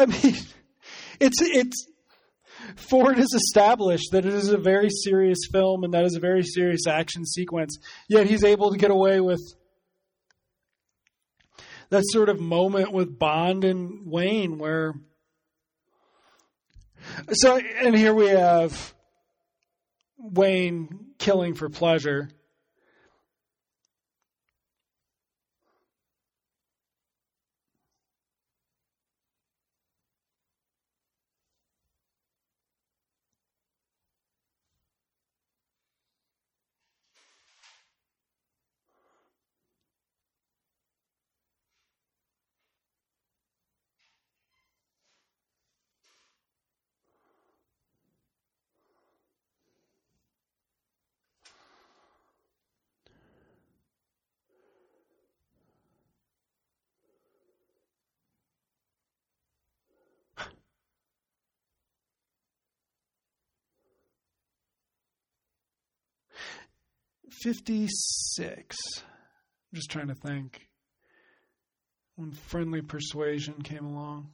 I 0.00 0.06
mean, 0.06 0.34
it's 1.20 1.42
it's 1.42 1.86
Ford 2.76 3.18
has 3.18 3.32
established 3.34 4.12
that 4.12 4.24
it 4.24 4.32
is 4.32 4.48
a 4.48 4.58
very 4.58 4.88
serious 4.88 5.38
film 5.52 5.84
and 5.84 5.92
that 5.92 6.04
is 6.04 6.16
a 6.16 6.20
very 6.20 6.42
serious 6.42 6.86
action 6.86 7.24
sequence. 7.26 7.78
Yet 8.08 8.26
he's 8.26 8.44
able 8.44 8.70
to 8.72 8.78
get 8.78 8.90
away 8.90 9.20
with 9.20 9.40
that 11.90 12.04
sort 12.06 12.28
of 12.28 12.40
moment 12.40 12.92
with 12.92 13.18
Bond 13.18 13.64
and 13.64 14.06
Wayne 14.06 14.58
where 14.58 14.94
so 17.32 17.58
and 17.58 17.94
here 17.94 18.14
we 18.14 18.28
have 18.28 18.94
Wayne 20.16 21.06
killing 21.18 21.54
for 21.54 21.68
pleasure. 21.68 22.30
Fifty 67.42 67.86
six. 67.88 68.76
I'm 68.98 69.74
just 69.74 69.90
trying 69.90 70.08
to 70.08 70.14
think. 70.14 70.68
When 72.16 72.32
friendly 72.32 72.82
persuasion 72.82 73.62
came 73.62 73.86
along. 73.86 74.32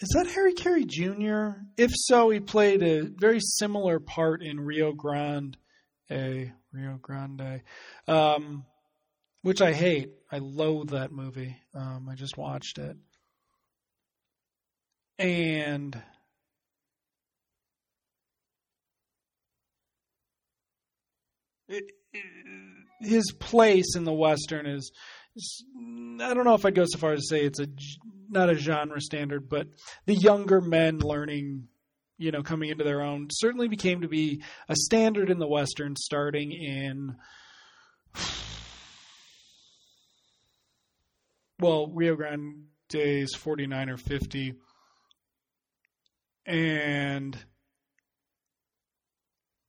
Is 0.00 0.10
that 0.14 0.28
Harry 0.28 0.52
Carey 0.52 0.84
Jr.? 0.84 1.60
If 1.76 1.90
so, 1.92 2.30
he 2.30 2.38
played 2.38 2.82
a 2.84 3.02
very 3.02 3.40
similar 3.40 3.98
part 3.98 4.42
in 4.42 4.60
Rio 4.60 4.92
Grande, 4.92 5.56
a 6.10 6.52
Rio 6.72 6.98
Grande, 7.00 7.62
um, 8.06 8.64
which 9.42 9.60
I 9.60 9.72
hate. 9.72 10.10
I 10.30 10.38
loathe 10.38 10.90
that 10.90 11.12
movie. 11.12 11.56
Um, 11.74 12.08
I 12.10 12.14
just 12.14 12.36
watched 12.36 12.78
it, 12.78 12.96
and 15.18 16.00
it, 21.68 21.84
it, 22.12 22.24
his 23.00 23.32
place 23.38 23.96
in 23.96 24.04
the 24.04 24.12
western 24.12 24.66
is. 24.66 24.92
I 26.20 26.34
don't 26.34 26.44
know 26.44 26.54
if 26.54 26.64
I'd 26.66 26.74
go 26.74 26.84
so 26.86 26.98
far 26.98 27.12
as 27.12 27.20
to 27.20 27.26
say 27.26 27.44
it's 27.44 27.60
a 27.60 27.68
not 28.28 28.50
a 28.50 28.54
genre 28.54 29.00
standard, 29.00 29.48
but 29.48 29.68
the 30.06 30.14
younger 30.14 30.60
men 30.60 30.98
learning, 30.98 31.68
you 32.18 32.32
know, 32.32 32.42
coming 32.42 32.68
into 32.68 32.84
their 32.84 33.00
own 33.00 33.28
certainly 33.30 33.68
became 33.68 34.02
to 34.02 34.08
be 34.08 34.42
a 34.68 34.74
standard 34.74 35.30
in 35.30 35.38
the 35.38 35.46
Western 35.46 35.94
starting 35.96 36.52
in, 36.52 37.16
well, 41.60 41.86
Rio 41.86 42.16
Grande 42.16 42.64
is 42.92 43.34
49 43.34 43.88
or 43.88 43.96
50. 43.96 44.54
And, 46.44 47.38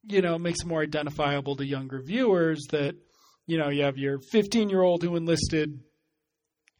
you 0.07 0.21
know, 0.21 0.35
it 0.35 0.39
makes 0.39 0.61
it 0.61 0.67
more 0.67 0.81
identifiable 0.81 1.55
to 1.57 1.65
younger 1.65 2.01
viewers 2.01 2.65
that, 2.71 2.95
you 3.45 3.57
know, 3.59 3.69
you 3.69 3.83
have 3.83 3.97
your 3.97 4.19
15 4.19 4.69
year 4.69 4.81
old 4.81 5.03
who 5.03 5.15
enlisted 5.15 5.79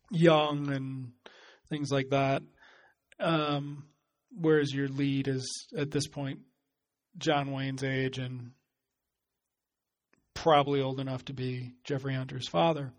young 0.09 0.72
and 0.72 1.11
things 1.70 1.91
like 1.91 2.09
that. 2.09 2.41
Um, 3.20 3.84
whereas 4.32 4.73
your 4.73 4.88
lead 4.88 5.27
is 5.27 5.67
at 5.77 5.91
this 5.91 6.07
point 6.07 6.39
John 7.17 7.51
Wayne's 7.51 7.84
age 7.84 8.17
and 8.17 8.51
probably 10.34 10.82
old 10.82 10.99
enough 10.99 11.25
to 11.25 11.34
be 11.34 11.73
Jeffrey 11.84 12.13
Hunter's 12.13 12.47
father. 12.47 12.93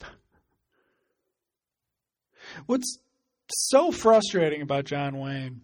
What's 2.66 2.98
so 3.56 3.90
frustrating 3.90 4.62
about 4.62 4.84
John 4.84 5.18
Wayne 5.18 5.62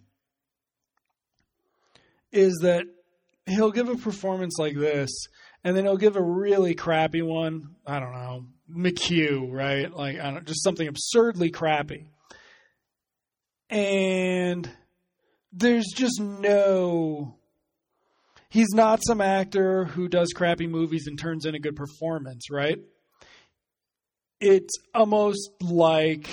is 2.32 2.59
that 2.62 2.84
he'll 3.47 3.72
give 3.72 3.88
a 3.88 3.97
performance 3.97 4.57
like 4.59 4.76
this 4.76 5.11
and 5.64 5.76
then 5.76 5.84
he'll 5.84 5.97
give 5.97 6.16
a 6.16 6.22
really 6.22 6.74
crappy 6.74 7.22
one. 7.22 7.76
I 7.86 8.01
don't 8.01 8.12
know, 8.12 8.47
McQ, 8.74 9.53
right? 9.53 9.93
Like, 9.93 10.18
I 10.18 10.30
don't 10.30 10.47
just 10.47 10.62
something 10.62 10.88
absurdly 10.88 11.51
crappy. 11.51 12.09
And 13.68 14.68
there's 15.53 15.86
just 15.95 16.20
no. 16.20 17.36
He's 18.49 18.70
not 18.74 19.01
some 19.07 19.20
actor 19.20 19.84
who 19.84 20.09
does 20.09 20.32
crappy 20.32 20.66
movies 20.66 21.07
and 21.07 21.18
turns 21.18 21.45
in 21.47 21.55
a 21.55 21.61
good 21.61 21.76
performance, 21.76 22.51
right? 22.51 22.78
It's 24.41 24.74
almost 24.93 25.51
like 25.61 26.28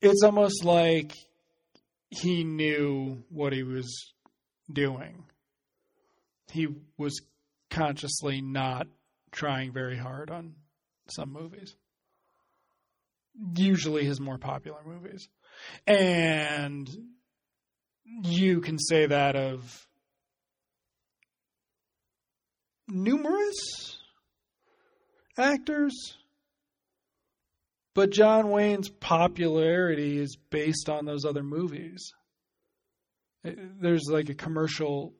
it's 0.00 0.22
almost 0.22 0.64
like 0.64 1.12
he 2.10 2.44
knew 2.44 3.22
what 3.30 3.52
he 3.52 3.62
was 3.62 4.12
doing. 4.72 5.24
He 6.50 6.68
was 6.96 7.20
consciously 7.70 8.40
not 8.40 8.86
trying 9.32 9.72
very 9.72 9.96
hard 9.96 10.30
on 10.30 10.54
some 11.08 11.32
movies. 11.32 11.74
Usually 13.56 14.04
his 14.04 14.20
more 14.20 14.38
popular 14.38 14.80
movies. 14.86 15.28
And 15.86 16.88
you 18.04 18.60
can 18.60 18.78
say 18.78 19.06
that 19.06 19.36
of 19.36 19.86
numerous 22.88 23.98
actors 25.36 26.16
But 27.96 28.10
John 28.10 28.50
Wayne's 28.50 28.90
popularity 28.90 30.18
is 30.18 30.36
based 30.50 30.90
on 30.90 31.06
those 31.06 31.24
other 31.24 31.42
movies. 31.42 32.12
Uh, 33.42 33.52
there's 33.80 34.04
like 34.10 34.28
a 34.28 34.34
commercial 34.34 35.14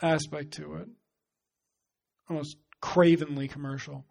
aspect 0.00 0.52
to 0.52 0.76
it, 0.76 0.88
almost 2.30 2.56
cravenly 2.80 3.48
commercial. 3.48 4.06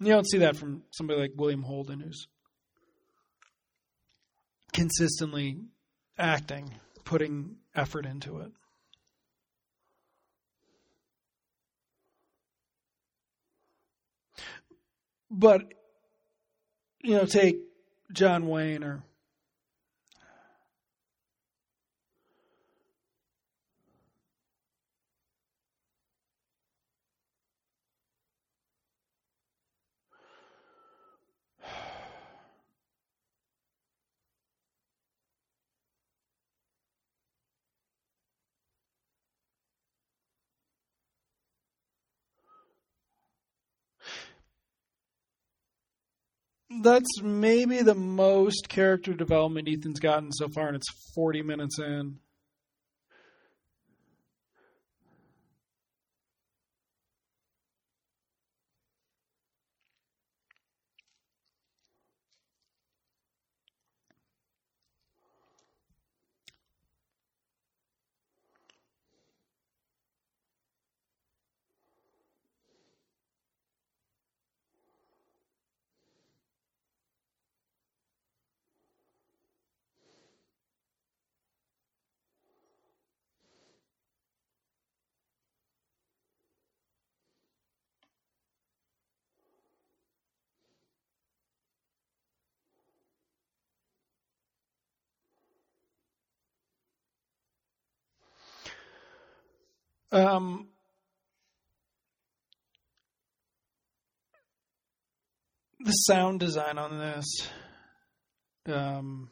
You 0.00 0.06
don't 0.06 0.26
see 0.26 0.38
that 0.38 0.56
from 0.56 0.82
somebody 0.92 1.20
like 1.20 1.32
William 1.36 1.62
Holden, 1.62 2.00
who's 2.00 2.26
consistently 4.72 5.58
acting, 6.16 6.72
putting 7.04 7.56
effort 7.74 8.06
into 8.06 8.38
it. 8.38 8.52
But, 15.30 15.74
you 17.02 17.12
know, 17.12 17.24
take 17.26 17.58
John 18.12 18.46
Wayne 18.48 18.82
or 18.82 19.02
that's 46.82 47.22
maybe 47.22 47.82
the 47.82 47.94
most 47.94 48.68
character 48.68 49.12
development 49.14 49.68
Ethan's 49.68 50.00
gotten 50.00 50.32
so 50.32 50.48
far, 50.48 50.68
and 50.68 50.76
it's 50.76 50.88
40 51.14 51.42
minutes 51.42 51.78
in. 51.78 52.18
Um, 100.10 100.68
the 105.80 105.92
sound 105.92 106.40
design 106.40 106.78
on 106.78 106.98
this, 106.98 107.26
um, 108.66 109.30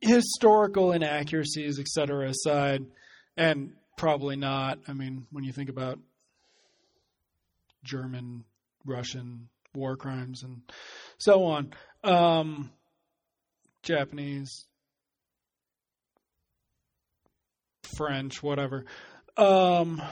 historical 0.00 0.92
inaccuracies, 0.92 1.78
et 1.78 1.88
cetera, 1.88 2.28
aside, 2.28 2.84
and 3.36 3.72
probably 3.96 4.36
not. 4.36 4.78
I 4.88 4.92
mean, 4.92 5.26
when 5.30 5.44
you 5.44 5.52
think 5.52 5.68
about 5.68 5.98
German, 7.84 8.44
Russian 8.84 9.48
war 9.74 9.96
crimes 9.96 10.42
and 10.42 10.62
so 11.18 11.44
on, 11.44 11.72
um, 12.02 12.70
Japanese, 13.82 14.66
French, 17.96 18.42
whatever. 18.42 18.84
Um, 19.36 20.02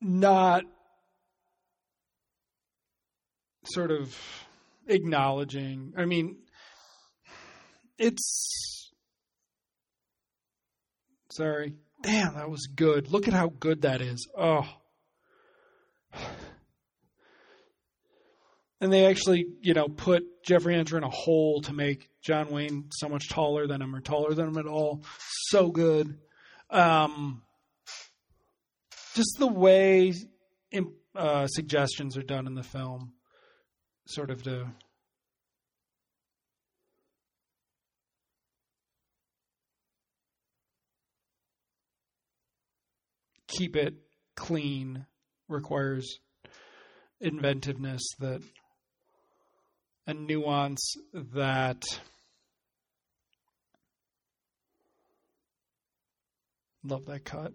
not 0.00 0.64
sort 3.64 3.90
of 3.90 4.16
acknowledging. 4.86 5.92
I 5.96 6.04
mean, 6.04 6.36
it's. 7.98 8.92
Sorry. 11.32 11.74
Damn, 12.02 12.34
that 12.34 12.50
was 12.50 12.66
good. 12.66 13.10
Look 13.10 13.28
at 13.28 13.34
how 13.34 13.48
good 13.48 13.82
that 13.82 14.00
is. 14.00 14.28
Oh. 14.36 14.66
And 18.82 18.90
they 18.90 19.04
actually, 19.04 19.44
you 19.60 19.74
know, 19.74 19.88
put 19.88 20.22
Jeffrey 20.42 20.74
Hunter 20.74 20.96
in 20.96 21.04
a 21.04 21.10
hole 21.10 21.60
to 21.64 21.74
make 21.74 22.08
John 22.22 22.48
Wayne 22.48 22.86
so 22.92 23.10
much 23.10 23.28
taller 23.28 23.66
than 23.66 23.82
him 23.82 23.94
or 23.94 24.00
taller 24.00 24.32
than 24.32 24.48
him 24.48 24.56
at 24.56 24.64
all. 24.64 25.04
So 25.48 25.70
good. 25.70 26.16
Um, 26.70 27.42
just 29.14 29.36
the 29.38 29.46
way 29.46 30.12
uh, 31.14 31.46
suggestions 31.48 32.16
are 32.16 32.22
done 32.22 32.46
in 32.46 32.54
the 32.54 32.62
film, 32.62 33.12
sort 34.06 34.30
of 34.30 34.42
to 34.44 34.66
keep 43.48 43.76
it 43.76 43.94
clean 44.36 45.06
requires 45.48 46.20
inventiveness 47.20 48.02
that 48.20 48.40
a 50.06 50.14
nuance 50.14 50.94
that 51.12 51.82
love 56.84 57.04
that 57.06 57.24
cut 57.24 57.52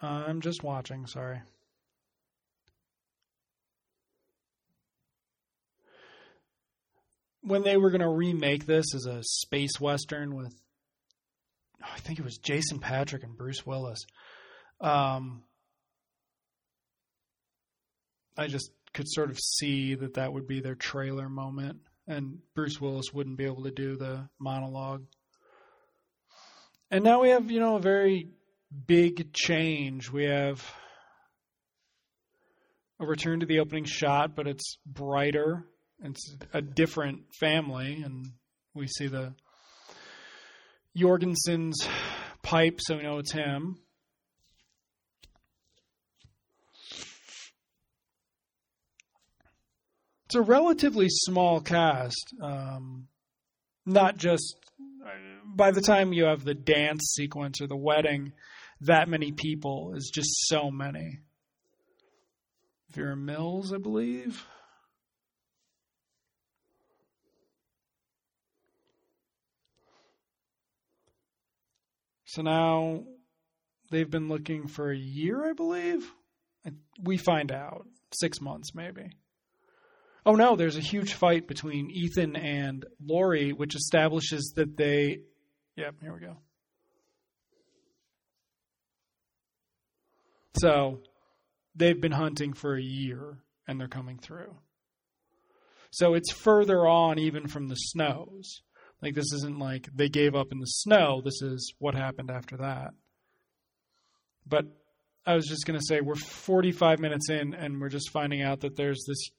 I'm 0.00 0.40
just 0.40 0.62
watching, 0.62 1.06
sorry. 1.06 1.40
When 7.40 7.62
they 7.62 7.76
were 7.76 7.90
going 7.90 8.00
to 8.00 8.08
remake 8.08 8.66
this 8.66 8.94
as 8.94 9.06
a 9.06 9.22
space 9.22 9.80
western 9.80 10.34
with, 10.34 10.52
oh, 11.82 11.90
I 11.94 11.98
think 12.00 12.18
it 12.18 12.24
was 12.24 12.38
Jason 12.38 12.80
Patric 12.80 13.22
and 13.22 13.36
Bruce 13.36 13.64
Willis, 13.64 14.04
um, 14.80 15.44
I 18.36 18.48
just 18.48 18.70
could 18.92 19.08
sort 19.08 19.30
of 19.30 19.38
see 19.38 19.94
that 19.94 20.14
that 20.14 20.32
would 20.32 20.46
be 20.46 20.60
their 20.60 20.74
trailer 20.74 21.28
moment, 21.28 21.78
and 22.06 22.38
Bruce 22.54 22.80
Willis 22.80 23.12
wouldn't 23.12 23.38
be 23.38 23.44
able 23.44 23.62
to 23.64 23.70
do 23.70 23.96
the 23.96 24.28
monologue. 24.38 25.06
And 26.90 27.02
now 27.02 27.22
we 27.22 27.30
have, 27.30 27.50
you 27.50 27.60
know, 27.60 27.76
a 27.76 27.80
very 27.80 28.28
big 28.86 29.32
change. 29.32 30.10
We 30.10 30.24
have 30.24 30.64
a 32.98 33.06
return 33.06 33.40
to 33.40 33.46
the 33.46 33.60
opening 33.60 33.84
shot, 33.84 34.34
but 34.34 34.46
it's 34.46 34.78
brighter 34.86 35.66
It's 36.02 36.36
a 36.52 36.60
different 36.60 37.34
family, 37.38 38.02
and 38.02 38.26
we 38.74 38.86
see 38.86 39.06
the 39.06 39.34
Jorgensen's 40.94 41.86
pipe, 42.42 42.80
so 42.80 42.96
we 42.96 43.02
know 43.02 43.18
it's 43.18 43.32
him. 43.32 43.78
It's 50.26 50.34
a 50.34 50.42
relatively 50.42 51.06
small 51.08 51.60
cast. 51.60 52.34
Um, 52.42 53.08
not 53.86 54.16
just 54.16 54.56
by 55.56 55.70
the 55.70 55.80
time 55.80 56.12
you 56.12 56.24
have 56.24 56.44
the 56.44 56.54
dance 56.54 57.12
sequence 57.14 57.60
or 57.60 57.66
the 57.66 57.76
wedding, 57.76 58.32
that 58.82 59.08
many 59.08 59.32
people 59.32 59.94
is 59.96 60.10
just 60.14 60.28
so 60.48 60.70
many. 60.70 61.20
Vera 62.92 63.16
Miles, 63.16 63.72
I 63.72 63.78
believe. 63.78 64.44
So 72.26 72.42
now 72.42 73.04
they've 73.90 74.10
been 74.10 74.28
looking 74.28 74.66
for 74.68 74.90
a 74.90 74.96
year, 74.96 75.48
I 75.48 75.52
believe. 75.54 76.12
We 77.02 77.16
find 77.16 77.50
out 77.50 77.86
six 78.12 78.40
months, 78.40 78.74
maybe. 78.74 79.10
Oh 80.26 80.34
no, 80.34 80.56
there's 80.56 80.76
a 80.76 80.80
huge 80.80 81.14
fight 81.14 81.46
between 81.46 81.90
Ethan 81.90 82.34
and 82.36 82.84
Laurie, 83.00 83.52
which 83.52 83.74
establishes 83.74 84.52
that 84.56 84.76
they. 84.76 85.20
Yep, 85.76 85.94
here 86.00 86.14
we 86.14 86.20
go. 86.20 86.36
So 90.58 91.00
they've 91.74 92.00
been 92.00 92.12
hunting 92.12 92.54
for 92.54 92.74
a 92.74 92.82
year 92.82 93.38
and 93.68 93.78
they're 93.78 93.88
coming 93.88 94.18
through. 94.18 94.56
So 95.90 96.14
it's 96.14 96.32
further 96.32 96.86
on 96.86 97.18
even 97.18 97.46
from 97.46 97.68
the 97.68 97.74
snows. 97.74 98.62
Like 99.02 99.14
this 99.14 99.32
isn't 99.34 99.58
like 99.58 99.88
they 99.94 100.08
gave 100.08 100.34
up 100.34 100.52
in 100.52 100.58
the 100.58 100.66
snow. 100.66 101.20
This 101.22 101.42
is 101.42 101.74
what 101.78 101.94
happened 101.94 102.30
after 102.30 102.56
that. 102.58 102.92
But 104.46 104.64
I 105.26 105.34
was 105.34 105.46
just 105.46 105.66
going 105.66 105.78
to 105.78 105.84
say 105.84 106.00
we're 106.00 106.14
45 106.14 107.00
minutes 107.00 107.28
in 107.28 107.52
and 107.52 107.80
we're 107.80 107.90
just 107.90 108.10
finding 108.10 108.42
out 108.42 108.60
that 108.60 108.76
there's 108.76 109.04
this 109.06 109.30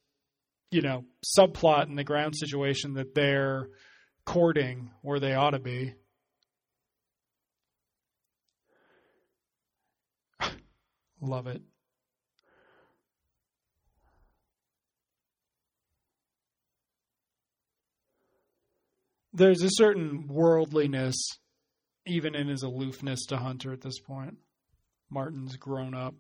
you 0.72 0.82
know, 0.82 1.06
subplot 1.38 1.88
in 1.88 1.96
the 1.96 2.04
ground 2.04 2.36
situation 2.36 2.94
that 2.96 3.16
they're 3.16 3.70
courting 4.26 4.92
where 5.02 5.20
they 5.20 5.34
ought 5.34 5.52
to 5.52 5.60
be. 5.60 5.94
Love 11.22 11.48
it. 11.48 11.62
There's 19.34 19.62
a 19.62 19.70
certain 19.70 20.28
worldliness, 20.28 21.16
even 22.06 22.34
in 22.34 22.48
his 22.48 22.64
aloofness 22.64 23.26
to 23.28 23.38
Hunter 23.38 23.72
at 23.72 23.82
this 23.82 24.00
point. 24.00 24.38
Martin's 25.10 25.56
grown 25.58 25.94
up. 25.94 26.16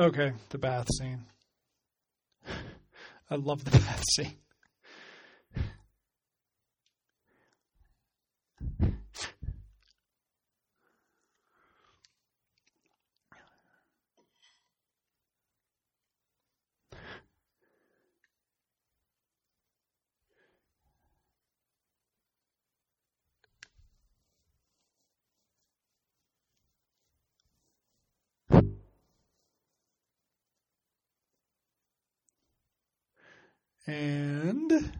Okay, 0.00 0.32
the 0.48 0.56
bath 0.56 0.86
scene. 0.98 1.26
I 3.30 3.34
love 3.34 3.66
the 3.66 3.70
bath 3.78 4.02
scene. 4.14 4.38
And 33.86 34.92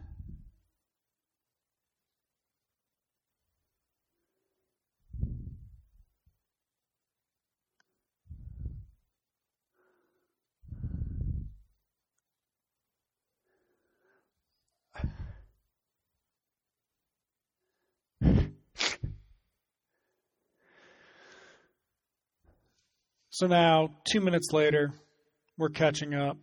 So 23.41 23.47
now, 23.47 23.89
two 24.07 24.21
minutes 24.21 24.49
later, 24.53 24.93
we're 25.57 25.69
catching 25.69 26.13
up. 26.13 26.37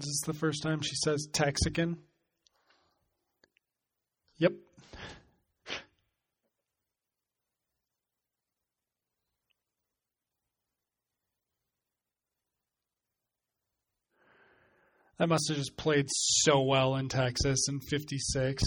Is 0.00 0.06
this 0.06 0.34
the 0.34 0.38
first 0.38 0.62
time 0.62 0.80
she 0.80 0.94
says 0.96 1.28
Texican? 1.30 1.98
Yep. 4.38 4.52
That 15.18 15.28
must 15.28 15.48
have 15.50 15.58
just 15.58 15.76
played 15.76 16.06
so 16.08 16.62
well 16.62 16.96
in 16.96 17.10
Texas 17.10 17.68
in 17.68 17.80
56. 17.80 18.62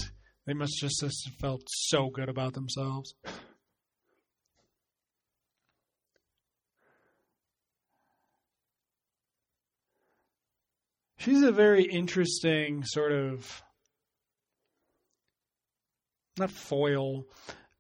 They 0.46 0.54
must 0.54 0.78
just 0.80 1.02
have 1.02 1.12
felt 1.42 1.64
so 1.68 2.12
good 2.12 2.30
about 2.30 2.54
themselves. 2.54 3.16
She's 11.24 11.42
a 11.42 11.52
very 11.52 11.84
interesting 11.84 12.84
sort 12.84 13.14
of 13.14 13.64
not 16.38 16.52
foil. 16.52 17.26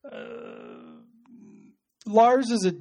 Uh, 0.10 1.02
Lars 2.06 2.50
is 2.52 2.66
a 2.66 2.74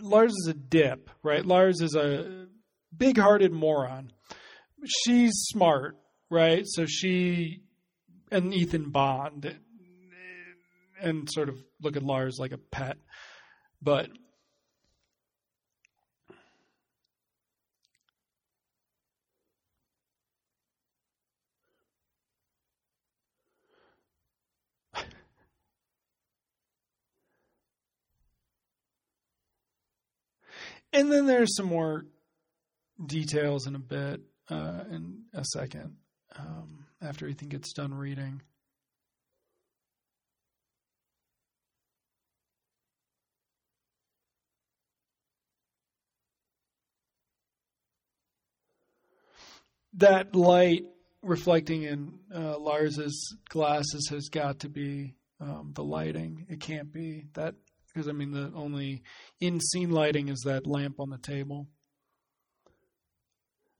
Lars 0.00 0.32
is 0.32 0.48
a 0.48 0.54
dip, 0.54 1.08
right? 1.22 1.44
Lars 1.44 1.80
is 1.80 1.94
a 1.94 2.48
big-hearted 2.94 3.52
moron. 3.52 4.12
She's 4.84 5.32
smart, 5.34 5.96
right? 6.30 6.64
So 6.66 6.84
she 6.84 7.62
and 8.30 8.52
Ethan 8.52 8.90
bond 8.90 9.56
and 11.00 11.28
sort 11.30 11.48
of 11.48 11.56
look 11.80 11.96
at 11.96 12.02
Lars 12.02 12.36
like 12.38 12.52
a 12.52 12.58
pet. 12.58 12.98
But 13.80 14.08
And 30.94 31.10
then 31.10 31.26
there's 31.26 31.56
some 31.56 31.66
more 31.66 32.06
details 33.04 33.66
in 33.66 33.74
a 33.74 33.80
bit, 33.80 34.20
uh, 34.48 34.84
in 34.92 35.24
a 35.34 35.44
second, 35.44 35.96
um, 36.38 36.86
after 37.02 37.26
Ethan 37.26 37.48
gets 37.48 37.72
done 37.72 37.92
reading. 37.92 38.40
That 49.94 50.36
light 50.36 50.84
reflecting 51.22 51.82
in 51.82 52.20
uh, 52.32 52.56
Lars's 52.58 53.36
glasses 53.48 54.08
has 54.10 54.28
got 54.28 54.60
to 54.60 54.68
be 54.68 55.16
um, 55.40 55.72
the 55.74 55.82
lighting. 55.82 56.46
It 56.48 56.60
can't 56.60 56.92
be 56.92 57.24
that 57.34 57.56
because 57.94 58.08
I 58.08 58.12
mean 58.12 58.32
the 58.32 58.52
only 58.56 59.02
in 59.40 59.60
scene 59.60 59.90
lighting 59.90 60.28
is 60.28 60.40
that 60.44 60.66
lamp 60.66 60.98
on 60.98 61.10
the 61.10 61.18
table. 61.18 61.68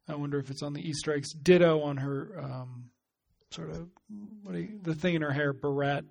I 0.09 0.15
wonder 0.15 0.39
if 0.39 0.51
it's 0.51 0.63
on 0.63 0.75
the 0.75 0.87
Easter 0.87 1.15
eggs. 1.15 1.33
Ditto 1.33 1.81
on 1.81 1.97
her 1.97 2.39
um, 2.41 2.91
sort 3.51 3.71
of 3.71 3.89
what 4.43 4.55
you, 4.55 4.79
the 4.83 4.95
thing 4.95 5.15
in 5.15 5.23
her 5.23 5.33
hair, 5.33 5.53
barrette. 5.53 6.05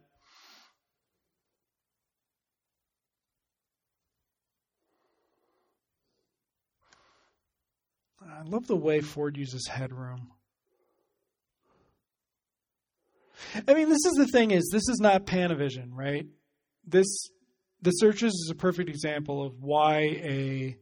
I 8.21 8.41
love 8.45 8.67
the 8.67 8.75
way 8.75 8.99
Ford 9.01 9.37
uses 9.37 9.67
headroom. 9.67 10.31
I 13.67 13.73
mean, 13.73 13.89
this 13.89 14.05
is 14.05 14.13
the 14.13 14.27
thing 14.27 14.51
is 14.51 14.69
this 14.71 14.89
is 14.89 14.99
not 14.99 15.25
Panavision, 15.25 15.89
right? 15.91 16.25
This 16.85 17.07
the 17.83 17.91
Searchers 17.91 18.33
is 18.33 18.49
a 18.49 18.55
perfect 18.55 18.89
example 18.89 19.45
of 19.45 19.61
why 19.61 19.99
a 19.99 20.77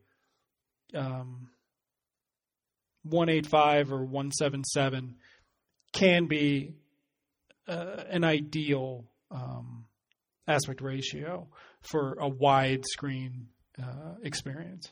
um, 0.93 1.49
185 3.03 3.91
or 3.91 4.05
177 4.05 5.15
can 5.93 6.27
be 6.27 6.75
uh, 7.67 8.03
an 8.09 8.23
ideal 8.23 9.05
um, 9.31 9.85
aspect 10.47 10.81
ratio 10.81 11.47
for 11.81 12.13
a 12.13 12.29
widescreen 12.29 13.45
uh, 13.81 14.15
experience. 14.21 14.91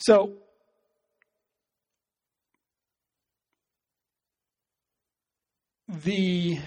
So, 0.00 0.32
the 5.88 6.58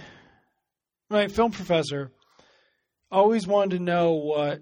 my 1.10 1.28
film 1.28 1.52
professor 1.52 2.12
always 3.12 3.48
wanted 3.48 3.78
to 3.78 3.84
know 3.84 4.14
what 4.14 4.62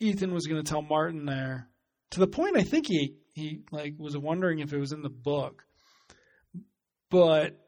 Ethan 0.00 0.32
was 0.32 0.46
going 0.46 0.62
to 0.62 0.68
tell 0.68 0.82
Martin 0.82 1.26
there. 1.26 1.68
To 2.12 2.20
the 2.20 2.26
point, 2.26 2.56
I 2.56 2.62
think 2.62 2.86
he 2.86 3.16
he 3.34 3.60
like 3.70 3.94
was 3.98 4.16
wondering 4.16 4.60
if 4.60 4.72
it 4.72 4.78
was 4.78 4.92
in 4.92 5.02
the 5.02 5.10
book. 5.10 5.64
But 7.10 7.58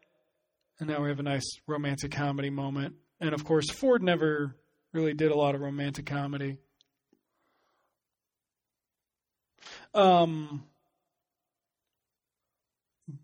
and 0.81 0.89
now 0.89 1.03
we 1.03 1.09
have 1.09 1.21
a 1.21 1.25
nice 1.25 1.49
romantic 1.67 2.13
comedy 2.13 2.51
moment, 2.51 2.95
and 3.21 3.35
of 3.35 3.45
course 3.45 3.71
Ford 3.71 4.03
never 4.03 4.57
really 4.95 5.13
did 5.13 5.33
a 5.33 5.37
lot 5.37 5.55
of 5.55 5.61
romantic 5.61 6.07
comedy. 6.07 6.57
Um, 9.95 10.65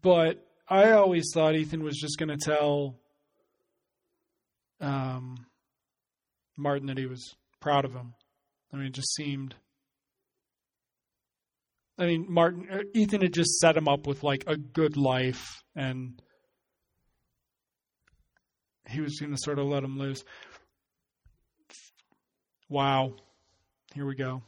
but 0.03 0.47
I 0.69 0.93
always 0.93 1.31
thought 1.33 1.55
Ethan 1.55 1.83
was 1.83 1.97
just 1.97 2.19
going 2.19 2.37
to 2.37 2.43
tell 2.43 2.99
um, 4.81 5.47
Martin 6.57 6.87
that 6.87 6.99
he 6.99 7.07
was 7.07 7.35
proud 7.61 7.85
of 7.85 7.95
him. 7.95 8.15
I 8.73 8.77
mean, 8.77 8.87
it 8.87 8.93
just 8.93 9.15
seemed. 9.15 9.55
I 11.97 12.07
mean, 12.07 12.27
Martin, 12.29 12.67
uh, 12.71 12.81
Ethan 12.95 13.21
had 13.21 13.33
just 13.33 13.59
set 13.61 13.77
him 13.77 13.87
up 13.87 14.07
with 14.07 14.23
like 14.23 14.45
a 14.47 14.57
good 14.57 14.97
life, 14.97 15.63
and 15.77 16.21
he 18.89 19.01
was 19.01 19.19
going 19.21 19.33
to 19.33 19.39
sort 19.39 19.59
of 19.59 19.67
let 19.67 19.85
him 19.85 19.99
loose. 19.99 20.25
Wow. 22.69 23.15
Here 23.95 24.07
we 24.07 24.17
go. 24.17 24.43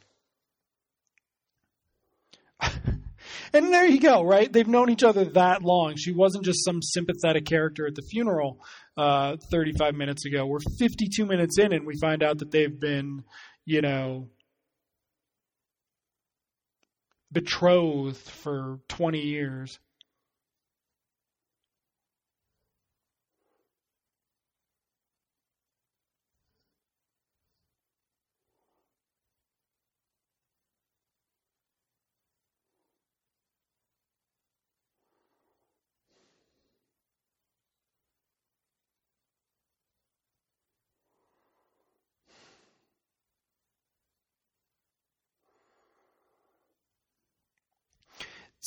And 3.53 3.73
there 3.73 3.85
you 3.85 3.99
go, 3.99 4.23
right? 4.23 4.51
They've 4.51 4.67
known 4.67 4.89
each 4.89 5.03
other 5.03 5.25
that 5.25 5.63
long. 5.63 5.95
She 5.95 6.11
wasn't 6.11 6.45
just 6.45 6.63
some 6.63 6.81
sympathetic 6.81 7.45
character 7.45 7.87
at 7.87 7.95
the 7.95 8.01
funeral 8.01 8.59
uh, 8.95 9.37
35 9.51 9.95
minutes 9.95 10.25
ago. 10.25 10.45
We're 10.45 10.59
52 10.59 11.25
minutes 11.25 11.59
in, 11.59 11.73
and 11.73 11.85
we 11.85 11.97
find 11.99 12.23
out 12.23 12.39
that 12.39 12.51
they've 12.51 12.79
been, 12.79 13.23
you 13.65 13.81
know, 13.81 14.29
betrothed 17.31 18.17
for 18.17 18.79
20 18.89 19.19
years. 19.19 19.79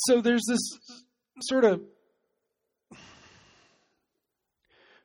So 0.05 0.21
there's 0.21 0.45
this 0.47 0.61
sort 1.41 1.63
of 1.63 1.81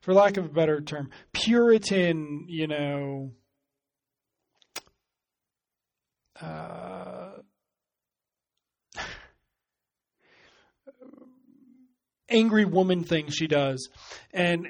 for 0.00 0.14
lack 0.14 0.36
of 0.36 0.46
a 0.46 0.48
better 0.48 0.80
term 0.80 1.10
puritan 1.32 2.46
you 2.48 2.66
know 2.66 3.32
uh, 6.40 7.32
angry 12.28 12.64
woman 12.64 13.04
thing 13.04 13.28
she 13.28 13.46
does. 13.46 13.88
And 14.32 14.66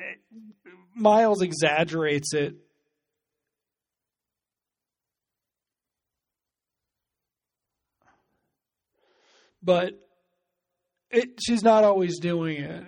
Miles 0.95 1.43
exaggerates 1.43 2.33
it. 2.35 2.55
But 9.63 9.95
it, 11.11 11.41
she's 11.41 11.63
not 11.63 11.85
always 11.85 12.19
doing 12.19 12.59
it. 12.63 12.85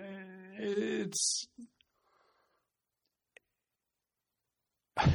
It's 0.57 1.47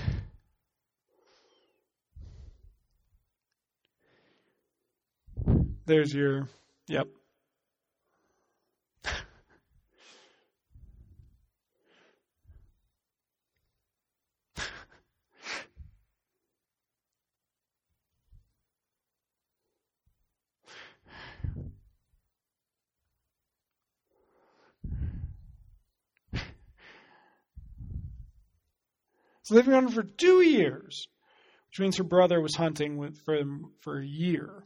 there's 5.87 6.15
your 6.15 6.49
yep. 6.89 7.09
So 29.45 29.55
they've 29.55 29.67
been 29.67 29.89
for 29.89 30.03
two 30.03 30.41
years, 30.41 31.07
which 31.69 31.79
means 31.79 31.99
her 31.99 32.05
brother 32.05 32.41
was 32.41 32.57
hunting 32.57 32.97
with, 32.97 33.19
for 33.25 33.39
them 33.39 33.73
for 33.81 34.01
a 34.01 34.07
year. 34.07 34.65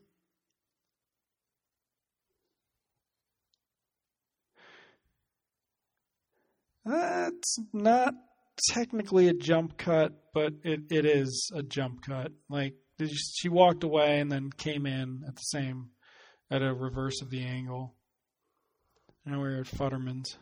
That's 6.85 7.59
not 7.73 8.15
technically 8.71 9.29
a 9.29 9.35
jump 9.35 9.77
cut, 9.77 10.13
but 10.33 10.55
it, 10.63 10.81
it 10.91 11.05
is 11.05 11.51
a 11.55 11.63
jump 11.63 12.03
cut. 12.07 12.33
Like 12.49 12.75
she 13.35 13.49
walked 13.49 13.83
away 13.83 14.21
and 14.21 14.31
then 14.31 14.51
came 14.51 14.87
in 14.87 15.25
at 15.27 15.35
the 15.35 15.43
same 15.43 15.91
at 16.51 16.63
a 16.63 16.73
reverse 16.73 17.21
of 17.21 17.31
the 17.31 17.43
angle. 17.43 17.95
Now 19.27 19.41
we're 19.41 19.61
at 19.61 19.67
Futterman's. 19.67 20.39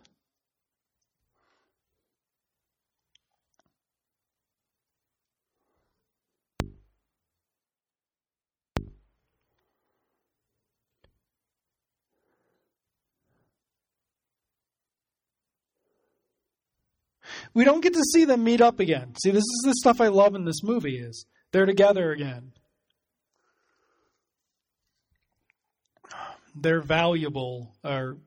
We 17.57 17.65
don't 17.65 17.81
get 17.81 17.95
to 17.95 18.03
see 18.13 18.27
them 18.27 18.45
meet 18.45 18.61
up 18.61 18.81
again. 18.81 19.15
See, 19.17 19.31
this 19.31 19.39
is 19.39 19.63
the 19.65 19.73
stuff 19.77 19.99
I 19.99 20.09
love 20.09 20.35
in 20.35 20.45
this 20.45 20.63
movie 20.63 20.99
is 20.99 21.25
they're 21.53 21.65
together 21.65 22.13
again. 22.13 22.53
They're 26.55 26.83
valuable 26.83 27.75
or 27.83 28.19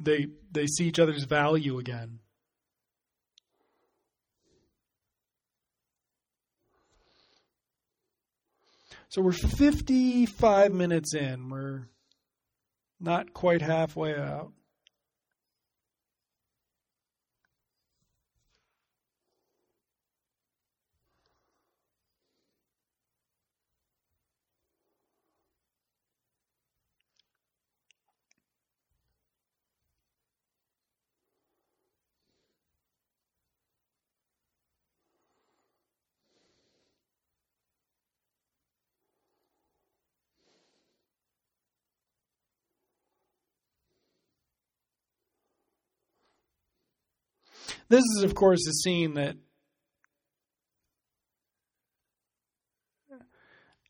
they 0.00 0.26
they 0.50 0.66
see 0.66 0.88
each 0.88 0.98
other's 0.98 1.22
value 1.22 1.78
again. 1.78 2.18
So 9.08 9.22
we're 9.22 9.30
55 9.30 10.74
minutes 10.74 11.14
in. 11.14 11.50
We're 11.50 11.86
not 12.98 13.32
quite 13.32 13.62
halfway 13.62 14.16
out. 14.16 14.50
This 47.88 48.02
is, 48.16 48.24
of 48.24 48.34
course, 48.34 48.66
a 48.66 48.72
scene 48.72 49.14
that 49.14 49.36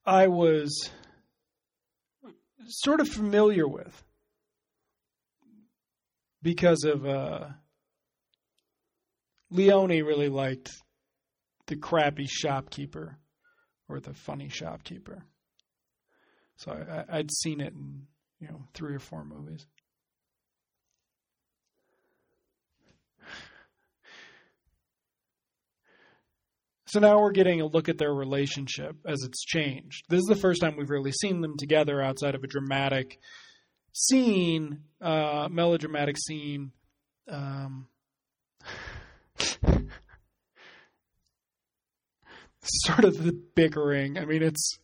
I 0.05 0.29
was 0.29 0.91
sort 2.69 3.01
of 3.01 3.09
familiar 3.09 3.67
with 3.67 4.05
because 6.43 6.85
of 6.85 7.07
uh, 7.07 7.47
Leone 9.51 10.05
really 10.05 10.29
liked 10.29 10.71
the 11.67 11.77
crappy 11.77 12.27
shopkeeper 12.27 13.19
or 13.89 14.01
the 14.01 14.15
funny 14.15 14.49
shopkeeper. 14.49 15.25
So 16.57 16.73
I, 16.73 17.19
I'd 17.19 17.33
seen 17.33 17.61
it 17.61 17.73
in 17.73 18.07
you 18.41 18.49
know 18.49 18.63
three 18.75 18.95
or 18.95 19.01
four 19.01 19.25
movies. 19.25 19.67
So 26.89 27.01
now 27.01 27.19
we're 27.21 27.33
getting 27.33 27.61
a 27.61 27.67
look 27.67 27.89
at 27.89 27.99
their 27.99 28.15
relationship 28.15 28.97
as 29.05 29.25
it's 29.25 29.45
changed. 29.45 30.05
This 30.09 30.21
is 30.21 30.27
the 30.27 30.37
first 30.37 30.61
time 30.61 30.77
we've 30.77 30.89
really 30.89 31.11
seen 31.11 31.41
them 31.41 31.57
together 31.57 32.01
outside 32.01 32.37
of 32.37 32.45
a 32.45 32.47
dramatic 32.47 33.19
scene, 33.93 34.83
uh, 35.01 35.49
melodramatic 35.51 36.17
scene. 36.17 36.71
Um, 37.29 37.89
sort 42.63 43.05
of 43.05 43.23
the 43.23 43.33
bickering. 43.33 44.19
I 44.19 44.25
mean, 44.25 44.43
it's 44.45 44.79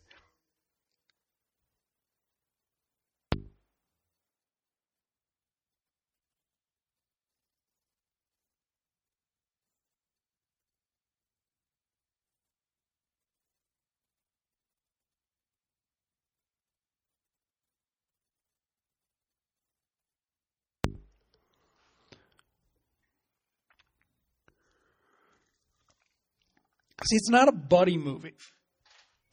See, 27.05 27.15
it's 27.15 27.29
not 27.29 27.47
a 27.47 27.53
buddy 27.53 27.97
movie. 27.97 28.33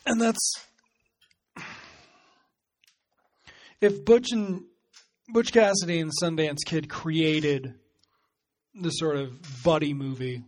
And 0.06 0.20
that's 0.20 0.52
if 3.80 4.04
Butch 4.04 4.32
and 4.32 4.64
Butch 5.28 5.52
Cassidy 5.52 6.00
and 6.00 6.10
Sundance 6.22 6.64
Kid 6.66 6.88
created 6.88 7.74
the 8.74 8.90
sort 8.90 9.16
of 9.16 9.40
buddy 9.62 9.94
movie 9.94 10.42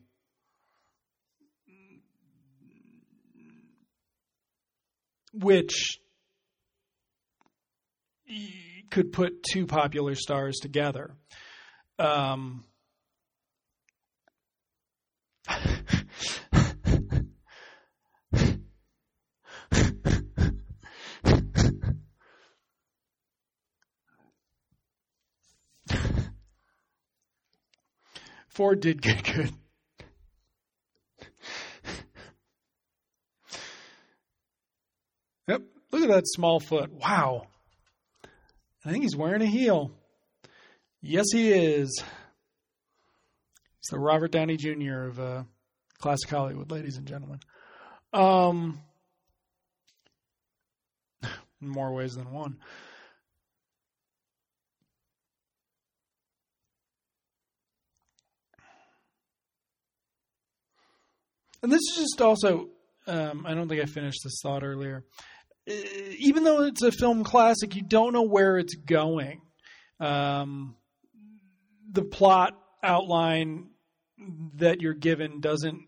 which 5.33 5.99
could 8.91 9.13
put 9.13 9.43
two 9.43 9.67
popular 9.67 10.15
stars 10.15 10.59
together. 10.61 11.17
Um, 11.99 12.65
Ford 28.55 28.81
did 28.81 29.01
get 29.01 29.25
good. 29.25 29.53
Yep, 35.49 35.63
look 35.91 36.03
at 36.03 36.09
that 36.09 36.27
small 36.27 36.61
foot. 36.61 36.93
Wow. 36.93 37.47
I 38.85 38.91
think 38.91 39.03
he's 39.05 39.17
wearing 39.17 39.43
a 39.43 39.47
heel. 39.47 39.91
Yes, 41.01 41.27
he 41.33 41.51
is. 41.51 41.91
He's 43.81 43.89
the 43.91 43.99
Robert 43.99 44.31
Downey 44.31 44.57
Jr. 44.57 45.05
of 45.05 45.19
uh, 45.19 45.43
classic 45.99 46.31
Hollywood, 46.31 46.71
ladies 46.71 46.97
and 46.97 47.07
gentlemen. 47.07 47.41
Um, 48.13 48.81
in 51.23 51.29
more 51.69 51.93
ways 51.93 52.15
than 52.15 52.31
one. 52.31 52.59
And 61.63 61.71
this 61.71 61.81
is 61.81 61.97
just 61.97 62.21
also, 62.21 62.69
um, 63.07 63.45
I 63.47 63.55
don't 63.55 63.69
think 63.69 63.83
I 63.83 63.87
finished 63.87 64.21
this 64.25 64.41
thought 64.43 64.65
earlier. 64.65 65.05
Even 66.19 66.43
though 66.43 66.65
it's 66.65 66.83
a 66.83 66.91
film 66.91 67.23
classic, 67.23 67.77
you 67.77 67.83
don't 67.83 68.13
know 68.13 68.23
where 68.23 68.59
it's 68.59 68.75
going. 68.75 69.43
Um, 70.01 70.75
the 71.91 72.03
plot 72.03 72.59
outline 72.83 73.69
that 74.57 74.81
you're 74.81 74.95
given 74.95 75.41
doesn't 75.41 75.81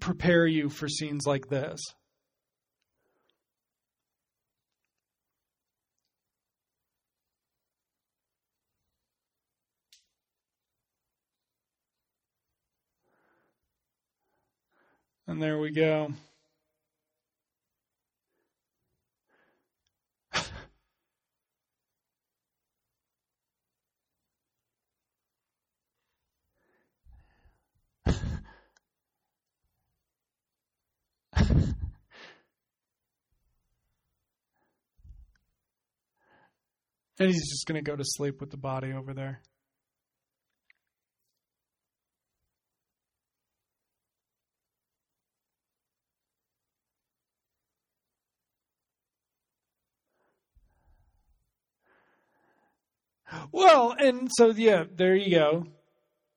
prepare 0.00 0.46
you 0.46 0.70
for 0.70 0.88
scenes 0.88 1.26
like 1.26 1.48
this. 1.48 1.80
And 15.28 15.42
there 15.42 15.58
we 15.58 15.70
go. 15.70 16.08
And 37.20 37.26
he's 37.26 37.50
just 37.50 37.66
going 37.66 37.74
to 37.74 37.82
go 37.82 37.96
to 37.96 38.04
sleep 38.04 38.40
with 38.40 38.50
the 38.50 38.56
body 38.56 38.92
over 38.92 39.12
there. 39.12 39.42
Well, 53.52 53.94
and 53.98 54.30
so 54.32 54.50
yeah, 54.50 54.84
there 54.94 55.14
you 55.14 55.30
go. 55.30 55.66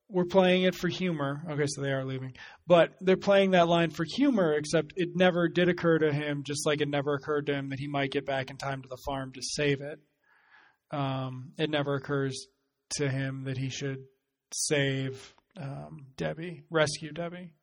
We're 0.10 0.26
playing 0.26 0.64
it 0.64 0.76
for 0.76 0.90
humor. 0.90 1.42
Okay, 1.50 1.66
so 1.68 1.82
they 1.82 1.92
are 1.92 2.04
leaving, 2.04 2.34
but 2.68 2.94
they're 3.00 3.16
playing 3.16 3.52
that 3.52 3.70
line 3.70 3.92
for 3.92 4.06
humor. 4.16 4.54
Except 4.54 4.94
it 4.98 5.16
never 5.16 5.48
did 5.48 5.70
occur 5.70 6.00
to 6.00 6.12
him, 6.12 6.44
just 6.44 6.66
like 6.66 6.82
it 6.82 6.90
never 6.90 7.14
occurred 7.14 7.46
to 7.46 7.54
him 7.54 7.70
that 7.70 7.80
he 7.80 7.88
might 7.88 8.12
get 8.12 8.26
back 8.26 8.50
in 8.50 8.58
time 8.58 8.82
to 8.82 8.90
the 8.90 8.98
farm 9.06 9.32
to 9.34 9.42
save 9.42 9.80
it. 9.82 10.00
Um, 10.92 11.54
it 11.58 11.70
never 11.70 11.96
occurs 11.96 12.48
to 12.98 13.10
him 13.10 13.46
that 13.46 13.58
he 13.58 13.70
should 13.70 14.04
save 14.52 15.34
um, 15.58 16.08
Debbie, 16.18 16.64
rescue 16.70 17.14
Debbie. 17.14 17.54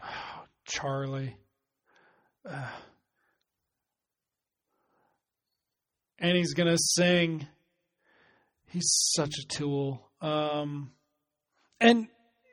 Charlie. 0.64 1.36
And 6.20 6.36
he's 6.36 6.52
going 6.52 6.68
to 6.68 6.76
sing. 6.76 7.46
He's 8.66 8.90
such 9.14 9.34
a 9.38 9.46
tool. 9.46 10.10
Um, 10.20 10.90
and 11.80 12.08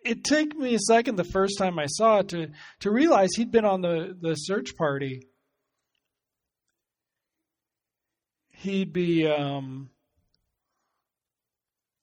it 0.06 0.24
took 0.24 0.56
me 0.56 0.76
a 0.76 0.80
second 0.80 1.16
the 1.16 1.24
first 1.24 1.58
time 1.58 1.80
I 1.80 1.88
saw 1.88 2.20
it 2.20 2.30
to 2.30 2.50
to 2.82 2.92
realize 2.92 3.32
he'd 3.36 3.52
been 3.52 3.66
on 3.66 3.82
the 3.82 4.16
the 4.20 4.36
search 4.36 4.76
party. 4.78 5.28
He'd 8.50 8.94
be 8.94 9.28
um, 9.28 9.90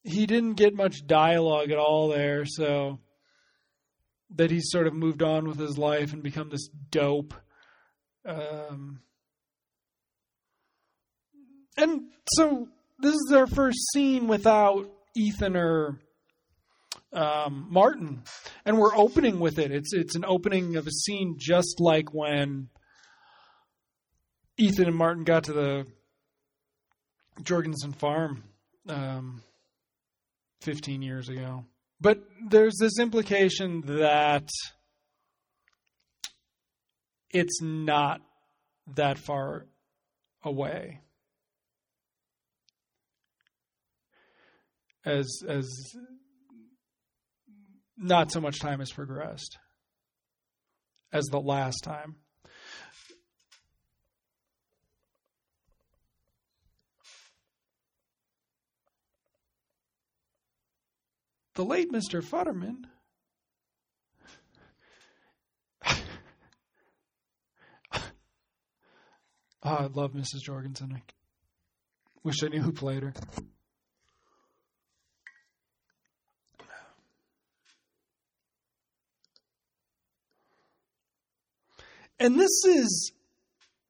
he 0.03 0.27
didn't 0.27 0.55
get 0.55 0.75
much 0.75 1.07
dialogue 1.07 1.71
at 1.71 1.79
all 1.79 2.09
there, 2.09 2.45
so 2.45 2.99
that 4.35 4.51
he's 4.51 4.71
sort 4.71 4.87
of 4.87 4.95
moved 4.95 5.23
on 5.23 5.47
with 5.47 5.59
his 5.59 5.79
life 5.79 6.13
and 6.13 6.23
become 6.23 6.51
this 6.51 6.69
dope. 6.91 7.35
Um, 8.25 9.01
and 11.77 12.03
so 12.35 12.69
this 12.99 13.15
is 13.15 13.33
our 13.33 13.47
first 13.47 13.79
scene 13.93 14.29
without 14.29 14.89
Ethan 15.17 15.57
or 15.57 15.99
um, 17.13 17.67
Martin, 17.71 18.23
and 18.65 18.79
we're 18.79 18.97
opening 18.97 19.39
with 19.39 19.59
it. 19.59 19.71
It's 19.71 19.93
it's 19.93 20.17
an 20.17 20.25
opening 20.25 20.77
of 20.77 20.87
a 20.87 20.91
scene 20.91 21.37
just 21.39 21.81
like 21.81 22.15
when 22.15 22.69
Ethan 24.57 24.87
and 24.89 24.97
Martin 24.97 25.25
got 25.25 25.45
to 25.45 25.53
the 25.53 25.87
Jorgensen 27.43 27.93
farm 27.93 28.45
um, 28.89 29.43
15 30.63 31.03
years 31.03 31.29
ago. 31.29 31.65
But 32.01 32.23
there's 32.49 32.77
this 32.81 32.99
implication 32.99 33.83
that 33.87 34.49
it's 37.33 37.61
not 37.63 38.21
that 38.95 39.19
far 39.19 39.67
away. 40.45 41.01
As 45.05 45.43
as 45.49 45.69
not 47.97 48.31
so 48.31 48.41
much 48.41 48.61
time 48.61 48.79
has 48.79 48.93
progressed 48.93 49.59
as 51.13 51.25
the 51.27 51.41
last 51.41 51.83
time. 51.83 52.17
The 61.55 61.65
late 61.65 61.93
Mr. 61.93 62.23
Futterman. 62.23 62.85
Oh, 69.65 69.71
I 69.71 69.87
love 69.87 70.13
Mrs. 70.13 70.41
Jorgensen. 70.43 70.93
I 70.95 71.03
wish 72.25 72.43
I 72.43 72.49
knew 72.49 72.61
who 72.61 72.73
played 72.73 73.03
her. 73.03 73.13
And 82.19 82.39
this 82.39 82.65
is, 82.65 83.13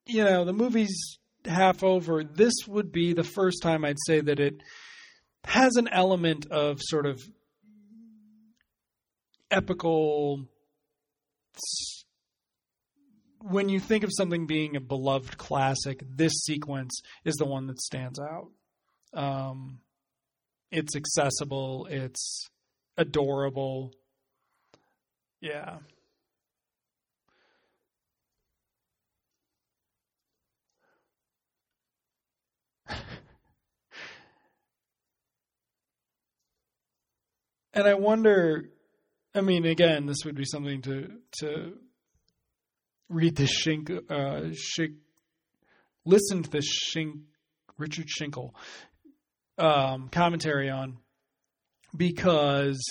you 0.07 0.23
know, 0.23 0.43
the 0.43 0.53
movie's 0.53 1.19
half 1.45 1.83
over. 1.83 2.23
This 2.23 2.53
would 2.67 2.91
be 2.91 3.13
the 3.13 3.23
first 3.23 3.61
time 3.61 3.85
I'd 3.85 3.97
say 4.07 4.21
that 4.21 4.39
it 4.39 4.55
has 5.43 5.75
an 5.75 5.87
element 5.87 6.47
of 6.49 6.79
sort 6.81 7.05
of 7.05 7.21
epical. 9.51 10.47
When 13.45 13.67
you 13.67 13.81
think 13.81 14.05
of 14.05 14.09
something 14.13 14.47
being 14.47 14.77
a 14.77 14.79
beloved 14.79 15.37
classic, 15.37 16.01
this 16.07 16.31
sequence 16.43 17.01
is 17.25 17.35
the 17.35 17.45
one 17.45 17.67
that 17.67 17.81
stands 17.81 18.17
out. 18.17 18.47
Um, 19.13 19.79
it's 20.71 20.95
accessible. 20.95 21.87
It's 21.89 22.47
adorable. 22.97 23.91
Yeah. 25.41 25.79
and 37.73 37.87
I 37.87 37.93
wonder. 37.95 38.69
I 39.35 39.41
mean, 39.41 39.65
again, 39.65 40.05
this 40.05 40.23
would 40.23 40.35
be 40.35 40.45
something 40.45 40.81
to 40.83 41.09
to 41.39 41.73
read 43.13 43.35
the 43.35 43.43
Shink, 43.43 43.89
uh, 44.09 44.51
Shink 44.51 44.95
listen 46.05 46.43
to 46.43 46.49
the 46.49 46.59
Shink 46.59 47.21
Richard 47.77 48.07
Schinkel 48.07 48.51
um, 49.57 50.09
commentary 50.09 50.69
on 50.69 50.97
because 51.95 52.81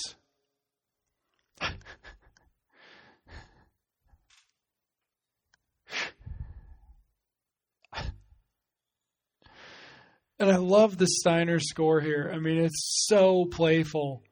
and 10.43 10.51
I 10.51 10.57
love 10.57 10.99
the 10.99 11.07
Steiner 11.07 11.61
score 11.61 12.01
here. 12.01 12.31
I 12.35 12.39
mean, 12.39 12.59
it's 12.59 13.07
so 13.07 13.45
playful, 13.45 14.25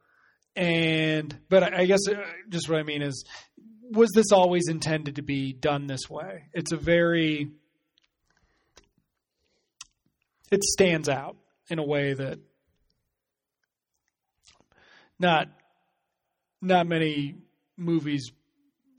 and 0.57 1.39
but 1.49 1.63
I 1.75 1.87
guess 1.87 2.01
uh, 2.09 2.15
just 2.49 2.69
what 2.69 2.81
I 2.81 2.83
mean 2.83 3.03
is, 3.03 3.25
was 3.91 4.11
this 4.15 4.33
always 4.33 4.69
intended 4.69 5.17
to 5.17 5.23
be 5.23 5.53
done 5.53 5.87
this 5.87 6.09
way? 6.09 6.45
It's 6.53 6.73
a 6.73 6.77
very 6.77 7.51
it 10.51 10.65
stands 10.65 11.09
out 11.09 11.37
in 11.69 11.79
a 11.79 11.85
way 11.85 12.15
that 12.15 12.39
not 15.19 15.49
not 16.61 16.87
many 16.87 17.37
movies 17.77 18.31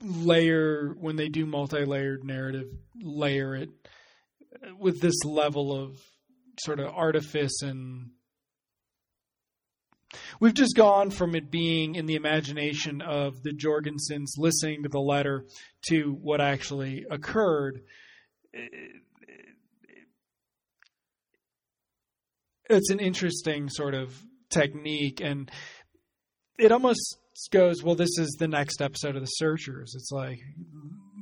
layer 0.02 0.94
when 0.98 1.16
they 1.16 1.28
do 1.28 1.46
multi-layered 1.46 2.24
narrative 2.24 2.66
layer 3.00 3.54
it 3.54 3.70
with 4.78 5.00
this 5.00 5.24
level 5.24 5.72
of 5.72 5.96
sort 6.60 6.80
of 6.80 6.92
artifice 6.94 7.62
and 7.62 8.10
we've 10.40 10.54
just 10.54 10.76
gone 10.76 11.10
from 11.10 11.34
it 11.34 11.50
being 11.50 11.94
in 11.94 12.06
the 12.06 12.14
imagination 12.14 13.02
of 13.02 13.42
the 13.42 13.52
Jorgensens 13.52 14.38
listening 14.38 14.82
to 14.82 14.88
the 14.88 15.00
letter 15.00 15.44
to 15.88 16.16
what 16.20 16.40
actually 16.40 17.04
occurred. 17.10 17.82
It's 22.68 22.90
an 22.90 23.00
interesting 23.00 23.68
sort 23.68 23.94
of 23.94 24.14
technique, 24.50 25.20
and 25.20 25.50
it 26.58 26.72
almost 26.72 27.18
goes, 27.50 27.82
well, 27.82 27.94
this 27.94 28.18
is 28.18 28.36
the 28.38 28.48
next 28.48 28.80
episode 28.80 29.16
of 29.16 29.22
The 29.22 29.26
Searchers. 29.26 29.94
It's 29.94 30.10
like 30.12 30.38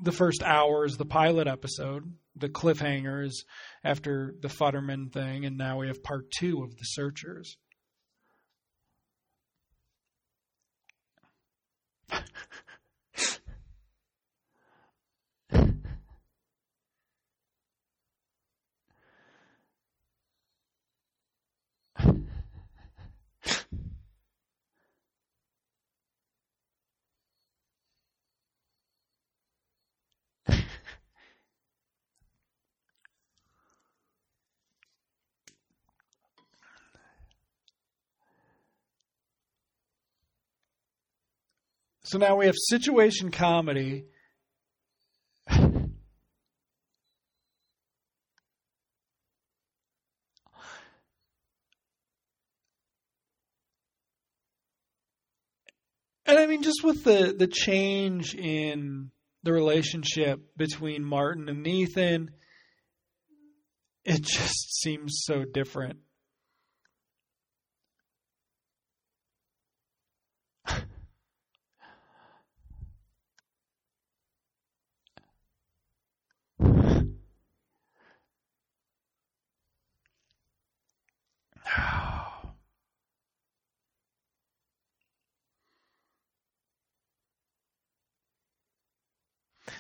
the 0.03 0.13
first 0.13 0.43
hour 0.43 0.85
is 0.85 0.97
the 0.97 1.05
pilot 1.05 1.47
episode, 1.47 2.13
the 2.37 2.49
cliffhangers 2.49 3.33
after 3.85 4.35
the 4.41 4.49
Futterman 4.49 5.13
thing, 5.13 5.45
and 5.45 5.57
now 5.57 5.79
we 5.79 5.87
have 5.89 6.03
part 6.03 6.31
two 6.31 6.63
of 6.63 6.77
The 6.77 6.85
Searchers. 6.85 7.57
So 42.11 42.19
now 42.19 42.35
we 42.35 42.47
have 42.47 42.57
situation 42.59 43.31
comedy. 43.31 44.07
and 45.49 45.93
I 56.27 56.47
mean, 56.49 56.65
just 56.65 56.83
with 56.83 57.05
the 57.05 57.33
the 57.39 57.47
change 57.47 58.35
in 58.35 59.13
the 59.45 59.53
relationship 59.53 60.41
between 60.57 61.05
Martin 61.05 61.49
and 61.49 61.65
Ethan, 61.65 62.33
it 64.05 64.23
just 64.23 64.81
seems 64.83 65.21
so 65.23 65.45
different. 65.45 66.01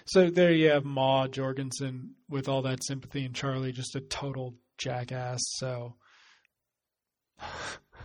So 0.07 0.31
there 0.31 0.53
you 0.53 0.71
have 0.71 0.85
Ma 0.85 1.27
Jorgensen 1.27 2.15
with 2.29 2.49
all 2.49 2.63
that 2.63 2.85
sympathy, 2.85 3.25
and 3.25 3.35
Charlie 3.35 3.73
just 3.73 3.97
a 3.97 4.01
total 4.01 4.55
jackass. 4.79 5.41
So. 5.57 5.97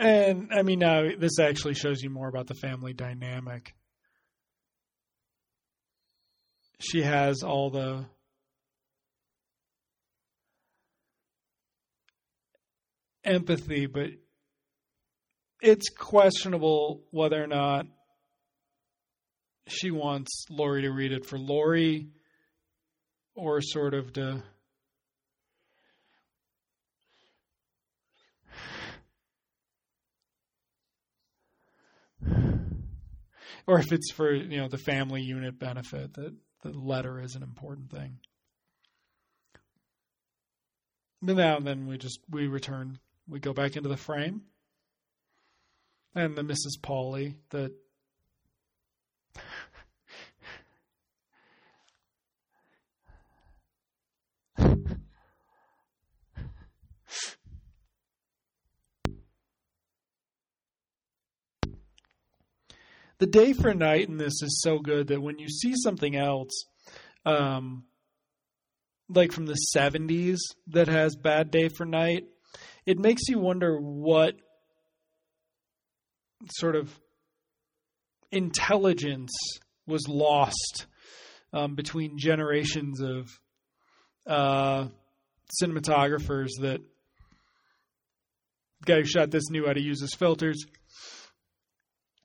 And 0.00 0.48
I 0.50 0.62
mean, 0.62 0.78
now 0.78 1.10
this 1.18 1.38
actually 1.38 1.74
shows 1.74 2.02
you 2.02 2.08
more 2.08 2.28
about 2.28 2.46
the 2.46 2.54
family 2.54 2.94
dynamic. 2.94 3.74
She 6.80 7.02
has 7.02 7.42
all 7.42 7.70
the 7.70 8.06
empathy, 13.22 13.86
but 13.86 14.10
it's 15.60 15.88
questionable 15.90 17.02
whether 17.10 17.42
or 17.42 17.46
not 17.46 17.86
she 19.68 19.90
wants 19.90 20.46
Laurie 20.50 20.82
to 20.82 20.90
read 20.90 21.12
it 21.12 21.26
for 21.26 21.38
Laurie 21.38 22.08
or 23.34 23.60
sort 23.60 23.94
of 23.94 24.12
to 24.14 24.42
or 33.66 33.78
if 33.78 33.92
it's 33.92 34.10
for 34.12 34.34
you 34.34 34.58
know 34.58 34.68
the 34.68 34.78
family 34.78 35.22
unit 35.22 35.58
benefit 35.58 36.14
that 36.14 36.34
the 36.62 36.70
letter 36.70 37.20
is 37.20 37.34
an 37.34 37.42
important 37.42 37.90
thing. 37.90 38.18
But 41.22 41.36
now 41.36 41.56
and 41.56 41.66
then 41.66 41.86
we 41.86 41.98
just 41.98 42.20
we 42.30 42.46
return 42.46 42.98
we 43.28 43.40
go 43.40 43.52
back 43.52 43.76
into 43.76 43.88
the 43.88 43.96
frame. 43.96 44.42
And 46.14 46.36
the 46.36 46.42
Mrs. 46.42 46.82
Polly 46.82 47.36
that 47.50 47.72
the 63.20 63.26
day 63.26 63.52
for 63.52 63.72
night 63.74 64.08
in 64.08 64.16
this 64.16 64.42
is 64.42 64.60
so 64.62 64.78
good 64.78 65.08
that 65.08 65.22
when 65.22 65.38
you 65.38 65.48
see 65.48 65.74
something 65.76 66.16
else, 66.16 66.64
um, 67.26 67.84
like 69.10 69.30
from 69.30 69.44
the 69.44 69.58
70s 69.76 70.38
that 70.68 70.88
has 70.88 71.14
bad 71.16 71.50
day 71.50 71.68
for 71.68 71.84
night, 71.84 72.24
it 72.86 72.98
makes 72.98 73.28
you 73.28 73.38
wonder 73.38 73.78
what 73.78 74.34
sort 76.52 76.74
of 76.74 76.98
intelligence 78.32 79.32
was 79.86 80.08
lost 80.08 80.86
um, 81.52 81.74
between 81.74 82.16
generations 82.18 83.02
of 83.02 83.28
uh, 84.26 84.86
cinematographers 85.62 86.48
that 86.60 86.80
guy 88.86 88.96
who 88.96 89.04
shot 89.04 89.30
this 89.30 89.50
knew 89.50 89.66
how 89.66 89.74
to 89.74 89.82
use 89.82 90.00
his 90.00 90.14
filters 90.14 90.64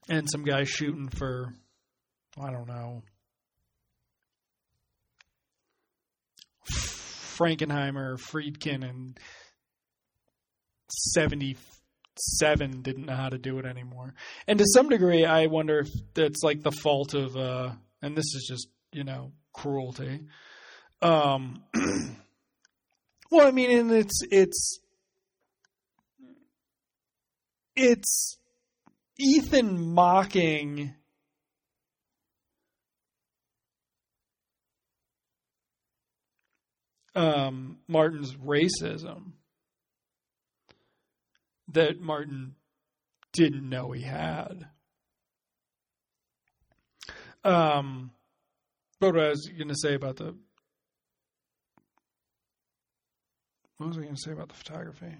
and 0.09 0.29
some 0.29 0.43
guys 0.43 0.69
shooting 0.69 1.09
for 1.09 1.53
I 2.39 2.51
don't 2.51 2.67
know 2.67 3.03
Frankenheimer, 7.35 8.17
Friedkin, 8.17 8.87
and 8.89 9.19
seventy 10.89 11.57
seven 12.17 12.81
didn't 12.81 13.05
know 13.05 13.15
how 13.15 13.29
to 13.29 13.37
do 13.37 13.59
it 13.59 13.65
anymore. 13.65 14.13
And 14.47 14.59
to 14.59 14.65
some 14.73 14.89
degree, 14.89 15.25
I 15.25 15.47
wonder 15.47 15.79
if 15.79 15.89
that's 16.13 16.43
like 16.43 16.61
the 16.63 16.71
fault 16.71 17.13
of, 17.13 17.35
uh, 17.35 17.71
and 18.01 18.15
this 18.15 18.33
is 18.35 18.45
just 18.47 18.67
you 18.91 19.03
know 19.03 19.31
cruelty. 19.53 20.21
Um, 21.01 21.63
well, 23.31 23.47
I 23.47 23.51
mean, 23.51 23.77
and 23.77 23.91
it's 23.91 24.21
it's 24.31 24.79
it's 27.75 28.37
Ethan 29.17 29.93
mocking 29.93 30.93
um, 37.15 37.77
Martin's 37.87 38.35
racism 38.35 39.31
that 41.69 41.99
Martin 41.99 42.55
didn't 43.31 43.67
know 43.67 43.91
he 43.91 44.01
had. 44.01 44.67
Um, 47.43 48.11
but 48.99 49.13
what 49.13 49.23
I 49.23 49.29
was 49.29 49.49
going 49.55 49.69
to 49.69 49.75
say 49.75 49.93
about 49.93 50.17
the 50.17 50.35
what 53.77 53.87
was 53.87 53.97
I 53.97 54.01
going 54.01 54.15
to 54.15 54.21
say 54.21 54.31
about 54.31 54.47
the 54.47 54.55
photography? 54.55 55.15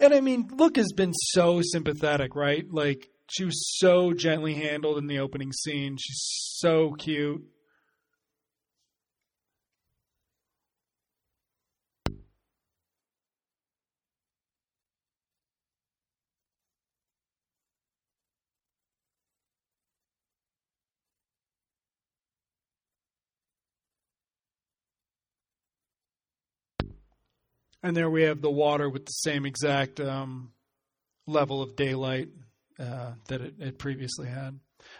And 0.00 0.14
I 0.14 0.20
mean, 0.20 0.48
Look 0.56 0.76
has 0.76 0.92
been 0.92 1.12
so 1.12 1.60
sympathetic, 1.62 2.34
right? 2.34 2.64
Like 2.70 3.10
she 3.30 3.44
was 3.44 3.78
so 3.78 4.12
gently 4.12 4.54
handled 4.54 4.98
in 4.98 5.06
the 5.06 5.18
opening 5.18 5.52
scene. 5.52 5.96
She's 5.98 6.22
so 6.56 6.92
cute. 6.92 7.44
And 27.82 27.96
there 27.96 28.10
we 28.10 28.22
have 28.24 28.40
the 28.40 28.50
water 28.50 28.88
with 28.90 29.06
the 29.06 29.12
same 29.12 29.46
exact 29.46 30.00
um, 30.00 30.52
level 31.26 31.62
of 31.62 31.76
daylight 31.76 32.28
uh, 32.78 33.12
that 33.28 33.40
it, 33.40 33.54
it, 33.58 33.78
previously 33.78 34.28
had. 34.28 34.58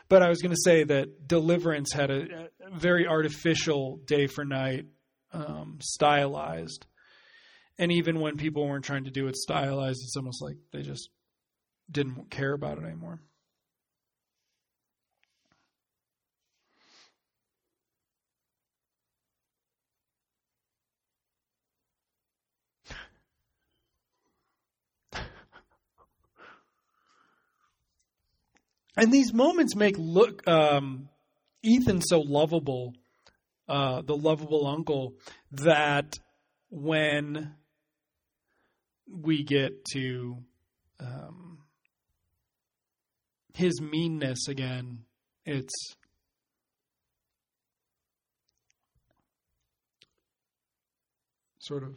But 0.08 0.22
I 0.22 0.28
was 0.28 0.42
going 0.42 0.54
to 0.54 0.60
say 0.62 0.84
that 0.84 1.26
Deliverance 1.26 1.92
had 1.92 2.10
a, 2.10 2.48
a, 2.60 2.78
very 2.78 3.06
artificial 3.06 4.00
day 4.04 4.26
for 4.26 4.44
night, 4.44 4.86
um, 5.32 5.78
stylized. 5.80 6.86
And 7.78 7.92
even 7.92 8.20
when 8.20 8.36
people 8.36 8.66
weren't 8.66 8.84
trying 8.84 9.04
to 9.04 9.10
do 9.10 9.28
it 9.28 9.36
stylized, 9.36 10.00
it's 10.02 10.16
almost 10.16 10.42
like 10.42 10.56
they 10.72 10.82
just 10.82 11.10
didn't 11.90 12.30
care 12.30 12.52
about 12.52 12.78
it 12.78 12.84
anymore. 12.84 13.20
And 28.98 29.12
these 29.12 29.32
moments 29.32 29.76
make 29.76 29.94
look 29.96 30.42
um, 30.48 31.08
Ethan 31.62 32.02
so 32.02 32.18
lovable, 32.18 32.94
uh, 33.68 34.02
the 34.02 34.16
lovable 34.16 34.66
uncle, 34.66 35.14
that 35.52 36.14
when 36.68 37.54
we 39.08 39.44
get 39.44 39.84
to 39.92 40.38
um, 40.98 41.58
his 43.54 43.80
meanness 43.80 44.48
again, 44.48 45.04
it's 45.46 45.94
sort 51.60 51.84
of 51.84 51.94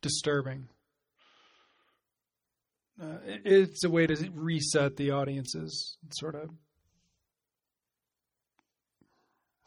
disturbing. 0.00 0.66
Uh, 3.02 3.18
it's 3.24 3.82
a 3.84 3.90
way 3.90 4.06
to 4.06 4.30
reset 4.32 4.96
the 4.96 5.10
audience's 5.10 5.96
sort 6.10 6.36
of 6.36 6.50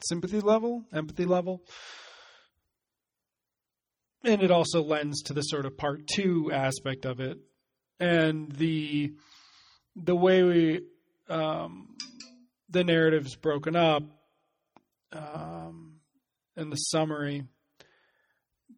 sympathy 0.08 0.40
level, 0.40 0.86
empathy 0.94 1.26
level. 1.26 1.62
And 4.24 4.42
it 4.42 4.52
also 4.52 4.82
lends 4.82 5.22
to 5.24 5.34
the 5.34 5.42
sort 5.42 5.66
of 5.66 5.78
part 5.78 6.08
two 6.08 6.50
aspect 6.52 7.06
of 7.06 7.20
it. 7.20 7.38
And 8.00 8.52
the 8.52 9.14
the 9.96 10.16
way 10.16 10.44
we 10.44 10.82
um, 11.30 11.96
the 12.70 12.84
narrative's 12.84 13.36
broken 13.36 13.76
up 13.76 14.04
um, 15.12 16.00
and 16.56 16.72
the 16.72 16.78
summary 16.78 17.44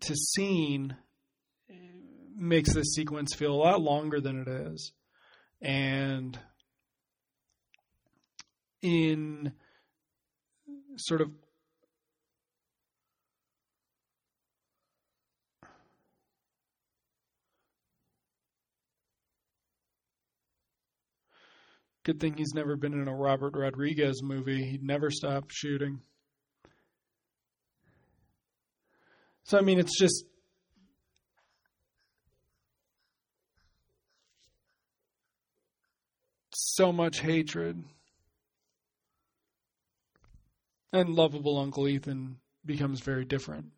to 0.02 0.16
scene 0.16 0.96
makes 2.38 2.74
this 2.74 2.94
sequence 2.94 3.34
feel 3.34 3.52
a 3.52 3.56
lot 3.56 3.82
longer 3.82 4.22
than 4.22 4.42
it 4.42 4.48
is. 4.48 4.94
And 5.62 6.38
in 8.82 9.52
sort 10.98 11.22
of 11.22 11.32
Good 22.08 22.22
thing 22.22 22.38
he's 22.38 22.54
never 22.56 22.78
been 22.78 22.94
in 22.94 23.10
a 23.10 23.14
Robert 23.14 23.54
Rodriguez 23.54 24.24
movie. 24.24 24.64
He'd 24.64 24.82
never 24.82 25.12
stop 25.12 25.52
shooting. 25.52 26.00
So, 29.44 29.58
I 29.58 29.62
mean, 29.62 29.78
it's 29.78 30.00
just. 30.00 30.24
So 36.78 36.92
much 36.92 37.22
hatred. 37.22 37.84
And 40.94 41.10
lovable 41.10 41.58
Uncle 41.58 41.88
Ethan 41.88 42.38
becomes 42.64 43.00
very 43.00 43.26
different. 43.26 43.72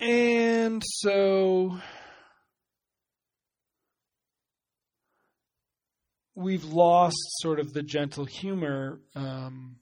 And 0.00 0.82
so 0.82 1.78
we've 6.34 6.64
lost 6.64 7.18
sort 7.42 7.60
of 7.60 7.74
the 7.74 7.82
gentle 7.82 8.24
humor 8.24 8.98
um, 9.14 9.76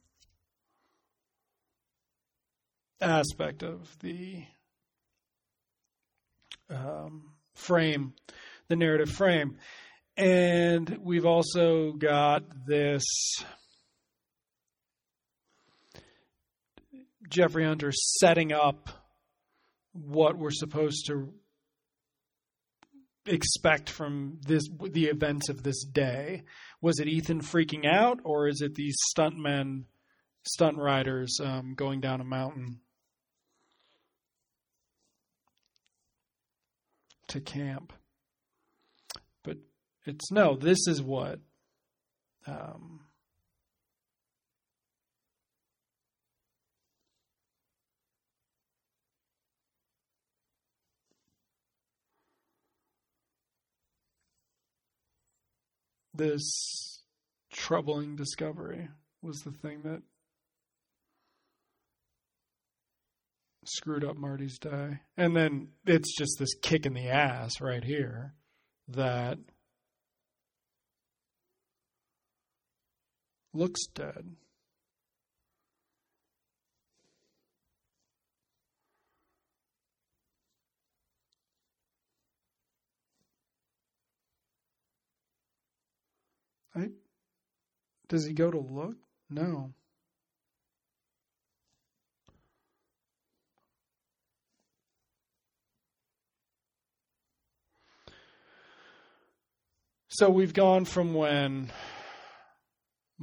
aspect 3.01 3.63
of 3.63 3.97
the 4.01 4.43
um, 6.69 7.35
frame, 7.55 8.15
the 8.73 8.77
narrative 8.77 9.11
frame. 9.11 9.59
And 10.17 10.99
we've 11.03 11.27
also 11.27 11.93
got 11.93 12.43
this 12.67 13.05
Jeffrey 17.29 17.65
Hunter 17.65 17.93
setting 17.93 18.53
up 18.53 18.89
what 19.93 20.39
we're 20.39 20.51
supposed 20.51 21.07
to 21.09 21.35
expect 23.27 23.91
from 23.91 24.39
this 24.47 24.69
the 24.91 25.07
events 25.07 25.51
of 25.51 25.63
this 25.63 25.85
day? 25.85 26.45
Was 26.81 26.99
it 26.99 27.09
Ethan 27.09 27.41
freaking 27.43 27.85
out, 27.87 28.21
or 28.25 28.49
is 28.49 28.63
it 28.63 28.75
these 28.75 28.97
stuntmen, 29.15 29.85
stunt 30.45 30.79
riders 30.79 31.41
um, 31.43 31.75
going 31.75 32.01
down 32.01 32.23
a 32.23 32.25
mountain 32.25 32.81
to 37.29 37.41
camp? 37.41 37.93
It's 40.05 40.31
no. 40.33 40.57
This 40.57 40.87
is 40.87 41.01
what. 41.01 41.39
Um, 42.47 43.01
this 56.15 57.03
troubling 57.53 58.17
discovery 58.17 58.89
was 59.23 59.39
the 59.41 59.53
thing 59.53 59.83
that 59.85 60.03
screwed 63.65 64.05
up 64.05 64.17
Marty's 64.17 64.59
day. 64.59 65.01
And 65.17 65.37
then 65.37 65.69
it's 65.87 66.17
just 66.17 66.39
this 66.39 66.55
kick 66.61 66.87
in 66.87 66.95
the 66.95 67.09
ass 67.09 67.61
right 67.61 67.85
here 67.85 68.35
that 68.89 69.39
looks 73.53 73.87
dead. 73.95 74.37
I, 86.75 86.89
does 88.09 88.25
he 88.25 88.33
go 88.33 88.51
to 88.51 88.59
look? 88.59 88.97
No. 89.29 89.75
So 100.09 100.29
we've 100.29 100.53
gone 100.53 100.85
from 100.85 101.15
when 101.15 101.71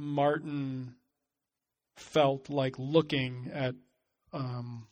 Martin 0.00 0.94
felt 1.96 2.48
like 2.48 2.78
looking 2.78 3.50
at 3.52 3.74
um, 4.32 4.86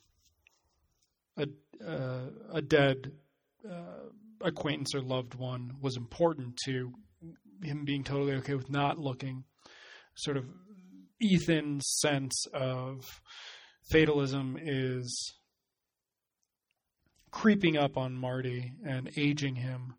a, 1.36 1.47
uh, 1.85 2.26
a 2.52 2.62
dead 2.62 3.12
uh, 3.68 4.10
acquaintance 4.40 4.94
or 4.94 5.01
loved 5.01 5.35
one 5.35 5.76
was 5.80 5.97
important 5.97 6.56
to 6.64 6.93
him 7.62 7.85
being 7.85 8.05
totally 8.05 8.35
okay 8.35 8.55
with 8.55 8.70
not 8.70 8.98
looking, 8.98 9.44
sort 10.14 10.36
of 10.36 10.44
Ethan's 11.20 11.86
sense 12.01 12.47
of 12.52 13.05
fatalism 13.90 14.56
is 14.60 15.35
creeping 17.30 17.76
up 17.76 17.97
on 17.97 18.14
Marty 18.14 18.72
and 18.86 19.10
aging 19.16 19.56
him. 19.56 19.94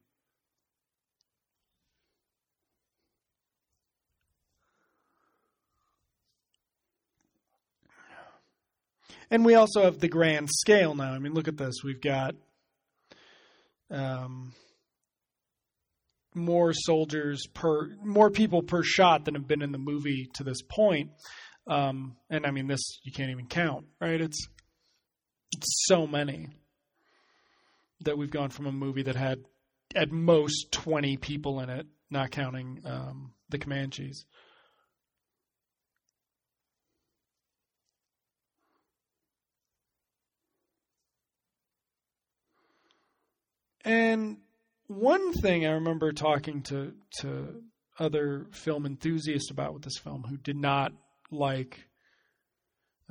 And 9.31 9.45
we 9.45 9.55
also 9.55 9.83
have 9.83 9.99
the 9.99 10.07
grand 10.07 10.49
scale 10.49 10.95
now. 10.95 11.11
I 11.11 11.19
mean, 11.19 11.33
look 11.33 11.47
at 11.47 11.57
this. 11.57 11.75
We've 11.83 12.01
got 12.01 12.35
um, 13.91 14.53
more 16.33 16.73
soldiers 16.73 17.45
per 17.53 17.89
more 18.03 18.31
people 18.31 18.63
per 18.63 18.83
shot 18.83 19.25
than 19.25 19.35
have 19.35 19.47
been 19.47 19.61
in 19.61 19.71
the 19.71 19.77
movie 19.77 20.29
to 20.35 20.43
this 20.43 20.61
point. 20.61 21.11
Um, 21.67 22.15
and 22.29 22.45
I 22.45 22.51
mean, 22.51 22.67
this 22.67 22.99
you 23.03 23.11
can't 23.11 23.29
even 23.29 23.47
count, 23.47 23.85
right? 23.99 24.19
It's 24.19 24.47
it's 25.51 25.85
so 25.87 26.07
many 26.07 26.47
that 28.01 28.17
we've 28.17 28.31
gone 28.31 28.49
from 28.49 28.65
a 28.65 28.71
movie 28.71 29.03
that 29.03 29.15
had 29.15 29.39
at 29.95 30.11
most 30.11 30.71
twenty 30.71 31.17
people 31.17 31.59
in 31.59 31.69
it, 31.69 31.85
not 32.09 32.31
counting 32.31 32.81
um, 32.85 33.33
the 33.49 33.59
Comanches. 33.59 34.25
And 43.85 44.37
one 44.87 45.33
thing 45.33 45.65
I 45.65 45.71
remember 45.71 46.11
talking 46.11 46.63
to 46.63 46.93
to 47.21 47.63
other 47.99 48.47
film 48.51 48.85
enthusiasts 48.85 49.51
about 49.51 49.73
with 49.73 49.83
this 49.83 49.97
film 49.97 50.23
who 50.23 50.37
did 50.37 50.55
not 50.55 50.93
like 51.31 51.79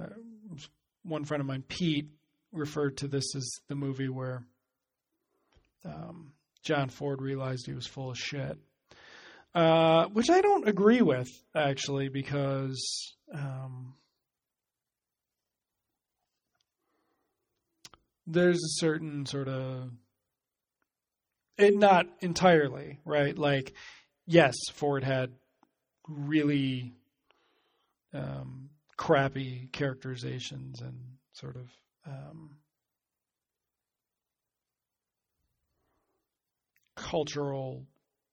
uh, 0.01 0.07
one 1.03 1.25
friend 1.25 1.41
of 1.41 1.47
mine, 1.47 1.65
Pete, 1.69 2.09
referred 2.53 2.97
to 2.99 3.09
this 3.09 3.35
as 3.37 3.61
the 3.69 3.75
movie 3.75 4.09
where 4.09 4.45
um, 5.85 6.33
John 6.63 6.89
Ford 6.89 7.21
realized 7.21 7.67
he 7.67 7.75
was 7.75 7.87
full 7.87 8.11
of 8.11 8.19
shit. 8.19 8.59
Uh, 9.55 10.07
which 10.09 10.31
I 10.31 10.41
don't 10.41 10.69
agree 10.69 11.01
with, 11.01 11.29
actually, 11.55 12.09
because 12.09 13.17
um, 13.33 13.95
there's 18.27 18.59
a 18.59 18.77
certain 18.79 19.25
sort 19.27 19.49
of 19.49 19.91
it 21.59 21.77
not 21.77 22.07
entirely, 22.21 23.01
right? 23.05 23.37
Like, 23.37 23.75
yes, 24.27 24.55
Ford 24.73 25.05
had 25.05 25.33
really 26.09 26.93
um, 28.15 28.71
crappy 28.97 29.69
characterizations 29.73 30.81
and 30.81 30.99
sort 31.33 31.57
of 31.57 31.69
um, 32.07 32.57
cultural 36.97 37.87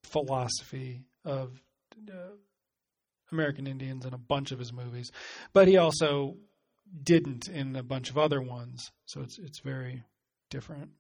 philosophy 0.04 1.02
of 1.24 1.62
uh, 2.10 2.36
American 3.32 3.68
Indians 3.68 4.06
in 4.06 4.14
a 4.14 4.18
bunch 4.18 4.52
of 4.52 4.60
his 4.60 4.72
movies, 4.72 5.12
but 5.54 5.68
he 5.68 5.78
also 5.78 6.38
didn't 7.04 7.48
in 7.48 7.76
a 7.76 7.84
bunch 7.84 8.10
of 8.10 8.18
other 8.18 8.42
ones. 8.42 8.92
So 9.06 9.22
it's 9.22 9.40
it's 9.40 9.60
very 9.60 10.04
different. 10.50 10.92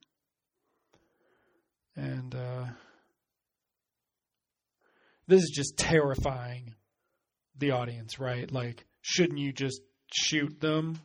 And 1.95 2.35
uh, 2.35 2.65
this 5.27 5.41
is 5.41 5.51
just 5.55 5.77
terrifying 5.77 6.75
the 7.57 7.71
audience, 7.71 8.19
right? 8.19 8.51
Like, 8.51 8.85
shouldn't 9.01 9.39
you 9.39 9.53
just 9.53 9.81
shoot 10.13 10.59
them? 10.59 10.99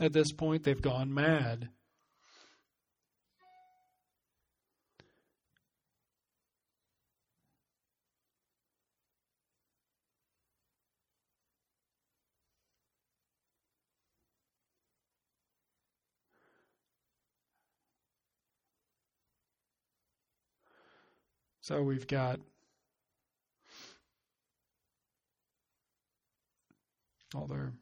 At 0.00 0.12
this 0.12 0.32
point, 0.32 0.64
they've 0.64 0.80
gone 0.80 1.14
mad. 1.14 1.68
So 21.62 21.80
we've 21.80 22.08
got 22.08 22.40
all 27.36 27.46
there. 27.46 27.72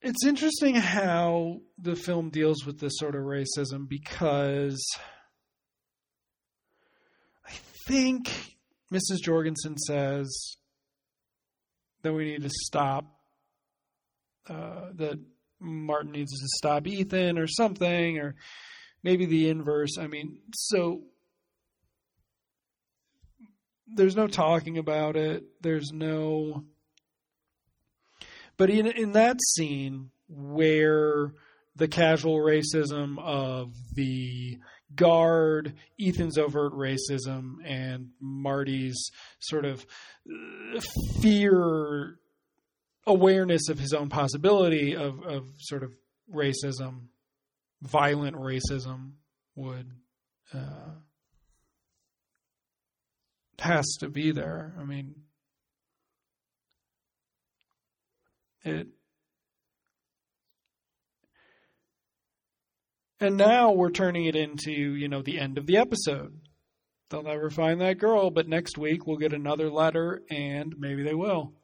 It's 0.00 0.24
interesting 0.24 0.74
how 0.74 1.60
the 1.78 1.96
film 1.96 2.30
deals 2.30 2.64
with 2.64 2.80
this 2.80 2.94
sort 2.96 3.14
of 3.14 3.24
racism 3.24 3.86
because 3.86 4.82
I 7.46 7.52
think 7.86 8.56
Mrs. 8.90 9.18
Jorgensen 9.22 9.76
says 9.76 10.56
that 12.02 12.14
we 12.14 12.24
need 12.24 12.42
to 12.42 12.50
stop, 12.50 13.04
uh, 14.48 14.92
that 14.94 15.18
Martin 15.60 16.12
needs 16.12 16.32
to 16.32 16.48
stop 16.56 16.86
Ethan 16.86 17.36
or 17.36 17.46
something, 17.46 18.18
or 18.18 18.34
maybe 19.02 19.26
the 19.26 19.48
inverse. 19.48 19.98
I 19.98 20.06
mean, 20.06 20.38
so 20.54 21.02
there's 23.86 24.16
no 24.16 24.26
talking 24.26 24.78
about 24.78 25.16
it. 25.16 25.44
There's 25.60 25.92
no. 25.92 26.64
But 28.56 28.70
in 28.70 28.86
in 28.86 29.12
that 29.12 29.40
scene 29.42 30.10
where 30.28 31.32
the 31.76 31.88
casual 31.88 32.38
racism 32.38 33.18
of 33.18 33.72
the 33.94 34.58
guard, 34.94 35.74
Ethan's 36.00 36.38
overt 36.38 36.72
racism, 36.72 37.56
and 37.64 38.10
Marty's 38.20 39.10
sort 39.40 39.64
of 39.64 39.84
uh, 40.28 40.80
fear, 41.20 42.18
awareness 43.06 43.68
of 43.68 43.78
his 43.78 43.92
own 43.92 44.08
possibility 44.08 44.96
of, 44.96 45.22
of 45.22 45.44
sort 45.58 45.82
of 45.82 45.94
racism 46.34 47.08
violent 47.82 48.36
racism 48.36 49.12
would 49.54 49.90
uh, 50.52 50.90
has 53.58 53.96
to 54.00 54.08
be 54.08 54.32
there. 54.32 54.74
I 54.78 54.84
mean, 54.84 55.14
it. 58.64 58.88
And 63.18 63.36
now 63.38 63.72
we're 63.72 63.90
turning 63.90 64.26
it 64.26 64.36
into, 64.36 64.70
you 64.70 65.08
know, 65.08 65.22
the 65.22 65.38
end 65.38 65.56
of 65.56 65.66
the 65.66 65.78
episode. 65.78 66.38
They'll 67.08 67.22
never 67.22 67.48
find 67.50 67.80
that 67.80 67.98
girl, 67.98 68.30
but 68.30 68.48
next 68.48 68.76
week 68.76 69.06
we'll 69.06 69.16
get 69.16 69.32
another 69.32 69.70
letter 69.70 70.22
and 70.28 70.74
maybe 70.78 71.02
they 71.02 71.14
will. 71.14 71.54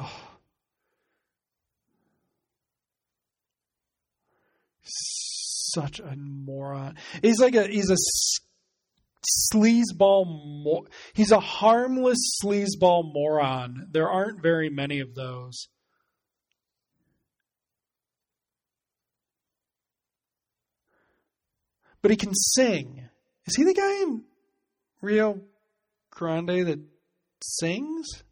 Oh. 0.00 0.10
Such 4.82 6.00
a 6.00 6.14
moron. 6.16 6.96
He's 7.20 7.40
like 7.40 7.54
a 7.54 7.66
he's 7.66 7.90
a 7.90 7.96
sleazeball 9.52 10.24
mo- 10.64 10.86
he's 11.12 11.32
a 11.32 11.40
harmless 11.40 12.38
sleazeball 12.42 13.12
moron. 13.12 13.88
There 13.90 14.08
aren't 14.08 14.40
very 14.40 14.70
many 14.70 15.00
of 15.00 15.14
those. 15.14 15.68
But 22.00 22.12
he 22.12 22.16
can 22.16 22.34
sing. 22.34 23.08
Is 23.46 23.56
he 23.56 23.64
the 23.64 23.74
guy 23.74 24.02
in 24.02 24.22
Rio 25.02 25.40
Grande 26.10 26.66
that 26.66 26.80
sings? 27.42 28.22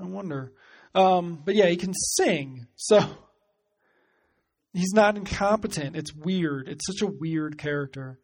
I 0.00 0.04
wonder. 0.04 0.52
Um, 0.94 1.42
but 1.44 1.54
yeah, 1.54 1.66
he 1.66 1.76
can 1.76 1.92
sing. 1.94 2.66
So 2.76 3.00
he's 4.72 4.92
not 4.92 5.16
incompetent. 5.16 5.96
It's 5.96 6.14
weird. 6.14 6.68
It's 6.68 6.86
such 6.86 7.02
a 7.02 7.10
weird 7.10 7.58
character. 7.58 8.18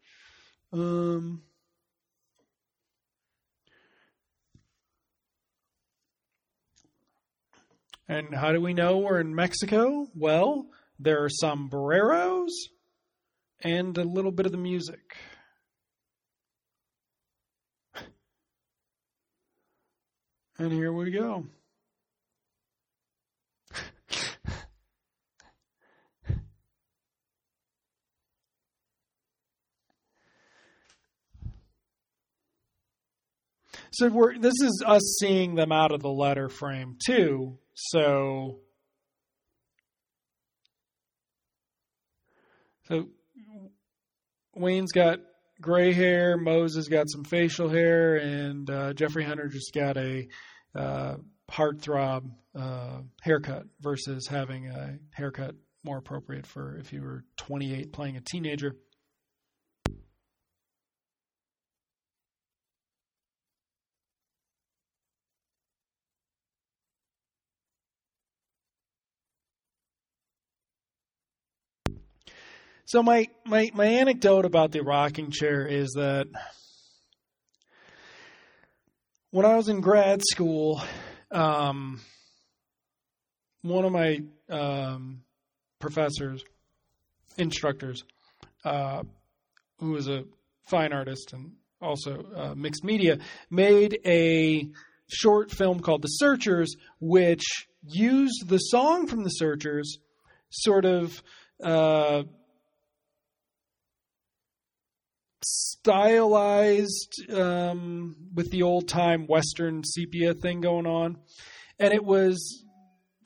Um, 0.72 1.42
and 8.08 8.34
how 8.34 8.52
do 8.52 8.60
we 8.60 8.74
know 8.74 8.98
we're 8.98 9.20
in 9.20 9.34
Mexico? 9.34 10.08
Well, 10.14 10.66
there 10.98 11.24
are 11.24 11.28
sombreros 11.28 12.68
and 13.60 13.96
a 13.98 14.04
little 14.04 14.32
bit 14.32 14.46
of 14.46 14.52
the 14.52 14.58
music. 14.58 15.16
And 20.56 20.72
here 20.72 20.92
we 20.92 21.10
go. 21.10 21.46
So 33.94 34.08
we're 34.08 34.36
this 34.36 34.60
is 34.60 34.82
us 34.84 35.18
seeing 35.20 35.54
them 35.54 35.70
out 35.70 35.92
of 35.92 36.02
the 36.02 36.10
letter 36.10 36.48
frame 36.48 36.96
too. 37.06 37.58
So 37.74 38.58
so 42.88 43.06
Wayne's 44.56 44.90
got 44.90 45.20
gray 45.60 45.92
hair, 45.92 46.36
Mose's 46.36 46.88
got 46.88 47.08
some 47.08 47.22
facial 47.22 47.68
hair, 47.68 48.16
and 48.16 48.68
uh, 48.68 48.94
Jeffrey 48.94 49.22
Hunter 49.22 49.46
just 49.46 49.72
got 49.72 49.96
a 49.96 50.26
uh, 50.74 51.14
heartthrob 51.48 52.32
uh, 52.58 52.98
haircut 53.22 53.64
versus 53.80 54.26
having 54.26 54.66
a 54.66 54.98
haircut 55.12 55.54
more 55.84 55.98
appropriate 55.98 56.46
for 56.46 56.76
if 56.78 56.92
you 56.92 57.00
were 57.00 57.22
28 57.36 57.92
playing 57.92 58.16
a 58.16 58.20
teenager. 58.20 58.74
So 72.86 73.02
my, 73.02 73.28
my, 73.46 73.70
my 73.72 73.86
anecdote 73.86 74.44
about 74.44 74.70
the 74.70 74.82
rocking 74.82 75.30
chair 75.30 75.66
is 75.66 75.92
that 75.96 76.26
when 79.30 79.46
I 79.46 79.56
was 79.56 79.70
in 79.70 79.80
grad 79.80 80.20
school, 80.22 80.82
um, 81.30 82.02
one 83.62 83.86
of 83.86 83.92
my 83.92 84.20
um, 84.50 85.22
professors, 85.78 86.44
instructors, 87.38 88.04
uh, 88.66 89.02
who 89.78 89.92
was 89.92 90.06
a 90.08 90.24
fine 90.68 90.92
artist 90.92 91.32
and 91.32 91.52
also 91.80 92.22
uh, 92.36 92.54
mixed 92.54 92.84
media, 92.84 93.16
made 93.50 93.98
a 94.04 94.68
short 95.08 95.50
film 95.50 95.80
called 95.80 96.02
The 96.02 96.08
Searchers, 96.08 96.76
which 97.00 97.66
used 97.82 98.46
the 98.46 98.58
song 98.58 99.06
from 99.06 99.24
The 99.24 99.30
Searchers 99.30 99.96
sort 100.50 100.84
of. 100.84 101.22
Uh, 101.62 102.24
stylized 105.44 107.30
um, 107.32 108.16
with 108.34 108.50
the 108.50 108.62
old 108.62 108.88
time 108.88 109.26
Western 109.26 109.82
sepia 109.84 110.34
thing 110.34 110.60
going 110.60 110.86
on, 110.86 111.18
and 111.78 111.92
it 111.92 112.04
was 112.04 112.64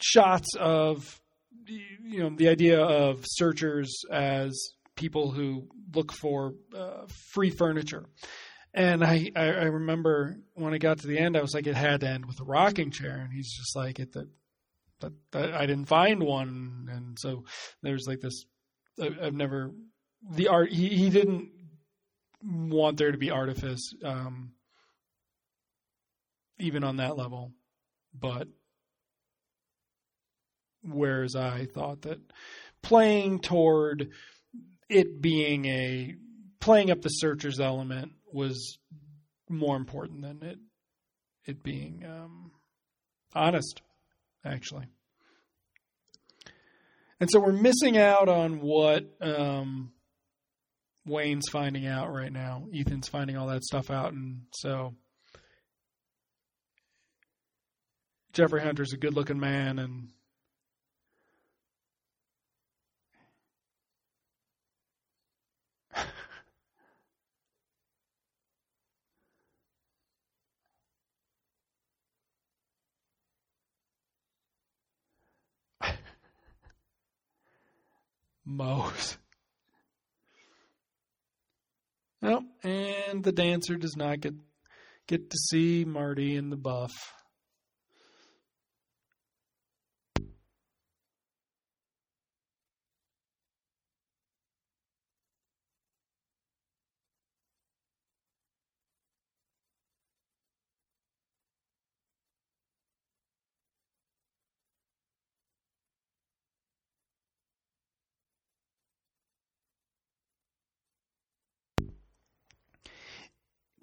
shots 0.00 0.48
of 0.58 1.20
you 1.66 2.20
know 2.20 2.30
the 2.36 2.48
idea 2.48 2.80
of 2.80 3.24
searchers 3.26 4.02
as 4.10 4.58
people 4.96 5.30
who 5.30 5.68
look 5.94 6.12
for 6.12 6.54
uh, 6.76 7.06
free 7.32 7.50
furniture. 7.50 8.06
And 8.74 9.02
I, 9.02 9.30
I, 9.34 9.44
I 9.44 9.64
remember 9.64 10.36
when 10.54 10.74
I 10.74 10.78
got 10.78 10.98
to 10.98 11.06
the 11.06 11.18
end, 11.18 11.36
I 11.36 11.40
was 11.40 11.54
like, 11.54 11.66
it 11.66 11.74
had 11.74 12.00
to 12.00 12.08
end 12.08 12.26
with 12.26 12.40
a 12.40 12.44
rocking 12.44 12.90
chair, 12.90 13.16
and 13.16 13.32
he's 13.32 13.50
just 13.50 13.74
like, 13.74 13.98
it 13.98 14.12
that, 14.12 14.28
that, 15.00 15.12
that 15.32 15.54
I 15.54 15.66
didn't 15.66 15.86
find 15.86 16.22
one, 16.22 16.88
and 16.90 17.18
so 17.18 17.44
there's 17.82 18.06
like 18.06 18.20
this. 18.20 18.44
I, 19.00 19.10
I've 19.22 19.34
never 19.34 19.72
the 20.30 20.48
art. 20.48 20.70
He 20.70 20.88
he 20.88 21.10
didn't 21.10 21.50
want 22.42 22.96
there 22.96 23.12
to 23.12 23.18
be 23.18 23.30
artifice, 23.30 23.92
um, 24.04 24.52
even 26.58 26.84
on 26.84 26.96
that 26.96 27.16
level, 27.16 27.52
but 28.14 28.48
whereas 30.82 31.36
I 31.36 31.66
thought 31.66 32.02
that 32.02 32.20
playing 32.82 33.40
toward 33.40 34.10
it 34.88 35.20
being 35.20 35.66
a 35.66 36.14
playing 36.60 36.90
up 36.90 37.02
the 37.02 37.08
searchers 37.08 37.60
element 37.60 38.12
was 38.32 38.78
more 39.48 39.76
important 39.76 40.22
than 40.22 40.42
it 40.42 40.58
it 41.44 41.62
being 41.62 42.04
um, 42.04 42.52
honest, 43.34 43.80
actually. 44.44 44.86
And 47.20 47.28
so 47.30 47.40
we're 47.40 47.52
missing 47.52 47.98
out 47.98 48.28
on 48.28 48.60
what 48.60 49.10
um, 49.20 49.92
Wayne's 51.08 51.48
finding 51.48 51.86
out 51.86 52.12
right 52.12 52.32
now. 52.32 52.66
Ethan's 52.74 53.08
finding 53.08 53.36
all 53.36 53.48
that 53.48 53.64
stuff 53.64 53.90
out, 53.90 54.12
and 54.12 54.42
so 54.52 54.94
Jeffrey 58.32 58.60
Hunter's 58.62 58.92
a 58.92 58.96
good-looking 58.96 59.40
man, 59.40 59.78
and 59.78 60.08
Mose. 78.44 79.18
Well, 82.20 82.44
and 82.62 83.22
the 83.22 83.32
dancer 83.32 83.76
does 83.76 83.96
not 83.96 84.20
get 84.20 84.34
get 85.06 85.30
to 85.30 85.36
see 85.50 85.84
Marty 85.84 86.36
in 86.36 86.50
the 86.50 86.56
buff. 86.56 86.92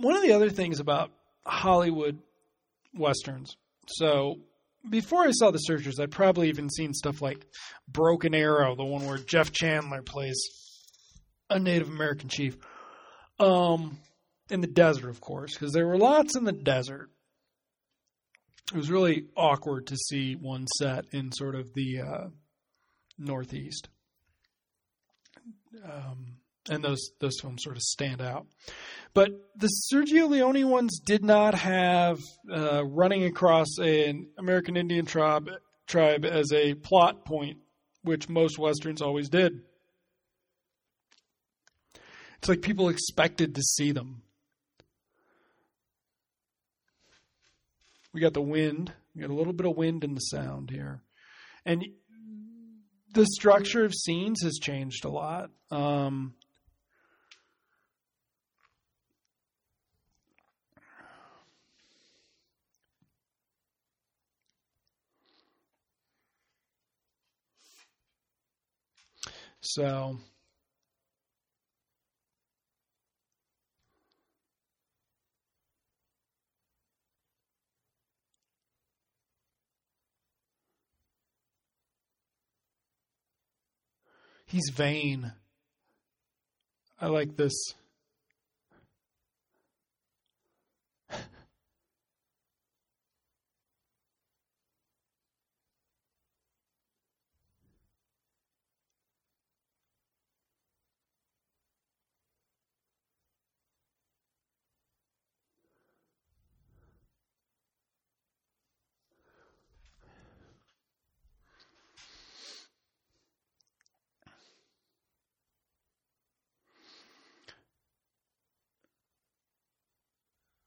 One 0.05 0.15
of 0.15 0.21
the 0.21 0.33
other 0.33 0.51
things 0.51 0.79
about 0.79 1.09
Hollywood 1.47 2.19
westerns. 2.93 3.57
So 3.87 4.35
before 4.87 5.23
I 5.23 5.31
saw 5.31 5.49
The 5.49 5.57
Searchers, 5.57 5.99
I'd 5.99 6.11
probably 6.11 6.49
even 6.49 6.69
seen 6.69 6.93
stuff 6.93 7.23
like 7.23 7.43
Broken 7.87 8.35
Arrow, 8.35 8.75
the 8.75 8.85
one 8.85 9.07
where 9.07 9.17
Jeff 9.17 9.51
Chandler 9.51 10.03
plays 10.03 10.39
a 11.49 11.57
Native 11.57 11.89
American 11.89 12.29
chief. 12.29 12.55
Um, 13.39 13.97
in 14.51 14.61
the 14.61 14.67
desert, 14.67 15.09
of 15.09 15.21
course, 15.21 15.55
because 15.55 15.73
there 15.73 15.87
were 15.87 15.97
lots 15.97 16.35
in 16.35 16.43
the 16.43 16.51
desert. 16.51 17.09
It 18.71 18.77
was 18.77 18.91
really 18.91 19.25
awkward 19.35 19.87
to 19.87 19.97
see 19.97 20.35
one 20.35 20.67
set 20.77 21.05
in 21.13 21.31
sort 21.31 21.55
of 21.55 21.73
the 21.73 22.01
uh, 22.01 22.27
Northeast. 23.17 23.89
Um, 25.83 26.37
and 26.69 26.83
those 26.83 27.11
those 27.19 27.39
films 27.39 27.63
sort 27.63 27.75
of 27.75 27.81
stand 27.81 28.21
out. 28.21 28.47
But 29.13 29.29
the 29.55 29.69
Sergio 29.91 30.29
Leone 30.29 30.67
ones 30.67 30.99
did 30.99 31.23
not 31.23 31.53
have 31.53 32.19
uh, 32.51 32.83
running 32.85 33.23
across 33.23 33.77
an 33.77 34.27
American 34.37 34.75
Indian 34.75 35.05
tribe 35.05 35.49
tribe 35.87 36.25
as 36.25 36.51
a 36.51 36.73
plot 36.73 37.25
point, 37.25 37.59
which 38.03 38.27
most 38.27 38.57
westerns 38.57 39.01
always 39.01 39.29
did. 39.29 39.61
It's 42.39 42.49
like 42.49 42.61
people 42.61 42.89
expected 42.89 43.55
to 43.55 43.61
see 43.61 43.91
them. 43.91 44.21
We 48.13 48.21
got 48.21 48.33
the 48.33 48.41
wind. 48.41 48.93
We 49.15 49.21
got 49.21 49.29
a 49.29 49.33
little 49.33 49.53
bit 49.53 49.65
of 49.65 49.77
wind 49.77 50.03
in 50.03 50.13
the 50.13 50.21
sound 50.21 50.69
here, 50.69 51.01
and 51.65 51.85
the 53.13 53.25
structure 53.25 53.85
of 53.85 53.93
scenes 53.93 54.41
has 54.43 54.59
changed 54.61 55.05
a 55.05 55.09
lot. 55.09 55.49
Um, 55.71 56.35
So 69.65 70.19
he's 84.45 84.69
vain. 84.71 85.33
I 87.01 87.07
like 87.07 87.35
this. 87.35 87.73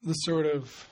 The 0.09 0.15
sort 0.15 0.47
of 0.47 0.89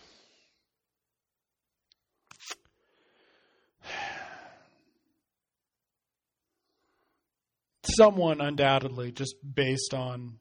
someone 7.95 8.43
undoubtedly 8.43 9.11
just 9.11 9.37
based 9.55 9.95
on 9.95 10.39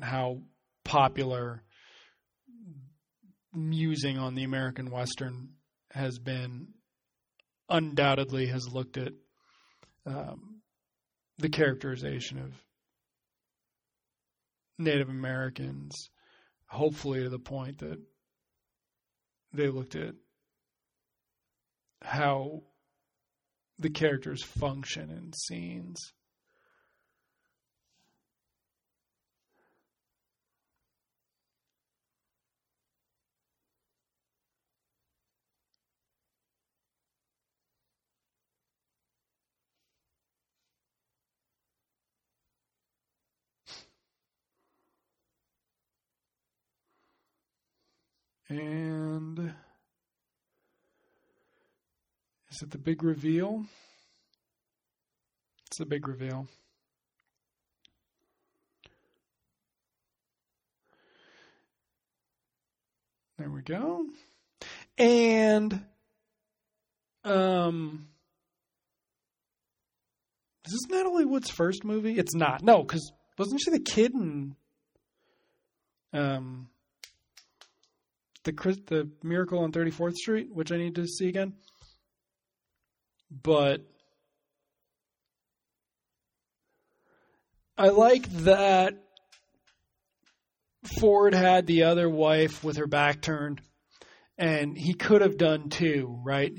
how 0.00 0.38
popular 0.84 1.62
musing 3.54 4.18
on 4.18 4.34
the 4.34 4.42
American 4.42 4.90
Western 4.90 5.50
has 5.92 6.18
been 6.18 6.66
undoubtedly 7.68 8.46
has 8.46 8.68
looked 8.72 8.96
at 8.96 9.12
um, 10.04 10.62
the 11.38 11.48
characterization 11.48 12.40
of 12.40 12.54
Native 14.80 15.08
Americans 15.08 16.10
hopefully 16.70 17.22
to 17.22 17.28
the 17.28 17.38
point 17.38 17.78
that 17.78 17.98
they 19.52 19.68
looked 19.68 19.96
at 19.96 20.14
how 22.02 22.62
the 23.78 23.90
characters 23.90 24.42
function 24.42 25.10
in 25.10 25.32
scenes. 25.32 26.12
And 48.50 49.54
is 52.50 52.62
it 52.62 52.72
the 52.72 52.78
big 52.78 53.04
reveal? 53.04 53.64
It's 55.68 55.78
the 55.78 55.86
big 55.86 56.08
reveal. 56.08 56.48
There 63.38 63.48
we 63.48 63.62
go. 63.62 64.06
And 64.98 65.84
um 67.22 68.08
is 70.66 70.72
this 70.72 70.90
Natalie 70.90 71.24
Wood's 71.24 71.50
first 71.50 71.84
movie? 71.84 72.18
It's 72.18 72.34
not. 72.34 72.64
No, 72.64 72.82
because 72.82 73.12
wasn't 73.38 73.60
she 73.64 73.70
the 73.70 73.78
kid 73.78 74.12
in 74.12 74.56
um 76.12 76.69
the 78.44 78.52
the 78.86 79.10
Miracle 79.22 79.60
on 79.60 79.72
Thirty 79.72 79.90
Fourth 79.90 80.16
Street, 80.16 80.48
which 80.52 80.72
I 80.72 80.76
need 80.76 80.94
to 80.96 81.06
see 81.06 81.28
again? 81.28 81.54
But 83.30 83.86
I 87.76 87.88
like 87.88 88.28
that 88.44 88.94
Ford 90.98 91.34
had 91.34 91.66
the 91.66 91.84
other 91.84 92.08
wife 92.08 92.64
with 92.64 92.76
her 92.76 92.86
back 92.86 93.22
turned, 93.22 93.60
and 94.36 94.76
he 94.76 94.94
could 94.94 95.22
have 95.22 95.36
done 95.36 95.68
too, 95.68 96.20
right? 96.24 96.52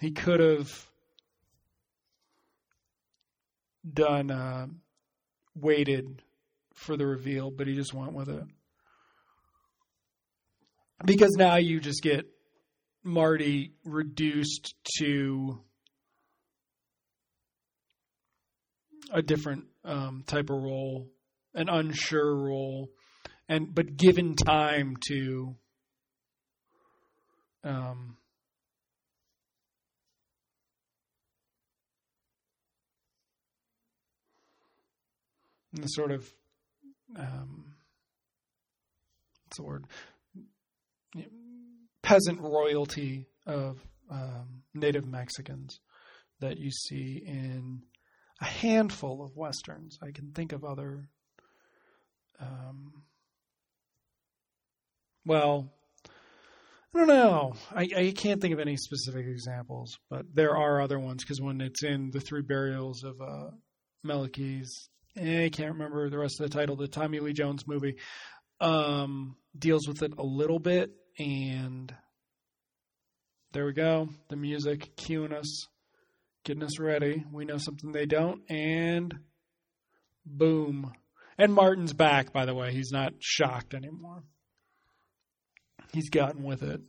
He 0.00 0.12
could 0.12 0.40
have 0.40 0.86
done 3.90 4.30
uh, 4.30 4.66
waited 5.54 6.22
for 6.74 6.96
the 6.96 7.06
reveal, 7.06 7.50
but 7.50 7.66
he 7.66 7.74
just 7.74 7.94
went 7.94 8.12
with 8.12 8.28
it 8.28 8.44
because 11.04 11.32
now 11.36 11.56
you 11.56 11.80
just 11.80 12.02
get 12.02 12.26
Marty 13.02 13.72
reduced 13.84 14.74
to 14.98 15.60
a 19.12 19.22
different 19.22 19.64
um, 19.84 20.24
type 20.26 20.50
of 20.50 20.56
role, 20.56 21.08
an 21.54 21.68
unsure 21.68 22.34
role, 22.34 22.90
and 23.48 23.74
but 23.74 23.96
given 23.96 24.34
time 24.34 24.96
to 25.08 25.54
um, 27.62 28.16
the 35.72 35.86
sort 35.86 36.10
of 36.10 36.28
um, 37.16 37.74
what's 39.44 39.56
the 39.58 39.62
word 39.62 39.84
peasant 42.02 42.40
royalty 42.40 43.26
of 43.46 43.80
um, 44.10 44.62
native 44.74 45.06
Mexicans 45.06 45.80
that 46.40 46.58
you 46.58 46.70
see 46.70 47.22
in 47.26 47.82
a 48.40 48.44
handful 48.44 49.24
of 49.24 49.36
westerns. 49.36 49.98
I 50.02 50.10
can 50.10 50.32
think 50.32 50.52
of 50.52 50.64
other. 50.64 51.08
Um, 52.40 53.02
well, 55.24 55.72
I 56.94 56.98
don't 56.98 57.08
know. 57.08 57.54
I, 57.74 57.88
I 57.96 58.12
can't 58.16 58.40
think 58.40 58.54
of 58.54 58.60
any 58.60 58.76
specific 58.76 59.26
examples, 59.26 59.98
but 60.08 60.26
there 60.34 60.56
are 60.56 60.80
other 60.80 60.98
ones 60.98 61.24
because 61.24 61.40
when 61.40 61.60
it's 61.60 61.82
in 61.82 62.10
the 62.10 62.20
three 62.20 62.42
burials 62.42 63.02
of 63.04 63.20
uh, 63.20 63.50
Melquiades, 64.06 64.88
I 65.16 65.50
can't 65.52 65.72
remember 65.72 66.08
the 66.08 66.18
rest 66.18 66.40
of 66.40 66.48
the 66.48 66.56
title. 66.56 66.76
The 66.76 66.88
Tommy 66.88 67.20
Lee 67.20 67.32
Jones 67.32 67.66
movie 67.66 67.96
um, 68.60 69.36
deals 69.58 69.86
with 69.86 70.02
it 70.02 70.12
a 70.18 70.22
little 70.22 70.58
bit, 70.58 70.90
and 71.18 71.94
there 73.52 73.66
we 73.66 73.72
go. 73.72 74.08
The 74.28 74.36
music 74.36 74.96
cueing 74.96 75.32
us, 75.32 75.66
getting 76.44 76.62
us 76.62 76.78
ready. 76.78 77.24
We 77.32 77.44
know 77.44 77.58
something 77.58 77.92
they 77.92 78.06
don't, 78.06 78.42
and 78.50 79.14
boom. 80.24 80.92
And 81.38 81.52
Martin's 81.52 81.92
back, 81.92 82.32
by 82.32 82.46
the 82.46 82.54
way. 82.54 82.72
He's 82.72 82.90
not 82.90 83.14
shocked 83.18 83.74
anymore. 83.74 84.22
He's 85.92 86.10
gotten 86.10 86.42
with 86.42 86.62
it. 86.62 86.80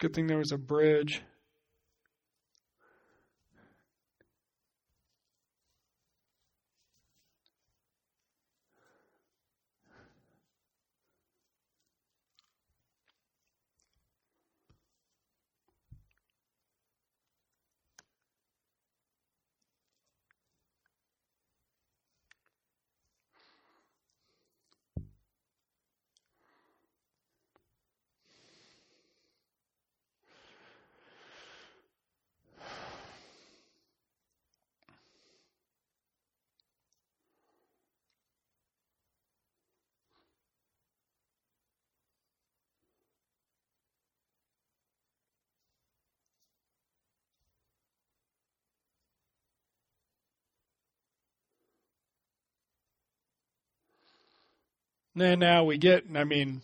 Good 0.00 0.14
thing 0.14 0.26
there 0.26 0.38
was 0.38 0.52
a 0.52 0.58
bridge. 0.58 1.22
And 55.14 55.40
now 55.40 55.64
we 55.64 55.76
get, 55.76 56.04
I 56.14 56.24
mean, 56.24 56.62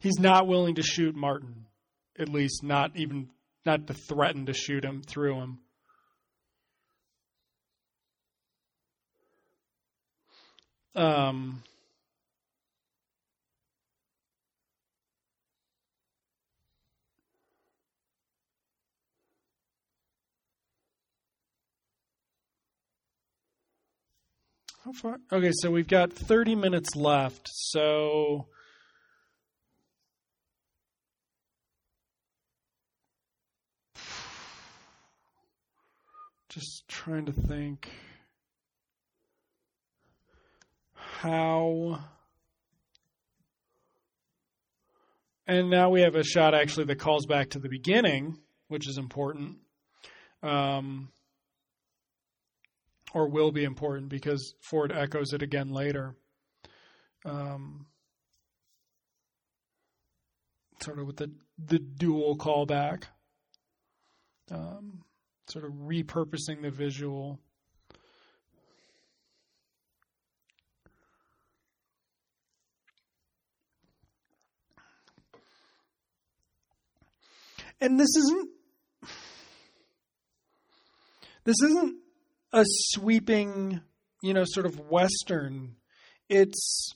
he's 0.00 0.18
not 0.18 0.46
willing 0.46 0.74
to 0.76 0.82
shoot 0.82 1.14
Martin, 1.14 1.66
at 2.18 2.28
least 2.28 2.64
not 2.64 2.96
even 2.96 3.28
not 3.64 3.86
to 3.86 3.94
threaten 3.94 4.46
to 4.46 4.54
shoot 4.54 4.84
him 4.84 5.02
through 5.02 5.36
him. 5.40 5.58
Um, 10.96 11.62
How 24.88 24.92
far? 24.94 25.18
Okay, 25.30 25.50
so 25.52 25.70
we've 25.70 25.86
got 25.86 26.14
30 26.14 26.54
minutes 26.54 26.96
left. 26.96 27.46
So. 27.52 28.46
Just 36.48 36.88
trying 36.88 37.26
to 37.26 37.32
think 37.32 37.90
how. 40.94 41.98
And 45.46 45.68
now 45.68 45.90
we 45.90 46.00
have 46.00 46.14
a 46.14 46.24
shot 46.24 46.54
actually 46.54 46.86
that 46.86 46.98
calls 46.98 47.26
back 47.26 47.50
to 47.50 47.58
the 47.58 47.68
beginning, 47.68 48.38
which 48.68 48.88
is 48.88 48.96
important. 48.96 49.58
Um, 50.42 51.10
or 53.14 53.28
will 53.28 53.52
be 53.52 53.64
important 53.64 54.08
because 54.08 54.54
Ford 54.60 54.92
echoes 54.92 55.32
it 55.32 55.42
again 55.42 55.70
later. 55.70 56.14
Um, 57.24 57.86
sort 60.82 60.98
of 60.98 61.06
with 61.06 61.16
the 61.16 61.30
the 61.58 61.78
dual 61.78 62.36
callback, 62.36 63.04
um, 64.50 65.02
sort 65.48 65.64
of 65.64 65.72
repurposing 65.72 66.62
the 66.62 66.70
visual. 66.70 67.40
And 77.80 77.98
this 77.98 78.08
isn't 78.16 78.50
this 81.44 81.62
isn't 81.62 81.96
a 82.52 82.64
sweeping, 82.64 83.80
you 84.22 84.34
know, 84.34 84.44
sort 84.46 84.66
of 84.66 84.78
Western. 84.90 85.76
It's 86.28 86.92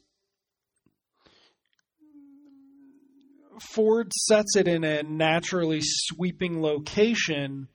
Ford 3.75 4.13
sets 4.13 4.57
it 4.57 4.69
in 4.69 4.85
a 4.85 5.03
naturally 5.03 5.81
sweeping 5.83 6.63
location 6.63 7.69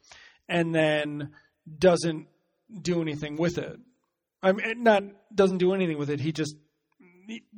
and 0.49 0.73
then 0.73 1.31
doesn't 1.77 2.27
do 2.81 3.01
anything 3.01 3.37
with 3.37 3.57
it. 3.57 3.77
I 4.41 4.51
mean, 4.51 4.83
not 4.83 5.03
doesn't 5.33 5.57
do 5.57 5.73
anything 5.73 5.97
with 5.97 6.09
it. 6.09 6.19
He 6.19 6.31
just 6.31 6.55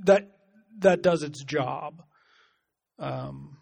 that 0.03 0.31
that 0.79 1.01
does 1.01 1.23
its 1.23 1.43
job. 1.43 2.03
Um, 2.97 3.58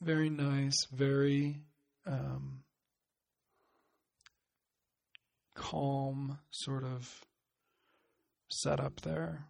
very 0.00 0.30
nice, 0.30 0.86
very 0.92 1.60
um, 2.06 2.62
calm 5.54 6.38
sort 6.50 6.84
of 6.84 7.24
setup 8.48 9.00
there. 9.00 9.46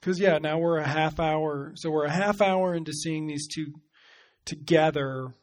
Because 0.00 0.18
yeah, 0.18 0.38
now 0.38 0.58
we're 0.58 0.78
a 0.78 0.86
half 0.86 1.20
hour. 1.20 1.72
So 1.76 1.90
we're 1.90 2.06
a 2.06 2.10
half 2.10 2.40
hour 2.40 2.74
into 2.74 2.92
seeing 2.92 3.26
these 3.26 3.46
two 3.46 3.66
together. 4.44 5.34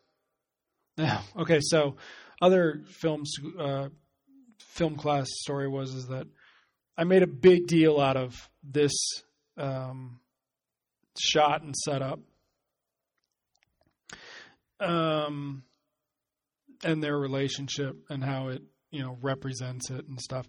Okay, 1.38 1.60
so 1.62 1.96
other 2.42 2.82
films, 2.86 3.34
uh, 3.58 3.88
film 4.60 4.98
class 4.98 5.28
story 5.30 5.70
was 5.70 5.94
is 5.94 6.08
that 6.08 6.28
I 6.98 7.06
made 7.06 7.24
a 7.24 7.28
big 7.28 7.68
deal 7.68 8.02
out 8.02 8.18
of 8.18 8.50
this 8.62 8.92
um, 9.60 10.20
shot 11.18 11.62
and 11.62 11.76
setup, 11.76 12.20
um, 14.80 15.64
and 16.84 17.04
their 17.04 17.18
relationship 17.18 17.96
and 18.10 18.24
how 18.24 18.48
it 18.50 18.64
you 18.92 19.02
know 19.02 19.18
represents 19.22 19.90
it 19.90 20.08
and 20.08 20.20
stuff. 20.20 20.48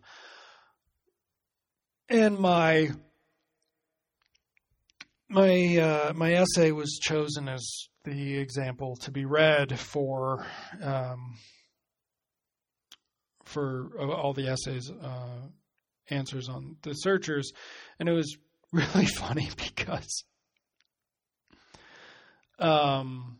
And 2.09 2.39
my 2.39 2.91
my 5.28 5.77
uh, 5.77 6.12
my 6.15 6.35
essay 6.35 6.73
was 6.73 6.99
chosen 7.01 7.49
as 7.49 7.65
the 8.05 8.39
example 8.39 8.97
to 8.97 9.11
be 9.11 9.24
read 9.24 9.78
for 9.78 10.47
um, 10.82 11.37
for 13.45 13.91
all 14.01 14.32
the 14.32 14.49
essays 14.49 14.91
uh, 14.91 15.47
answers 16.09 16.49
on 16.49 16.77
the 16.82 16.95
searchers, 16.95 17.53
and 17.99 18.09
it 18.09 18.12
was 18.12 18.37
really 18.73 19.07
funny 19.07 19.49
because 19.57 20.25
um, 22.59 23.39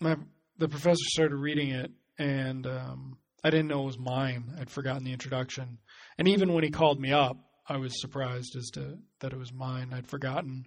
my 0.00 0.16
the 0.58 0.68
professor 0.68 1.04
started 1.04 1.36
reading 1.36 1.70
it, 1.70 1.90
and 2.18 2.66
um, 2.66 3.18
I 3.44 3.50
didn't 3.50 3.68
know 3.68 3.82
it 3.82 3.86
was 3.86 3.98
mine. 3.98 4.54
I'd 4.58 4.70
forgotten 4.70 5.04
the 5.04 5.12
introduction, 5.12 5.78
and 6.18 6.28
even 6.28 6.52
when 6.52 6.64
he 6.64 6.70
called 6.70 7.00
me 7.00 7.12
up, 7.12 7.36
I 7.68 7.76
was 7.76 8.00
surprised 8.00 8.56
as 8.56 8.70
to 8.74 8.98
that 9.20 9.32
it 9.32 9.38
was 9.38 9.52
mine. 9.52 9.92
I'd 9.92 10.06
forgotten 10.06 10.66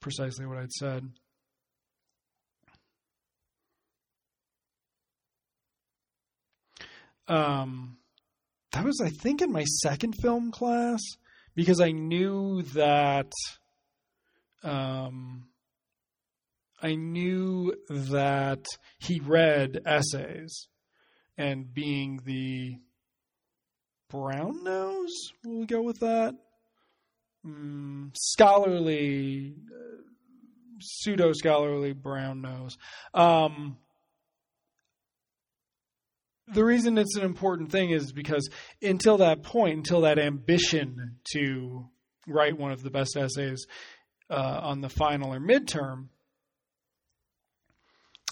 precisely 0.00 0.46
what 0.46 0.58
I'd 0.58 0.72
said. 0.72 1.08
Um, 7.28 7.98
that 8.72 8.84
was, 8.84 9.00
I 9.04 9.10
think, 9.10 9.42
in 9.42 9.52
my 9.52 9.64
second 9.64 10.14
film 10.20 10.50
class 10.50 11.00
because 11.54 11.80
I 11.80 11.92
knew 11.92 12.62
that. 12.74 13.32
Um, 14.62 15.48
I 16.84 16.96
knew 16.96 17.74
that 17.88 18.64
he 18.98 19.20
read 19.20 19.80
essays, 19.86 20.66
and 21.38 21.72
being 21.72 22.20
the 22.24 22.76
brown 24.10 24.62
nose. 24.64 25.32
Will 25.44 25.60
we 25.60 25.66
go 25.66 25.82
with 25.82 26.00
that? 26.00 26.34
Mm, 27.46 28.10
scholarly, 28.14 29.54
uh, 29.72 30.02
pseudo 30.80 31.32
scholarly 31.32 31.92
brown 31.92 32.42
nose. 32.42 32.76
Um, 33.14 33.78
the 36.48 36.64
reason 36.64 36.98
it's 36.98 37.16
an 37.16 37.24
important 37.24 37.70
thing 37.70 37.90
is 37.90 38.12
because 38.12 38.48
until 38.82 39.18
that 39.18 39.42
point, 39.42 39.76
until 39.76 40.02
that 40.02 40.18
ambition 40.18 41.18
to 41.32 41.86
write 42.26 42.58
one 42.58 42.72
of 42.72 42.82
the 42.82 42.90
best 42.90 43.16
essays 43.16 43.66
uh, 44.30 44.60
on 44.62 44.80
the 44.80 44.88
final 44.88 45.32
or 45.32 45.40
midterm, 45.40 46.08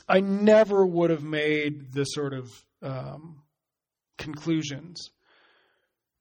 I 0.08 0.20
never 0.20 0.84
would 0.84 1.10
have 1.10 1.22
made 1.22 1.92
the 1.92 2.04
sort 2.04 2.32
of 2.32 2.50
um, 2.82 3.42
conclusions 4.18 5.10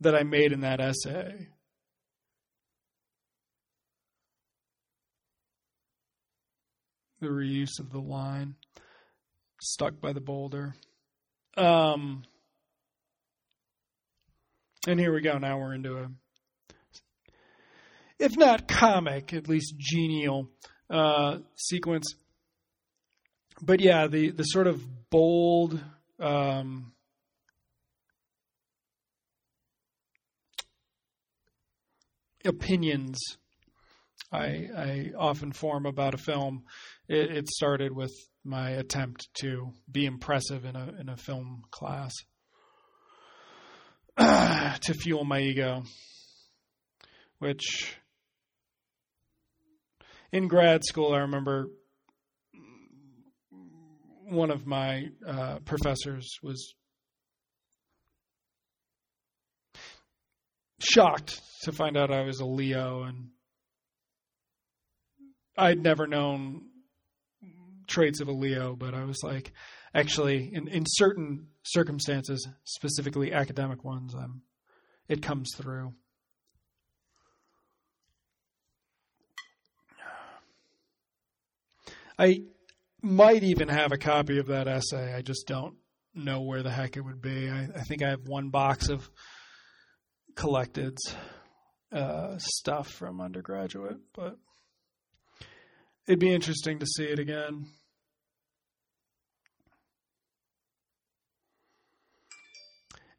that 0.01 0.15
I 0.15 0.23
made 0.23 0.51
in 0.51 0.61
that 0.61 0.79
essay. 0.79 1.47
The 7.19 7.27
reuse 7.27 7.79
of 7.79 7.91
the 7.91 7.99
line, 7.99 8.55
stuck 9.59 9.99
by 9.99 10.13
the 10.13 10.21
boulder. 10.21 10.75
Um, 11.57 12.23
and 14.87 14.99
here 14.99 15.13
we 15.13 15.21
go. 15.21 15.37
Now 15.37 15.59
we're 15.59 15.73
into 15.73 15.97
a, 15.97 16.07
if 18.17 18.37
not 18.37 18.67
comic, 18.67 19.33
at 19.33 19.47
least 19.47 19.75
genial 19.77 20.49
uh, 20.89 21.39
sequence. 21.55 22.15
But 23.61 23.81
yeah, 23.81 24.07
the 24.07 24.31
the 24.31 24.43
sort 24.43 24.67
of 24.67 24.81
bold. 25.09 25.79
Um, 26.19 26.93
opinions 32.45 33.19
I, 34.31 34.67
I 34.75 35.11
often 35.17 35.51
form 35.51 35.85
about 35.85 36.13
a 36.13 36.17
film. 36.17 36.63
It, 37.07 37.31
it, 37.31 37.49
started 37.49 37.95
with 37.95 38.13
my 38.43 38.71
attempt 38.71 39.27
to 39.41 39.71
be 39.91 40.05
impressive 40.05 40.65
in 40.65 40.75
a 40.75 40.93
in 40.99 41.09
a 41.09 41.17
film 41.17 41.63
class. 41.71 42.13
To 44.81 44.93
fuel 44.93 45.23
my 45.23 45.39
ego, 45.39 45.83
which 47.39 47.95
in 50.31 50.47
grad 50.47 50.83
school 50.83 51.13
I 51.13 51.19
remember 51.19 51.67
one 54.29 54.51
of 54.51 54.65
my 54.65 55.05
uh, 55.27 55.59
professors 55.65 56.37
was 56.43 56.75
shocked 60.79 61.41
to 61.63 61.71
find 61.71 61.97
out 61.97 62.11
I 62.11 62.21
was 62.21 62.39
a 62.39 62.45
Leo 62.45 63.03
and 63.03 63.29
I'd 65.57 65.81
never 65.81 66.07
known 66.07 66.68
traits 67.89 68.21
of 68.21 68.27
a 68.27 68.31
Leo, 68.31 68.75
but 68.75 68.93
I 68.93 69.03
was 69.03 69.21
like, 69.23 69.51
actually, 69.93 70.53
in, 70.53 70.67
in 70.67 70.85
certain 70.87 71.47
circumstances, 71.63 72.47
specifically 72.63 73.33
academic 73.33 73.83
ones, 73.83 74.13
I'm, 74.15 74.43
it 75.07 75.21
comes 75.21 75.51
through. 75.55 75.93
I 82.17 82.43
might 83.01 83.43
even 83.43 83.69
have 83.69 83.91
a 83.91 83.97
copy 83.97 84.39
of 84.39 84.47
that 84.47 84.67
essay. 84.67 85.13
I 85.13 85.21
just 85.21 85.47
don't 85.47 85.75
know 86.13 86.41
where 86.41 86.63
the 86.63 86.71
heck 86.71 86.97
it 86.97 87.01
would 87.01 87.21
be. 87.21 87.49
I, 87.49 87.69
I 87.75 87.81
think 87.81 88.03
I 88.03 88.09
have 88.09 88.27
one 88.27 88.49
box 88.49 88.89
of 88.89 89.09
collected 90.35 90.97
uh, 91.91 92.37
stuff 92.37 92.89
from 92.89 93.21
undergraduate, 93.21 93.97
but 94.13 94.37
it'd 96.07 96.19
be 96.19 96.33
interesting 96.33 96.79
to 96.79 96.85
see 96.85 97.05
it 97.05 97.19
again. 97.19 97.67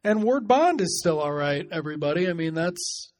And 0.03 0.23
Ward 0.23 0.47
Bond 0.47 0.81
is 0.81 0.99
still 0.99 1.19
all 1.19 1.31
right, 1.31 1.67
everybody. 1.71 2.27
I 2.27 2.33
mean, 2.33 2.55
that's, 2.55 3.11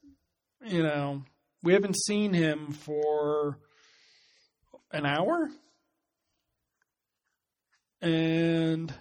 you 0.66 0.82
know, 0.82 1.24
we 1.62 1.74
haven't 1.74 1.95
seen 1.95 2.34
him 2.34 2.74
for 2.74 3.60
an 4.91 5.06
hour. 5.06 5.49
And 8.02 8.91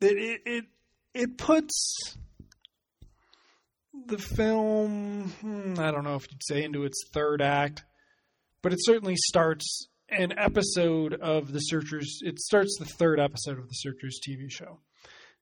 it 0.00 0.16
it 0.16 0.40
it, 0.46 0.64
it 1.12 1.36
puts 1.36 2.16
the 4.06 4.16
film 4.16 5.32
hmm, 5.42 5.74
I 5.78 5.90
don't 5.90 6.04
know 6.04 6.14
if 6.14 6.24
you'd 6.30 6.42
say 6.42 6.62
into 6.62 6.84
its 6.84 7.04
third 7.12 7.42
act, 7.42 7.84
but 8.62 8.72
it 8.72 8.78
certainly 8.80 9.16
starts 9.16 9.88
an 10.08 10.38
episode 10.38 11.14
of 11.14 11.52
the 11.52 11.60
Searchers. 11.60 12.20
It 12.22 12.38
starts 12.38 12.76
the 12.78 12.84
third 12.84 13.18
episode 13.18 13.58
of 13.58 13.68
the 13.68 13.74
Searchers 13.74 14.20
TV 14.26 14.50
show. 14.50 14.80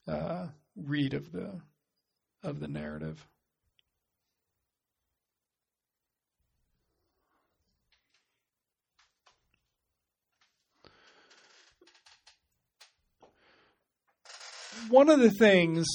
Uh, 0.06 0.48
read 0.76 1.14
of 1.14 1.30
the 1.32 1.60
of 2.43 2.60
the 2.60 2.68
narrative. 2.68 3.26
One 14.89 15.09
of 15.09 15.20
the 15.20 15.30
things 15.30 15.86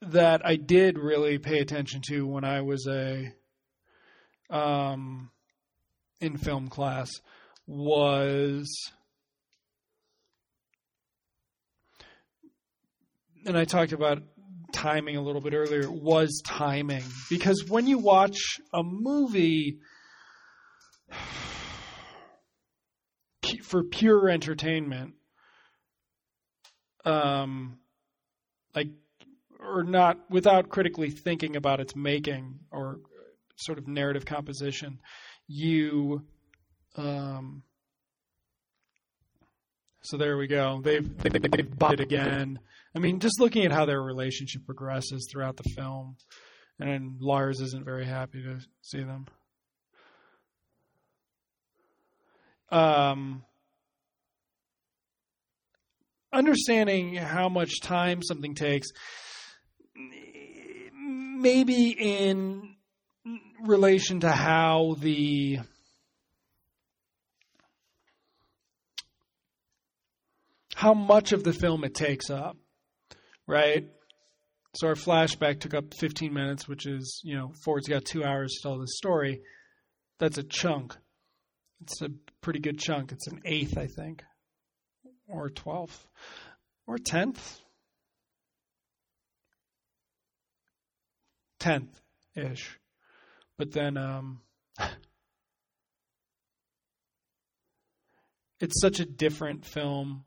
that 0.00 0.46
I 0.46 0.56
did 0.56 0.98
really 0.98 1.38
pay 1.38 1.58
attention 1.58 2.00
to 2.08 2.26
when 2.26 2.44
I 2.44 2.62
was 2.62 2.86
a 2.86 3.32
um, 4.48 5.30
in 6.20 6.36
film 6.38 6.68
class 6.68 7.10
was 7.70 8.90
and 13.46 13.56
I 13.56 13.64
talked 13.64 13.92
about 13.92 14.22
timing 14.72 15.16
a 15.16 15.22
little 15.22 15.40
bit 15.40 15.54
earlier 15.54 15.88
was 15.90 16.42
timing. 16.44 17.04
Because 17.28 17.64
when 17.68 17.86
you 17.86 17.98
watch 17.98 18.60
a 18.72 18.82
movie 18.82 19.78
for 23.62 23.84
pure 23.84 24.28
entertainment 24.28 25.14
um 27.04 27.78
like 28.74 28.88
or 29.60 29.84
not 29.84 30.18
without 30.28 30.68
critically 30.68 31.10
thinking 31.10 31.54
about 31.56 31.80
its 31.80 31.94
making 31.96 32.58
or 32.70 32.98
sort 33.56 33.78
of 33.78 33.88
narrative 33.88 34.26
composition 34.26 35.00
you 35.46 36.26
um 36.96 37.62
so 40.02 40.16
there 40.16 40.36
we 40.36 40.46
go 40.46 40.80
they've 40.82 41.16
they've, 41.18 41.50
they've 41.50 41.78
bought 41.78 41.94
it 41.94 42.00
again 42.00 42.58
I 42.94 42.98
mean, 42.98 43.20
just 43.20 43.38
looking 43.38 43.64
at 43.64 43.72
how 43.72 43.84
their 43.84 44.02
relationship 44.02 44.66
progresses 44.66 45.28
throughout 45.30 45.56
the 45.56 45.68
film, 45.76 46.16
and 46.80 47.20
Lars 47.20 47.60
isn't 47.60 47.84
very 47.84 48.04
happy 48.04 48.42
to 48.42 48.58
see 48.82 49.02
them. 49.02 49.26
Um, 52.70 53.44
understanding 56.32 57.14
how 57.14 57.48
much 57.48 57.80
time 57.80 58.22
something 58.22 58.54
takes, 58.54 58.88
maybe 60.94 61.90
in 61.90 62.74
relation 63.62 64.20
to 64.20 64.30
how 64.30 64.96
the 64.98 65.60
how 70.80 70.94
much 70.94 71.32
of 71.32 71.44
the 71.44 71.52
film 71.52 71.84
it 71.84 71.94
takes 71.94 72.30
up 72.30 72.56
right? 73.50 73.86
So 74.76 74.86
our 74.86 74.94
flashback 74.94 75.60
took 75.60 75.74
up 75.74 75.92
15 75.94 76.32
minutes, 76.32 76.68
which 76.68 76.86
is, 76.86 77.20
you 77.24 77.36
know, 77.36 77.52
Ford's 77.64 77.88
got 77.88 78.04
two 78.04 78.24
hours 78.24 78.52
to 78.52 78.62
tell 78.62 78.78
the 78.78 78.86
story. 78.86 79.40
That's 80.20 80.38
a 80.38 80.44
chunk. 80.44 80.96
It's 81.82 82.00
a 82.00 82.10
pretty 82.40 82.60
good 82.60 82.78
chunk. 82.78 83.10
It's 83.10 83.26
an 83.26 83.40
eighth, 83.44 83.76
I 83.76 83.88
think, 83.88 84.22
or 85.26 85.50
12th, 85.50 86.06
or 86.86 86.96
10th. 86.98 87.60
10th 91.58 91.88
ish. 92.36 92.78
But 93.58 93.72
then, 93.72 93.96
um, 93.96 94.42
it's 98.60 98.80
such 98.80 99.00
a 99.00 99.04
different 99.04 99.64
film 99.66 100.24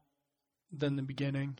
than 0.78 0.95
the 0.95 1.04
beginning. 1.04 1.58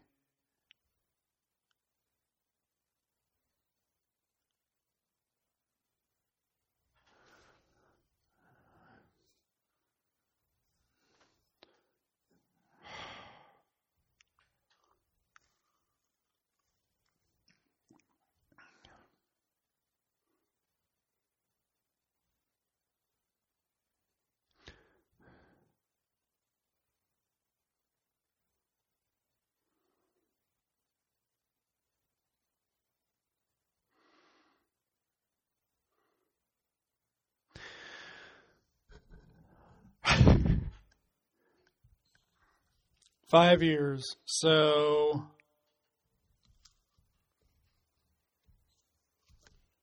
Five 43.34 43.64
years. 43.64 44.16
So 44.26 45.26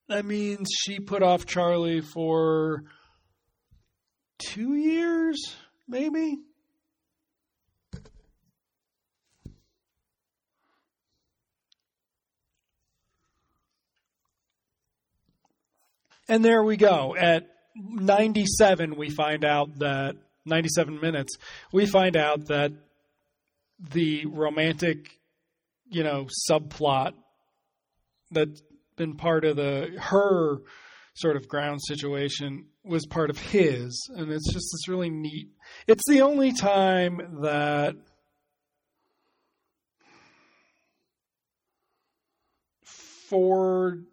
that 0.07 0.23
means 0.23 0.69
she 0.73 1.01
put 1.01 1.21
off 1.21 1.45
Charlie 1.45 1.99
for 1.99 2.85
two 4.37 4.75
years, 4.75 5.53
maybe? 5.85 6.37
And 16.29 16.45
there 16.45 16.63
we 16.63 16.77
go. 16.77 17.17
At 17.17 17.49
97, 17.75 18.95
we 18.95 19.09
find 19.09 19.43
out 19.43 19.79
that, 19.79 20.15
97 20.45 21.01
minutes, 21.01 21.35
we 21.73 21.85
find 21.85 22.15
out 22.15 22.47
that 22.47 22.71
the 23.89 24.25
romantic, 24.25 25.19
you 25.89 26.03
know, 26.03 26.27
subplot 26.49 27.13
that's 28.31 28.61
been 28.95 29.15
part 29.15 29.45
of 29.45 29.55
the 29.55 29.97
her 29.99 30.59
sort 31.15 31.35
of 31.35 31.47
ground 31.47 31.81
situation 31.83 32.67
was 32.83 33.05
part 33.05 33.29
of 33.29 33.37
his, 33.37 34.09
and 34.15 34.31
it's 34.31 34.51
just 34.51 34.69
this 34.71 34.87
really 34.87 35.09
neat. 35.09 35.49
It's 35.87 36.07
the 36.07 36.21
only 36.21 36.51
time 36.53 37.39
that 37.41 37.95
Ford 43.31 44.05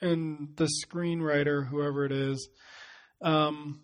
and 0.00 0.50
the 0.56 0.68
screenwriter, 0.84 1.66
whoever 1.66 2.04
it 2.04 2.12
is, 2.12 2.48
um, 3.22 3.80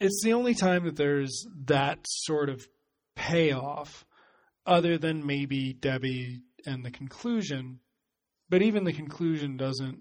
it's 0.00 0.22
the 0.24 0.32
only 0.32 0.54
time 0.54 0.84
that 0.84 0.96
there's 0.96 1.46
that 1.66 1.98
sort 2.04 2.48
of 2.48 2.66
payoff, 3.14 4.04
other 4.66 4.98
than 4.98 5.26
maybe 5.26 5.72
Debbie 5.72 6.40
and 6.66 6.84
the 6.84 6.90
conclusion. 6.90 7.80
But 8.48 8.62
even 8.62 8.84
the 8.84 8.92
conclusion 8.92 9.56
doesn't 9.56 10.00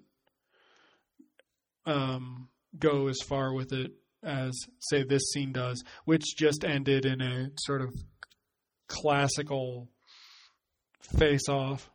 um, 1.86 2.50
go 2.78 3.08
as 3.08 3.20
far 3.28 3.54
with 3.54 3.72
it 3.74 3.92
as, 4.24 4.52
say, 4.80 5.04
this 5.04 5.32
scene 5.34 5.52
does, 5.52 5.84
which 6.06 6.36
just 6.38 6.64
ended 6.64 7.06
in 7.06 7.22
a 7.22 7.50
sort 7.60 7.82
of 7.82 7.94
classical 8.88 9.90
face 11.18 11.50
off. 11.50 11.90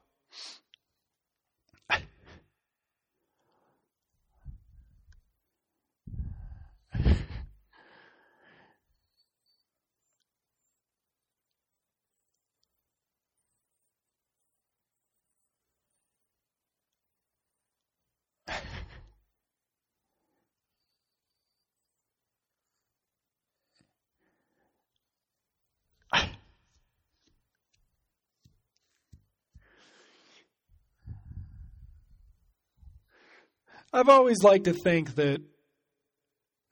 I've 33.99 34.09
always 34.09 34.45
liked 34.45 34.67
to 34.67 34.73
think 34.73 35.17
that 35.17 35.43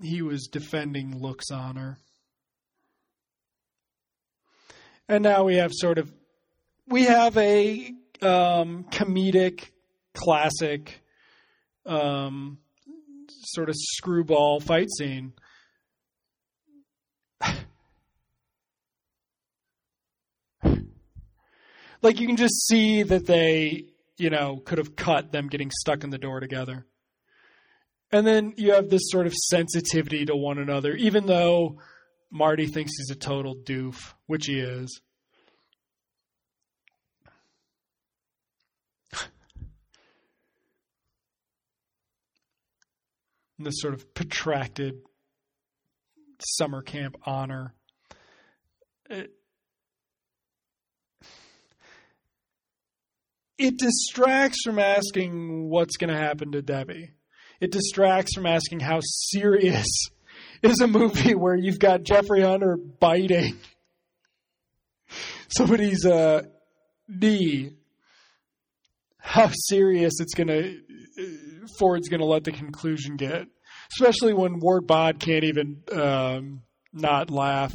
he 0.00 0.22
was 0.22 0.46
defending 0.46 1.18
Look's 1.20 1.50
honor. 1.50 1.98
And 5.08 5.24
now 5.24 5.42
we 5.42 5.56
have 5.56 5.72
sort 5.74 5.98
of 5.98 6.12
we 6.86 7.02
have 7.02 7.36
a 7.36 7.92
um, 8.22 8.84
comedic 8.90 9.70
classic 10.14 11.02
um, 11.84 12.58
sort 13.28 13.70
of 13.70 13.74
screwball 13.76 14.60
fight 14.60 14.86
scene. 14.96 15.32
like 22.02 22.20
you 22.20 22.28
can 22.28 22.36
just 22.36 22.68
see 22.68 23.02
that 23.02 23.26
they, 23.26 23.86
you 24.16 24.30
know, 24.30 24.58
could 24.64 24.78
have 24.78 24.94
cut 24.94 25.32
them 25.32 25.48
getting 25.48 25.72
stuck 25.72 26.04
in 26.04 26.10
the 26.10 26.18
door 26.18 26.38
together. 26.38 26.86
And 28.16 28.26
then 28.26 28.54
you 28.56 28.72
have 28.72 28.88
this 28.88 29.10
sort 29.10 29.26
of 29.26 29.34
sensitivity 29.34 30.24
to 30.24 30.34
one 30.34 30.56
another, 30.56 30.94
even 30.94 31.26
though 31.26 31.82
Marty 32.30 32.66
thinks 32.66 32.92
he's 32.96 33.10
a 33.10 33.14
total 33.14 33.54
doof, 33.54 34.14
which 34.24 34.46
he 34.46 34.58
is. 34.58 35.02
this 43.58 43.74
sort 43.82 43.92
of 43.92 44.14
protracted 44.14 44.94
summer 46.40 46.80
camp 46.80 47.16
honor. 47.26 47.74
It, 49.10 49.30
it 53.58 53.76
distracts 53.76 54.62
from 54.64 54.78
asking 54.78 55.68
what's 55.68 55.98
going 55.98 56.08
to 56.08 56.16
happen 56.16 56.52
to 56.52 56.62
Debbie. 56.62 57.10
It 57.60 57.72
distracts 57.72 58.34
from 58.34 58.46
asking 58.46 58.80
how 58.80 59.00
serious 59.02 59.86
is 60.62 60.80
a 60.80 60.86
movie 60.86 61.34
where 61.34 61.56
you've 61.56 61.78
got 61.78 62.02
Jeffrey 62.02 62.42
Hunter 62.42 62.76
biting 62.76 63.56
somebody's 65.48 66.04
uh, 66.04 66.42
knee. 67.08 67.72
How 69.18 69.50
serious 69.52 70.14
it's 70.20 70.34
going 70.34 70.48
to 70.48 70.80
Ford's 71.78 72.08
going 72.08 72.20
to 72.20 72.26
let 72.26 72.44
the 72.44 72.52
conclusion 72.52 73.16
get, 73.16 73.46
especially 73.92 74.32
when 74.32 74.60
Ward 74.60 74.86
Bond 74.86 75.18
can't 75.18 75.44
even 75.44 75.82
um, 75.92 76.62
not 76.92 77.30
laugh. 77.30 77.72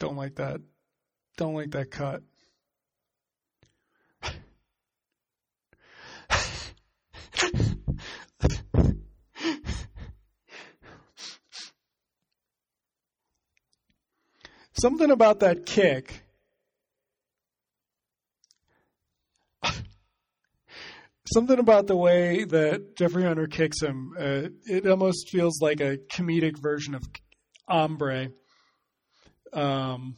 Don't 0.00 0.16
like 0.16 0.34
that. 0.36 0.60
Don't 1.36 1.54
like 1.54 1.70
that 1.72 1.90
cut. 1.90 2.22
Something 14.72 15.10
about 15.10 15.40
that 15.40 15.66
kick. 15.66 16.22
Something 21.34 21.58
about 21.58 21.86
the 21.86 21.96
way 21.96 22.44
that 22.44 22.96
Jeffrey 22.96 23.24
Hunter 23.24 23.46
kicks 23.46 23.82
him. 23.82 24.14
Uh, 24.18 24.48
it 24.64 24.86
almost 24.86 25.28
feels 25.28 25.60
like 25.60 25.80
a 25.80 25.98
comedic 26.10 26.56
version 26.56 26.94
of 26.94 27.02
Hombre, 27.68 28.30
um, 29.52 30.16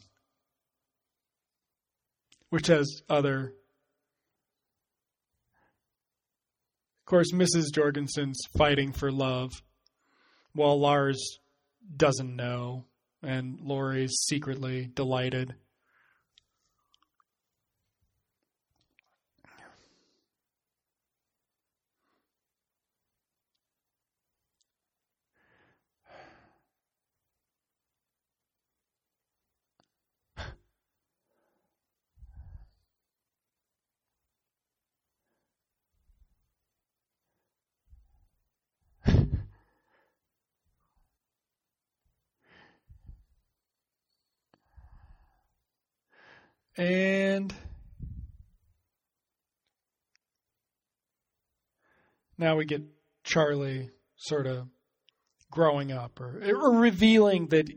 which 2.49 2.67
has 2.67 3.01
other. 3.09 3.53
Of 7.01 7.05
course, 7.05 7.31
Mrs. 7.31 7.73
Jorgensen's 7.73 8.39
fighting 8.57 8.91
for 8.91 9.11
love, 9.11 9.51
while 10.53 10.79
Lars 10.79 11.39
doesn't 11.95 12.35
know 12.35 12.85
and 13.21 13.59
Laurie's 13.61 14.13
secretly 14.27 14.89
delighted. 14.93 15.55
And 46.77 47.53
now 52.37 52.55
we 52.55 52.65
get 52.65 52.81
Charlie 53.23 53.91
sort 54.15 54.47
of 54.47 54.67
growing 55.51 55.91
up 55.91 56.19
or, 56.19 56.41
or 56.43 56.71
revealing 56.71 57.47
that 57.47 57.69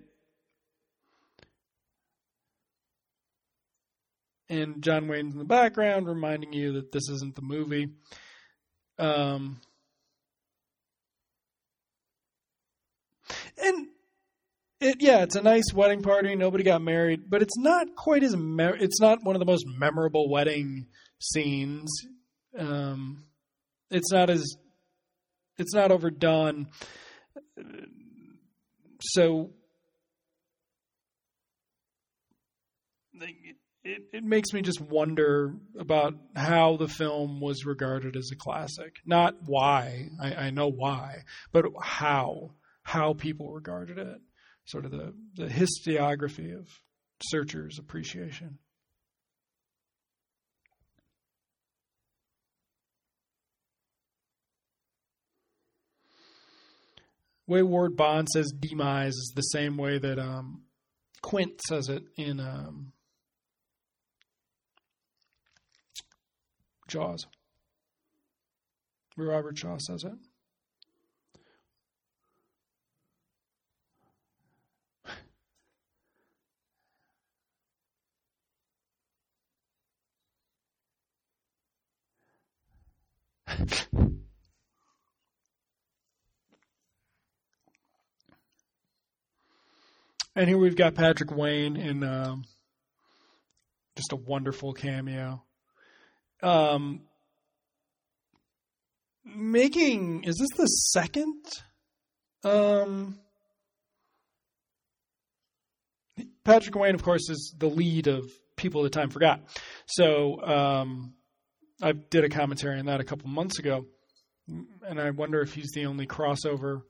and 4.48 4.82
John 4.82 5.08
Wayne's 5.08 5.32
in 5.32 5.38
the 5.38 5.44
background 5.44 6.06
reminding 6.06 6.52
you 6.52 6.72
that 6.74 6.92
this 6.92 7.08
isn't 7.08 7.34
the 7.34 7.42
movie. 7.42 7.88
Um, 8.98 9.60
and 13.58 13.88
it, 14.80 14.96
yeah, 15.00 15.22
it's 15.22 15.36
a 15.36 15.42
nice 15.42 15.72
wedding 15.72 16.02
party. 16.02 16.34
Nobody 16.34 16.64
got 16.64 16.82
married, 16.82 17.30
but 17.30 17.42
it's 17.42 17.56
not 17.56 17.94
quite 17.96 18.22
as 18.22 18.36
me- 18.36 18.64
it's 18.78 19.00
not 19.00 19.22
one 19.22 19.34
of 19.34 19.40
the 19.40 19.46
most 19.46 19.64
memorable 19.66 20.28
wedding 20.30 20.86
scenes. 21.18 21.90
Um, 22.58 23.24
it's 23.90 24.12
not 24.12 24.30
as 24.30 24.44
it's 25.58 25.74
not 25.74 25.90
overdone. 25.90 26.68
So 29.00 29.50
it, 33.86 34.02
it 34.12 34.24
makes 34.24 34.52
me 34.52 34.62
just 34.62 34.80
wonder 34.80 35.54
about 35.78 36.14
how 36.34 36.76
the 36.76 36.88
film 36.88 37.40
was 37.40 37.64
regarded 37.64 38.16
as 38.16 38.30
a 38.32 38.36
classic. 38.36 38.96
Not 39.06 39.34
why, 39.46 40.08
I, 40.20 40.34
I 40.34 40.50
know 40.50 40.68
why, 40.68 41.22
but 41.52 41.66
how 41.80 42.50
how 42.82 43.14
people 43.14 43.52
regarded 43.52 43.98
it 43.98 44.20
sort 44.66 44.84
of 44.84 44.90
the, 44.90 45.14
the 45.34 45.46
historiography 45.46 46.54
of 46.54 46.68
Searcher's 47.22 47.78
appreciation. 47.78 48.58
way 57.46 57.62
Ward 57.62 57.96
Bond 57.96 58.28
says 58.28 58.52
demise 58.58 59.14
is 59.14 59.32
the 59.34 59.42
same 59.42 59.76
way 59.76 59.98
that 59.98 60.18
um, 60.18 60.62
Quint 61.22 61.60
says 61.68 61.88
it 61.88 62.02
in 62.16 62.40
um, 62.40 62.92
Jaws. 66.88 67.26
Robert 69.16 69.56
Shaw 69.56 69.78
says 69.78 70.04
it. 70.04 70.12
And 83.46 84.18
here 90.48 90.58
we've 90.58 90.76
got 90.76 90.94
Patrick 90.94 91.30
Wayne 91.30 91.76
in 91.76 92.02
um, 92.02 92.44
just 93.96 94.12
a 94.12 94.16
wonderful 94.16 94.72
cameo. 94.72 95.42
Um, 96.42 97.02
making 99.24 100.24
is 100.24 100.36
this 100.36 100.56
the 100.56 100.66
second? 100.66 101.44
Um, 102.44 103.18
Patrick 106.44 106.76
Wayne, 106.76 106.94
of 106.94 107.02
course, 107.02 107.28
is 107.28 107.54
the 107.58 107.68
lead 107.68 108.06
of 108.06 108.30
People 108.56 108.84
at 108.84 108.92
the 108.92 108.98
Time 108.98 109.10
Forgot. 109.10 109.40
So 109.86 110.40
um, 110.42 111.15
I 111.82 111.92
did 111.92 112.24
a 112.24 112.28
commentary 112.28 112.78
on 112.78 112.86
that 112.86 113.00
a 113.00 113.04
couple 113.04 113.28
months 113.28 113.58
ago, 113.58 113.86
and 114.48 115.00
I 115.00 115.10
wonder 115.10 115.40
if 115.42 115.54
he's 115.54 115.72
the 115.74 115.86
only 115.86 116.06
crossover 116.06 116.82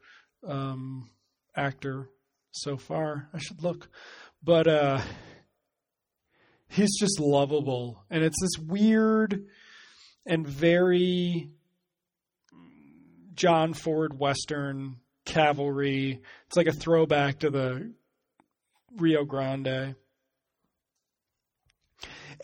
um, 0.47 1.11
actor 1.57 2.09
so 2.53 2.77
far. 2.77 3.29
I 3.35 3.39
should 3.39 3.63
look, 3.63 3.89
but 4.43 4.69
uh, 4.69 5.01
he's 6.69 6.97
just 6.99 7.19
lovable, 7.19 8.05
and 8.11 8.23
it's 8.23 8.41
this 8.41 8.65
weird 8.65 9.47
and 10.25 10.47
very 10.47 11.51
John 13.35 13.75
Ford 13.75 14.19
Western 14.19 14.97
cavalry. 15.25 16.21
It's 16.47 16.57
like 16.57 16.69
a 16.69 16.73
throwback 16.73 17.41
to 17.41 17.51
the 17.51 17.93
Rio 18.97 19.25
Grande. 19.25 19.97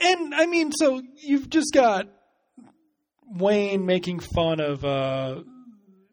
And 0.00 0.34
I 0.34 0.46
mean, 0.46 0.72
so 0.72 1.02
you've 1.16 1.48
just 1.48 1.72
got 1.72 2.08
Wayne 3.34 3.86
making 3.86 4.20
fun 4.20 4.60
of 4.60 4.84
uh, 4.84 5.42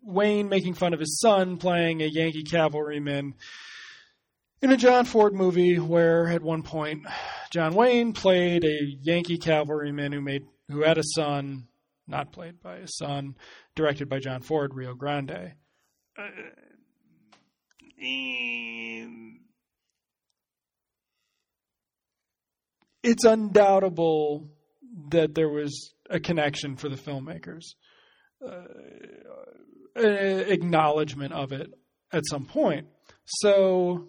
Wayne 0.02 0.50
making 0.50 0.74
fun 0.74 0.94
of 0.94 1.00
his 1.00 1.20
son 1.20 1.58
playing 1.58 2.02
a 2.02 2.06
Yankee 2.06 2.44
cavalryman 2.44 3.36
in 4.62 4.72
a 4.72 4.78
John 4.78 5.06
Ford 5.06 5.34
movie 5.34 5.80
where 5.80 6.28
at 6.28 6.41
one 6.41 6.64
point 6.64 7.06
John 7.52 7.74
Wayne 7.74 8.14
played 8.14 8.64
a 8.64 8.80
Yankee 9.02 9.38
cavalryman 9.38 10.12
who 10.12 10.22
made 10.22 10.46
who 10.70 10.84
had 10.84 10.98
a 10.98 11.04
son, 11.04 11.68
not 12.08 12.32
played 12.32 12.62
by 12.62 12.78
his 12.78 12.96
son, 12.96 13.36
directed 13.76 14.08
by 14.08 14.20
John 14.20 14.41
Ford, 14.41 14.74
Rio 14.74 14.94
Grande. 14.94 15.54
Uh, 16.18 16.28
it's 23.04 23.26
undoubtable 23.26 24.50
that 25.10 25.36
there 25.36 25.50
was 25.50 25.94
a 26.10 26.20
connection 26.20 26.76
for 26.76 26.90
the 26.90 26.96
filmmakers, 26.96 27.64
uh, 28.46 28.64
acknowledgement 29.96 31.34
of 31.34 31.52
it 31.52 31.70
at 32.12 32.24
some 32.28 32.46
point. 32.46 32.88
So 33.26 34.08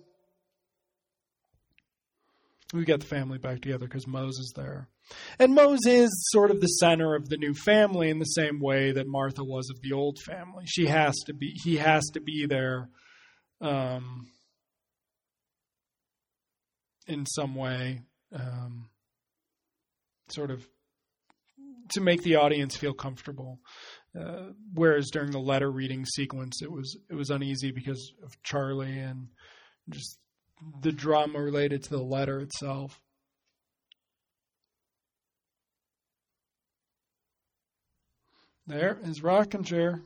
we 2.72 2.84
get 2.84 3.00
the 3.00 3.06
family 3.06 3.38
back 3.38 3.60
together 3.60 3.86
because 3.86 4.06
Mose 4.06 4.38
is 4.38 4.52
there. 4.56 4.88
And 5.38 5.54
Mose 5.54 5.86
is 5.86 6.10
sort 6.30 6.50
of 6.50 6.60
the 6.60 6.66
center 6.66 7.14
of 7.16 7.28
the 7.28 7.36
new 7.36 7.52
family 7.52 8.10
in 8.10 8.18
the 8.18 8.24
same 8.24 8.60
way 8.60 8.92
that 8.92 9.08
Martha 9.08 9.42
was 9.42 9.68
of 9.70 9.80
the 9.82 9.92
old 9.92 10.18
family. 10.24 10.64
She 10.66 10.86
has 10.86 11.16
to 11.26 11.34
be, 11.34 11.52
he 11.64 11.76
has 11.76 12.04
to 12.14 12.20
be 12.20 12.46
there 12.46 12.88
um, 13.60 14.28
in 17.08 17.26
some 17.26 17.56
way, 17.56 18.02
um, 18.32 18.88
sort 20.28 20.52
of 20.52 20.66
to 21.90 22.00
make 22.00 22.22
the 22.22 22.36
audience 22.36 22.76
feel 22.76 22.92
comfortable. 22.92 23.60
Uh, 24.18 24.48
whereas 24.74 25.10
during 25.10 25.30
the 25.30 25.38
letter 25.38 25.70
reading 25.70 26.04
sequence, 26.04 26.62
it 26.62 26.70
was 26.70 26.96
it 27.08 27.14
was 27.14 27.30
uneasy 27.30 27.70
because 27.70 28.12
of 28.24 28.42
Charlie 28.42 28.98
and 28.98 29.28
just 29.88 30.18
the 30.82 30.92
drama 30.92 31.40
related 31.40 31.82
to 31.84 31.90
the 31.90 32.02
letter 32.02 32.40
itself. 32.40 33.00
There 38.66 38.98
is 39.04 39.22
rocking 39.22 39.64
chair. 39.64 40.02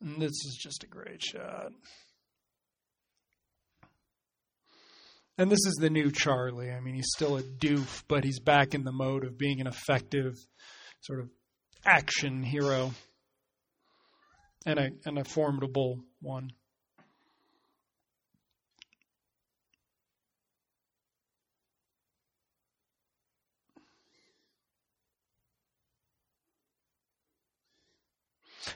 And 0.00 0.20
this 0.20 0.30
is 0.30 0.58
just 0.60 0.82
a 0.82 0.86
great 0.86 1.22
shot. 1.22 1.72
And 5.36 5.50
this 5.50 5.64
is 5.66 5.78
the 5.80 5.90
new 5.90 6.10
Charlie. 6.10 6.70
I 6.70 6.80
mean, 6.80 6.94
he's 6.94 7.12
still 7.14 7.36
a 7.36 7.42
doof, 7.42 8.04
but 8.08 8.24
he's 8.24 8.40
back 8.40 8.74
in 8.74 8.84
the 8.84 8.92
mode 8.92 9.24
of 9.24 9.38
being 9.38 9.60
an 9.60 9.66
effective 9.66 10.34
sort 11.00 11.20
of 11.20 11.30
action 11.84 12.42
hero 12.42 12.92
and 14.66 14.78
a 14.78 14.90
and 15.06 15.18
a 15.18 15.24
formidable 15.24 16.00
one. 16.20 16.50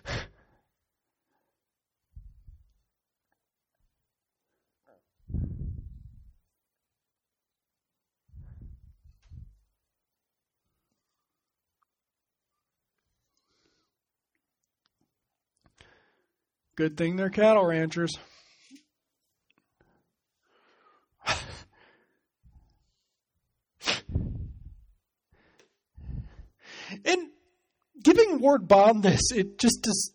Good 16.77 16.97
thing 16.97 17.15
they're 17.17 17.31
cattle 17.31 17.65
ranchers. 17.65 18.11
and 27.05 27.29
giving 28.03 28.41
Ward 28.41 28.67
Bond 28.67 29.03
this, 29.03 29.21
it 29.33 29.59
just 29.59 29.87
is. 29.87 30.13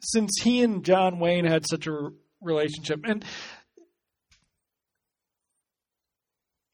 Since 0.00 0.40
he 0.42 0.62
and 0.62 0.84
John 0.84 1.20
Wayne 1.20 1.44
had 1.44 1.64
such 1.68 1.86
a 1.86 2.10
relationship, 2.40 3.04
and 3.04 3.24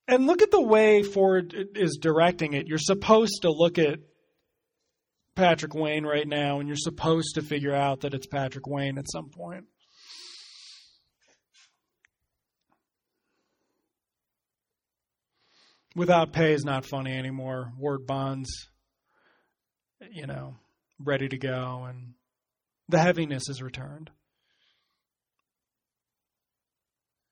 and 0.06 0.26
look 0.26 0.40
at 0.40 0.50
the 0.50 0.62
way 0.62 1.02
Ford 1.02 1.54
is 1.74 1.98
directing 2.00 2.54
it. 2.54 2.66
You're 2.66 2.78
supposed 2.78 3.42
to 3.42 3.50
look 3.50 3.78
at 3.78 3.98
Patrick 5.38 5.72
Wayne 5.72 6.04
right 6.04 6.26
now, 6.26 6.58
and 6.58 6.66
you're 6.66 6.76
supposed 6.76 7.36
to 7.36 7.42
figure 7.42 7.72
out 7.72 8.00
that 8.00 8.12
it's 8.12 8.26
Patrick 8.26 8.66
Wayne 8.66 8.98
at 8.98 9.08
some 9.08 9.30
point. 9.30 9.66
Without 15.94 16.32
pay 16.32 16.54
is 16.54 16.64
not 16.64 16.84
funny 16.84 17.16
anymore. 17.16 17.72
Ward 17.78 18.04
Bonds, 18.04 18.50
you 20.10 20.26
know, 20.26 20.56
ready 20.98 21.28
to 21.28 21.38
go, 21.38 21.84
and 21.88 22.14
the 22.88 22.98
heaviness 22.98 23.48
is 23.48 23.62
returned. 23.62 24.10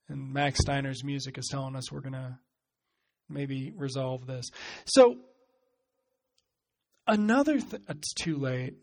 And 0.08 0.32
Max 0.32 0.60
Steiner's 0.60 1.02
music 1.02 1.38
is 1.38 1.48
telling 1.50 1.74
us 1.74 1.90
we're 1.90 2.02
going 2.02 2.12
to 2.12 2.38
maybe 3.28 3.72
resolve 3.76 4.28
this. 4.28 4.50
So, 4.84 5.16
Another 7.06 7.60
th- 7.60 7.82
it's 7.88 8.12
too 8.14 8.36
late. 8.36 8.74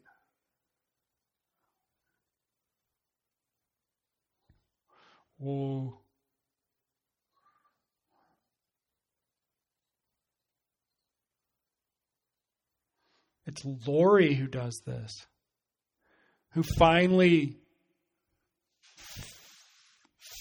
Whoa. 5.37 5.99
It's 13.45 13.61
Laurie 13.85 14.35
who 14.35 14.47
does 14.47 14.81
this. 14.85 15.27
Who 16.53 16.63
finally 16.63 17.57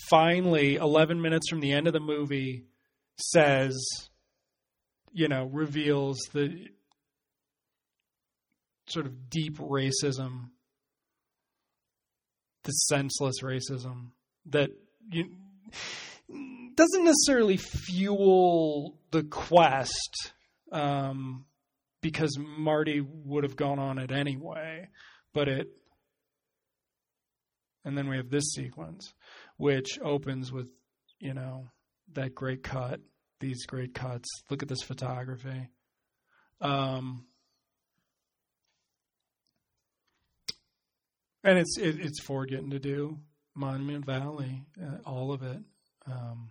finally 0.09 0.77
11 0.77 1.21
minutes 1.21 1.49
from 1.49 1.61
the 1.61 1.73
end 1.73 1.87
of 1.87 1.95
the 1.95 2.01
movie 2.01 2.67
says 3.17 3.75
you 5.11 5.27
know 5.27 5.47
reveals 5.47 6.19
the 6.33 6.69
sort 8.87 9.07
of 9.07 9.31
deep 9.31 9.59
racism, 9.59 10.51
the 12.65 12.73
senseless 12.73 13.43
racism 13.43 14.11
that 14.47 14.71
you, 15.11 15.31
doesn't 16.75 17.05
necessarily 17.05 17.57
fuel 17.57 18.99
the 19.11 19.23
quest 19.25 20.33
um, 20.71 21.45
because 22.01 22.37
Marty 22.39 23.01
would 23.01 23.45
have 23.45 23.57
gone 23.57 23.79
on 23.79 23.99
it 23.99 24.11
anyway, 24.11 24.89
but 25.33 25.49
it. 25.49 25.69
And 27.85 27.99
then 27.99 28.09
we 28.09 28.17
have 28.17 28.31
this 28.31 28.53
sequence, 28.53 29.13
which 29.57 29.99
opens 30.01 30.53
with, 30.53 30.71
you 31.19 31.35
know, 31.35 31.67
that 32.13 32.35
great 32.35 32.63
cut, 32.63 33.01
these 33.41 33.67
great 33.67 33.93
cuts. 33.93 34.29
Look 34.51 34.63
at 34.63 34.69
this 34.69 34.83
photography. 34.83 35.69
Um, 36.61 37.27
and 41.45 41.59
it's 41.59 41.79
it, 41.79 42.01
it's 42.01 42.21
Ford 42.21 42.51
getting 42.51 42.71
to 42.71 42.79
do 42.79 43.19
Monument 43.55 44.05
Valley, 44.05 44.65
uh, 44.81 44.99
all 45.05 45.33
of 45.33 45.43
it. 45.43 45.59
Um, 46.07 46.51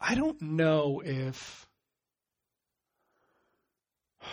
I 0.00 0.14
don't 0.14 0.40
know 0.42 1.02
if 1.04 1.66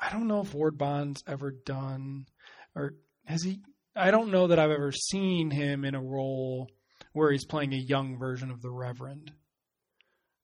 I 0.00 0.10
don't 0.10 0.28
know 0.28 0.40
if 0.40 0.54
Ward 0.54 0.78
Bond's 0.78 1.22
ever 1.26 1.50
done 1.50 2.26
or 2.74 2.94
has 3.26 3.42
he 3.42 3.60
I 3.94 4.10
don't 4.10 4.30
know 4.30 4.46
that 4.46 4.58
I've 4.58 4.70
ever 4.70 4.92
seen 4.92 5.50
him 5.50 5.84
in 5.84 5.94
a 5.94 6.02
role 6.02 6.70
where 7.18 7.32
he's 7.32 7.44
playing 7.44 7.74
a 7.74 7.76
young 7.76 8.16
version 8.16 8.50
of 8.50 8.62
the 8.62 8.70
Reverend. 8.70 9.32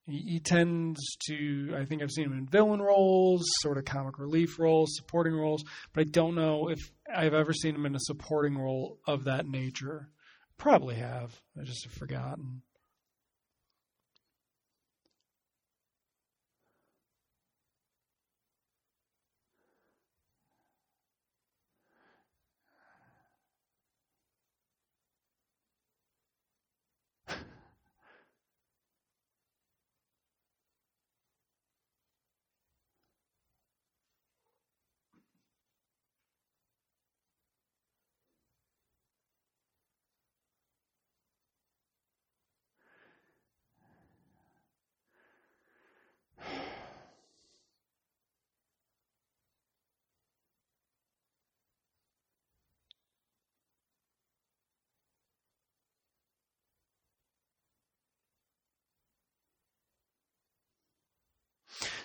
He, 0.06 0.18
he 0.18 0.40
tends 0.40 1.00
to, 1.28 1.74
I 1.80 1.84
think 1.84 2.02
I've 2.02 2.10
seen 2.10 2.26
him 2.26 2.36
in 2.36 2.46
villain 2.46 2.82
roles, 2.82 3.44
sort 3.62 3.78
of 3.78 3.84
comic 3.84 4.18
relief 4.18 4.58
roles, 4.58 4.96
supporting 4.96 5.34
roles, 5.34 5.64
but 5.92 6.02
I 6.02 6.04
don't 6.10 6.34
know 6.34 6.68
if 6.68 6.78
I've 7.14 7.32
ever 7.32 7.52
seen 7.52 7.76
him 7.76 7.86
in 7.86 7.94
a 7.94 8.00
supporting 8.00 8.58
role 8.58 8.98
of 9.06 9.24
that 9.24 9.46
nature. 9.46 10.10
Probably 10.58 10.96
have. 10.96 11.40
I 11.58 11.64
just 11.64 11.84
have 11.84 11.94
forgotten. 11.94 12.62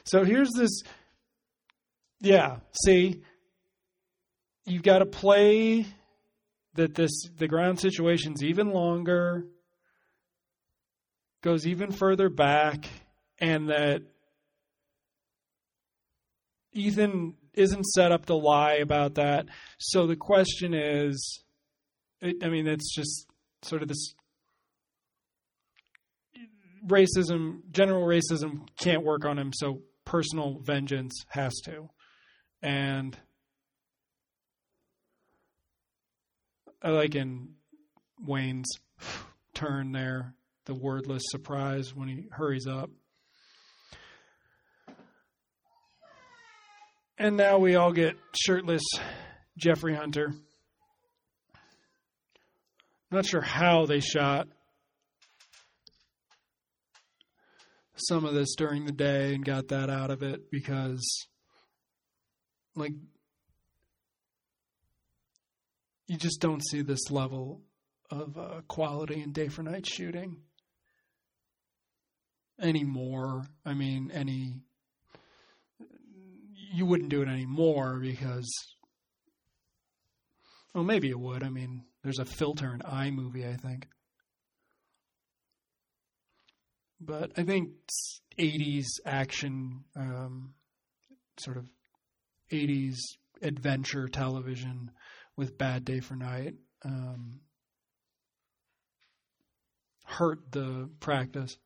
So 0.10 0.24
here's 0.24 0.50
this. 0.58 0.82
Yeah, 2.20 2.58
see, 2.84 3.22
you've 4.66 4.82
got 4.82 5.00
to 5.00 5.06
play 5.06 5.86
that 6.74 6.96
this 6.96 7.12
the 7.38 7.48
ground 7.48 7.80
situation's 7.80 8.44
even 8.44 8.72
longer, 8.72 9.46
goes 11.44 11.68
even 11.68 11.92
further 11.92 12.28
back, 12.28 12.90
and 13.38 13.70
that 13.70 14.02
Ethan 16.74 17.36
isn't 17.54 17.86
set 17.86 18.12
up 18.12 18.26
to 18.26 18.36
lie 18.36 18.78
about 18.82 19.14
that. 19.16 19.46
So 19.78 20.08
the 20.08 20.16
question 20.16 20.74
is, 20.74 21.44
I 22.24 22.50
mean, 22.50 22.66
it's 22.66 22.96
just 22.96 23.28
sort 23.62 23.84
of 23.84 23.88
this 23.88 24.16
racism, 26.88 27.60
general 27.70 28.08
racism 28.08 28.68
can't 28.80 29.04
work 29.04 29.24
on 29.24 29.38
him, 29.38 29.52
so 29.54 29.84
personal 30.10 30.58
vengeance 30.64 31.14
has 31.28 31.54
to. 31.64 31.88
And 32.64 33.16
I 36.82 36.90
like 36.90 37.14
in 37.14 37.50
Wayne's 38.20 38.68
turn 39.54 39.92
there, 39.92 40.34
the 40.66 40.74
wordless 40.74 41.22
surprise 41.28 41.96
when 41.96 42.08
he 42.08 42.28
hurries 42.32 42.66
up. 42.66 42.90
And 47.20 47.38
now 47.38 47.60
we 47.60 47.76
all 47.76 47.94
get 47.94 48.18
shirtless 48.34 48.84
Jeffrey 49.58 49.94
Hunter. 49.94 50.34
Not 53.12 53.28
sure 53.28 53.42
how 53.42 53.86
they 53.86 54.00
shot 54.00 54.48
some 58.08 58.26
of 58.26 58.34
this 58.34 58.56
during 58.56 58.86
the 58.86 58.92
day 58.92 59.34
and 59.34 59.46
got 59.46 59.70
that 59.70 59.90
out 59.90 60.12
of 60.12 60.24
it 60.24 60.52
because, 60.52 61.28
like, 62.76 62.94
you 66.08 66.18
just 66.18 66.42
don't 66.42 66.66
see 66.66 66.82
this 66.82 67.12
level 67.12 67.62
of 68.10 68.38
uh, 68.38 68.62
quality 68.68 69.22
in 69.22 69.32
day 69.32 69.48
for 69.48 69.64
night 69.64 69.86
shooting 69.88 70.38
anymore. 72.60 73.44
I 73.66 73.74
mean, 73.74 74.12
any 74.14 74.62
you 76.72 76.86
wouldn't 76.86 77.10
do 77.10 77.22
it 77.22 77.28
anymore 77.28 78.00
because, 78.00 78.50
well, 80.74 80.84
maybe 80.84 81.10
it 81.10 81.20
would. 81.20 81.44
I 81.44 81.50
mean, 81.50 81.84
there's 82.04 82.20
a 82.20 82.26
filter 82.26 82.74
in 82.74 82.80
iMovie, 82.82 83.52
I 83.52 83.56
think. 83.56 83.88
But 87.02 87.32
I 87.38 87.44
think 87.44 87.70
80s 88.38 88.88
action, 89.06 89.84
um, 89.96 90.54
sort 91.38 91.58
of 91.58 91.66
80s 92.52 92.98
adventure 93.42 94.08
television 94.08 94.92
with 95.38 95.58
Bad 95.58 95.86
Day 95.86 96.02
for 96.02 96.16
Night 96.16 96.56
um, 96.84 97.42
hurt 100.06 100.52
the 100.52 100.90
practice, 101.00 101.58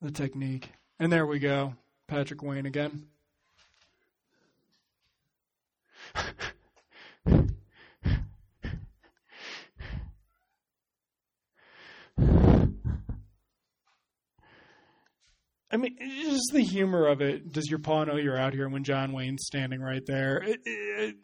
the 0.00 0.10
technique. 0.10 0.70
And 0.98 1.12
there 1.12 1.26
we 1.26 1.38
go. 1.38 1.74
Patrick 2.06 2.42
Wayne 2.42 2.66
again. 2.66 3.06
I 15.74 15.76
mean, 15.76 15.96
just 15.98 16.52
the 16.52 16.62
humor 16.62 17.08
of 17.08 17.20
it. 17.20 17.52
Does 17.52 17.68
your 17.68 17.80
paw 17.80 18.04
know 18.04 18.14
you're 18.14 18.38
out 18.38 18.54
here 18.54 18.68
when 18.68 18.84
John 18.84 19.12
Wayne's 19.12 19.44
standing 19.44 19.80
right 19.80 20.06
there? 20.06 20.36
It, 20.36 20.60
it, 20.64 21.16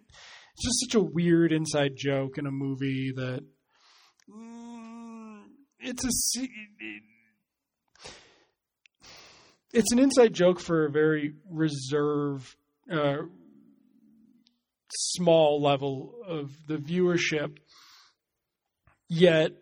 it's 0.55 0.65
just 0.65 0.81
such 0.81 0.97
a 0.97 1.01
weird 1.01 1.53
inside 1.53 1.93
joke 1.97 2.37
in 2.37 2.47
a 2.47 2.51
movie 2.51 3.13
that 3.15 3.45
mm, 4.29 5.43
it's 5.79 6.05
a 6.05 6.43
it, 6.43 7.03
it's 9.73 9.93
an 9.93 10.01
inside 10.01 10.35
joke 10.35 10.59
for 10.59 10.87
a 10.87 10.91
very 10.91 11.35
reserved, 11.49 12.57
uh, 12.93 13.19
small 14.91 15.63
level 15.63 16.13
of 16.27 16.51
the 16.67 16.79
viewership. 16.79 17.59
Yet 19.09 19.53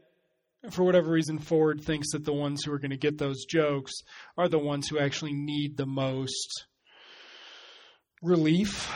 for 0.71 0.85
whatever 0.85 1.11
reason, 1.11 1.39
Ford 1.39 1.81
thinks 1.83 2.13
that 2.13 2.25
the 2.25 2.33
ones 2.33 2.63
who 2.65 2.73
are 2.73 2.79
going 2.79 2.91
to 2.91 2.97
get 2.97 3.19
those 3.19 3.45
jokes 3.45 3.93
are 4.37 4.49
the 4.49 4.59
ones 4.59 4.89
who 4.89 4.99
actually 4.99 5.33
need 5.33 5.77
the 5.77 5.87
most 5.87 6.67
relief 8.23 8.93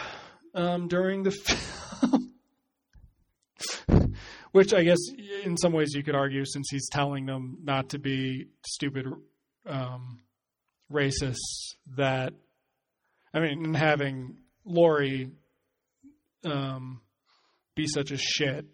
um, 0.54 0.88
during 0.88 1.22
the 1.22 1.30
film. 1.30 2.34
Which 4.50 4.74
I 4.74 4.82
guess, 4.82 4.98
in 5.44 5.56
some 5.56 5.72
ways, 5.72 5.94
you 5.94 6.02
could 6.02 6.14
argue, 6.14 6.44
since 6.44 6.68
he's 6.70 6.88
telling 6.90 7.24
them 7.24 7.58
not 7.62 7.90
to 7.90 7.98
be 7.98 8.48
stupid 8.66 9.06
um, 9.66 10.20
racists, 10.92 11.76
that 11.96 12.34
I 13.32 13.40
mean, 13.40 13.64
and 13.64 13.76
having 13.76 14.36
Laurie 14.64 15.30
um, 16.44 17.00
be 17.74 17.86
such 17.86 18.10
a 18.10 18.18
shit. 18.18 18.66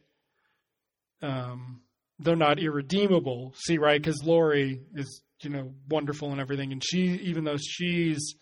Um, 1.23 1.83
they're 2.19 2.37
not 2.37 2.59
irredeemable. 2.59 3.55
See, 3.57 3.79
right? 3.79 4.01
Because 4.01 4.23
Laurie 4.25 4.81
is, 4.95 5.23
you 5.43 5.51
know, 5.51 5.73
wonderful 5.89 6.33
and 6.33 6.41
everything, 6.41 6.73
and 6.73 6.83
she, 6.85 7.21
even 7.23 7.45
though 7.45 7.57
she's 7.57 8.35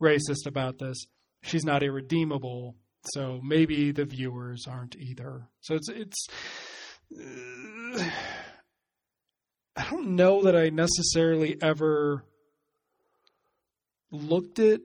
racist 0.00 0.46
about 0.46 0.78
this, 0.78 1.06
she's 1.42 1.64
not 1.64 1.82
irredeemable. 1.82 2.76
So 3.12 3.40
maybe 3.42 3.92
the 3.92 4.04
viewers 4.04 4.66
aren't 4.68 4.96
either. 4.96 5.48
So 5.60 5.74
it's 5.74 5.88
it's. 5.88 6.26
Uh, 7.18 8.10
I 9.78 9.90
don't 9.90 10.16
know 10.16 10.44
that 10.44 10.56
I 10.56 10.70
necessarily 10.70 11.58
ever 11.60 12.24
looked 14.10 14.58
at 14.58 14.80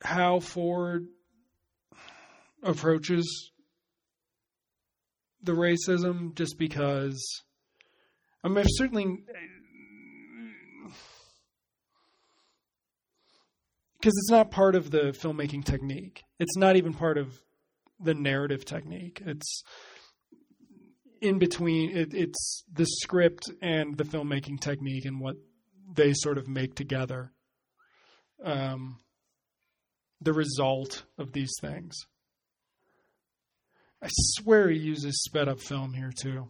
how 0.00 0.38
Ford 0.38 1.08
approaches 2.62 3.50
the 5.44 5.52
racism 5.52 6.34
just 6.34 6.58
because 6.58 7.42
I 8.42 8.48
mean 8.48 8.64
certainly 8.68 9.24
because 14.04 14.18
it's 14.18 14.30
not 14.30 14.50
part 14.50 14.74
of 14.74 14.90
the 14.90 15.14
filmmaking 15.18 15.64
technique. 15.64 16.24
It's 16.38 16.58
not 16.58 16.76
even 16.76 16.92
part 16.92 17.16
of 17.16 17.40
the 17.98 18.12
narrative 18.12 18.66
technique. 18.66 19.22
It's 19.24 19.62
in 21.22 21.38
between. 21.38 21.96
It, 21.96 22.12
it's 22.12 22.64
the 22.70 22.84
script 22.84 23.50
and 23.62 23.96
the 23.96 24.04
filmmaking 24.04 24.60
technique 24.60 25.06
and 25.06 25.20
what 25.20 25.36
they 25.90 26.12
sort 26.12 26.36
of 26.36 26.48
make 26.48 26.74
together. 26.74 27.32
Um, 28.44 28.98
the 30.20 30.34
result 30.34 31.04
of 31.16 31.32
these 31.32 31.52
things. 31.62 31.96
I 34.04 34.08
swear 34.10 34.68
he 34.68 34.78
uses 34.78 35.22
sped 35.22 35.48
up 35.48 35.60
film 35.60 35.94
here 35.94 36.12
too. 36.14 36.48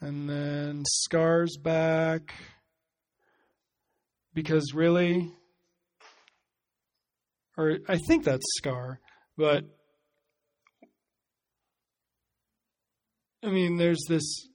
And 0.00 0.28
then 0.28 0.82
Scar's 0.84 1.56
back. 1.56 2.34
Because 4.34 4.72
really, 4.74 5.30
or 7.58 7.80
I 7.86 7.98
think 7.98 8.24
that's 8.24 8.46
Scar, 8.56 8.98
but 9.36 9.64
I 13.44 13.48
mean, 13.48 13.76
there's 13.76 14.02
this, 14.08 14.48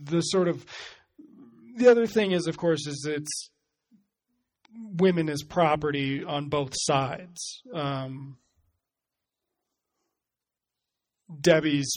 the 0.00 0.20
sort 0.20 0.46
of, 0.46 0.64
the 1.76 1.88
other 1.88 2.06
thing 2.06 2.30
is, 2.30 2.46
of 2.46 2.56
course, 2.56 2.86
is 2.86 3.04
it's 3.10 3.50
women 4.96 5.28
as 5.28 5.42
property 5.42 6.24
on 6.24 6.48
both 6.48 6.72
sides. 6.74 7.62
Um, 7.72 8.36
Debbie's 11.40 11.90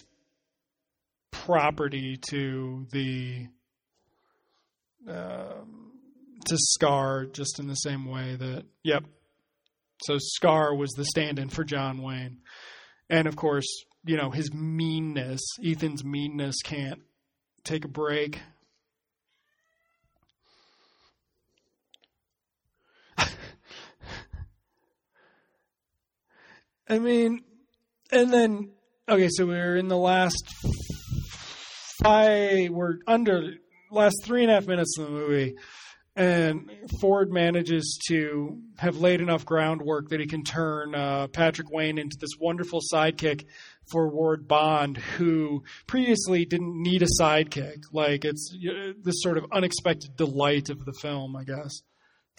property 1.31 2.17
to 2.29 2.85
the 2.91 3.47
uh, 5.09 5.61
to 6.45 6.57
Scar, 6.57 7.25
just 7.25 7.59
in 7.59 7.67
the 7.67 7.75
same 7.75 8.05
way 8.05 8.35
that 8.35 8.65
yep. 8.83 9.03
So 10.03 10.17
Scar 10.19 10.75
was 10.75 10.91
the 10.91 11.05
stand-in 11.05 11.49
for 11.49 11.63
John 11.63 12.01
Wayne, 12.01 12.39
and 13.09 13.27
of 13.27 13.35
course, 13.35 13.67
you 14.05 14.17
know 14.17 14.31
his 14.31 14.53
meanness. 14.53 15.41
Ethan's 15.63 16.03
meanness 16.03 16.55
can't 16.63 17.01
take 17.63 17.85
a 17.85 17.89
break 17.89 18.41
I 26.89 26.99
mean, 26.99 27.41
and 28.11 28.31
then 28.31 28.71
okay, 29.09 29.27
so 29.29 29.45
we're 29.45 29.75
in 29.75 29.87
the 29.87 29.97
last 29.97 30.53
five. 32.03 32.69
We're 32.69 32.99
under 33.05 33.55
last 33.91 34.23
three 34.23 34.43
and 34.43 34.51
a 34.51 34.55
half 34.55 34.67
minutes 34.67 34.97
of 34.97 35.05
the 35.05 35.11
movie, 35.11 35.55
and 36.15 36.71
Ford 37.01 37.31
manages 37.31 37.99
to 38.07 38.61
have 38.77 38.97
laid 38.97 39.21
enough 39.21 39.45
groundwork 39.45 40.09
that 40.09 40.19
he 40.19 40.27
can 40.27 40.43
turn 40.43 40.95
uh, 40.95 41.27
Patrick 41.27 41.69
Wayne 41.71 41.97
into 41.97 42.17
this 42.19 42.31
wonderful 42.39 42.79
sidekick 42.93 43.45
for 43.91 44.09
Ward 44.09 44.47
Bond, 44.47 44.97
who 44.97 45.63
previously 45.87 46.45
didn't 46.45 46.81
need 46.81 47.03
a 47.03 47.21
sidekick. 47.21 47.83
Like 47.91 48.25
it's 48.25 48.55
this 49.03 49.21
sort 49.21 49.37
of 49.37 49.45
unexpected 49.51 50.15
delight 50.15 50.69
of 50.69 50.85
the 50.85 50.93
film, 50.93 51.35
I 51.35 51.43
guess. 51.43 51.81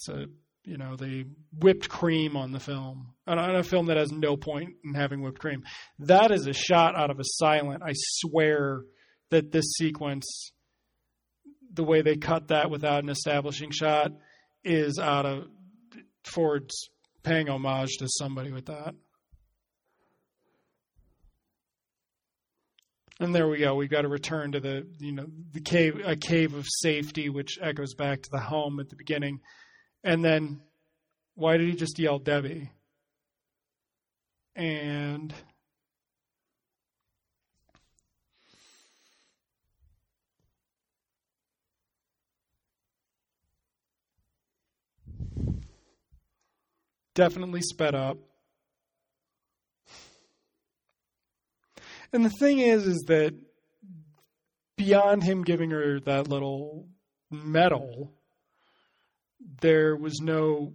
A 0.09 0.27
you 0.69 0.77
know 0.77 0.97
the 0.97 1.25
whipped 1.59 1.89
cream 1.89 2.37
on 2.37 2.53
the 2.53 2.61
film 2.61 3.15
on 3.27 3.57
a 3.57 3.63
film 3.63 3.87
that 3.87 3.97
has 3.97 4.13
no 4.13 4.37
point 4.37 4.75
in 4.85 4.95
having 4.95 5.23
whipped 5.23 5.39
cream. 5.39 5.65
That 6.01 6.31
is 6.31 6.47
a 6.47 6.53
shot 6.53 6.95
out 6.95 7.11
of 7.11 7.19
a 7.19 7.25
silent. 7.25 7.83
I 7.83 7.93
swear 7.95 8.83
that 9.31 9.51
this 9.51 9.73
sequence 9.73 10.53
the 11.73 11.85
way 11.85 12.03
they 12.03 12.17
cut 12.17 12.49
that 12.49 12.71
without 12.71 13.03
an 13.03 13.09
establishing 13.09 13.71
shot 13.71 14.13
is 14.65 14.99
out 14.99 15.27
of 15.27 15.47
Ford's 16.25 16.91
paying 17.23 17.49
homage 17.49 17.97
to 17.99 18.07
somebody 18.09 18.53
with 18.53 18.67
that. 18.67 18.95
And 23.21 23.35
there 23.35 23.49
we 23.49 23.59
go. 23.59 23.75
We've 23.75 23.91
got 23.91 24.03
to 24.03 24.09
return 24.09 24.53
to 24.53 24.61
the 24.61 24.87
you 25.01 25.13
know 25.13 25.27
the 25.53 25.61
cave 25.61 26.01
a 26.05 26.15
cave 26.15 26.55
of 26.55 26.67
safety, 26.69 27.31
which 27.31 27.59
echoes 27.61 27.95
back 27.95 28.23
to 28.23 28.31
the 28.31 28.41
home 28.41 28.81
at 28.81 28.91
the 28.91 28.97
beginning. 28.97 29.41
And 30.05 30.25
then 30.25 30.61
why 31.35 31.57
did 31.57 31.69
he 31.69 31.75
just 31.75 31.99
yell 31.99 32.19
Debbie? 32.19 32.71
And 34.57 35.33
definitely 47.19 47.61
sped 47.63 47.97
up. 47.97 48.17
And 52.13 52.25
the 52.25 52.31
thing 52.31 52.61
is, 52.61 52.87
is 52.87 53.05
that 53.09 53.35
beyond 54.77 55.25
him 55.25 55.43
giving 55.43 55.71
her 55.71 56.01
that 56.01 56.29
little 56.29 56.89
medal, 57.31 58.15
there 59.61 59.97
was 59.97 60.21
no 60.21 60.75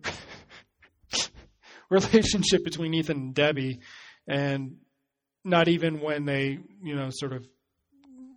relationship 1.90 2.64
between 2.64 2.94
Ethan 2.94 3.18
and 3.18 3.36
Debbie, 3.36 3.80
and 4.28 4.78
not 5.44 5.68
even 5.68 6.00
when 6.00 6.26
they, 6.26 6.60
you 6.82 6.96
know, 6.96 7.10
sort 7.12 7.34
of 7.34 7.46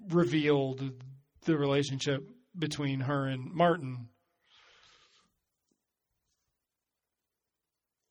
revealed 0.08 0.82
the 1.44 1.56
relationship 1.56 2.22
between 2.58 3.00
her 3.00 3.26
and 3.26 3.52
Martin. 3.52 4.08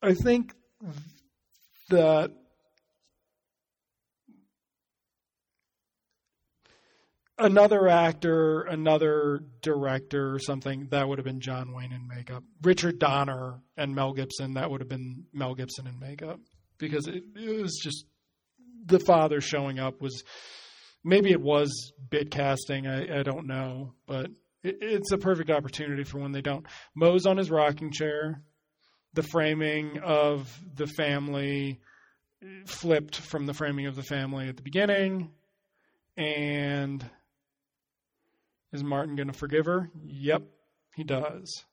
I 0.02 0.14
think 0.14 0.54
that 1.90 2.30
another 7.38 7.88
actor, 7.88 8.62
another 8.62 9.40
director 9.62 10.34
or 10.34 10.38
something, 10.38 10.88
that 10.90 11.06
would 11.06 11.18
have 11.18 11.24
been 11.24 11.40
John 11.40 11.74
Wayne 11.74 11.92
in 11.92 12.06
makeup. 12.06 12.42
Richard 12.62 12.98
Donner 12.98 13.60
and 13.76 13.94
Mel 13.94 14.12
Gibson, 14.12 14.54
that 14.54 14.70
would 14.70 14.80
have 14.80 14.88
been 14.88 15.24
Mel 15.32 15.54
Gibson 15.54 15.86
in 15.86 15.98
makeup. 15.98 16.40
Because 16.78 17.06
it, 17.08 17.24
it 17.34 17.62
was 17.62 17.78
just 17.82 18.04
the 18.84 19.00
father 19.00 19.40
showing 19.40 19.78
up 19.78 20.00
was 20.00 20.22
maybe 21.04 21.30
it 21.30 21.40
was 21.40 21.92
bit 22.10 22.30
casting, 22.30 22.86
I, 22.86 23.20
I 23.20 23.22
don't 23.22 23.46
know, 23.46 23.94
but 24.06 24.26
it, 24.62 24.78
it's 24.80 25.12
a 25.12 25.18
perfect 25.18 25.50
opportunity 25.50 26.04
for 26.04 26.18
when 26.18 26.32
they 26.32 26.42
don't. 26.42 26.66
Mose 26.94 27.26
on 27.26 27.36
his 27.36 27.50
rocking 27.50 27.92
chair, 27.92 28.42
the 29.14 29.22
framing 29.22 29.98
of 30.04 30.54
the 30.74 30.86
family 30.86 31.80
flipped 32.66 33.16
from 33.16 33.46
the 33.46 33.54
framing 33.54 33.86
of 33.86 33.96
the 33.96 34.02
family 34.02 34.48
at 34.48 34.56
the 34.56 34.62
beginning. 34.62 35.30
And 36.16 37.04
is 38.76 38.84
Martin 38.84 39.16
going 39.16 39.26
to 39.26 39.32
forgive 39.32 39.66
her? 39.66 39.90
Yep, 40.04 40.42
he 40.94 41.02
does. 41.02 41.64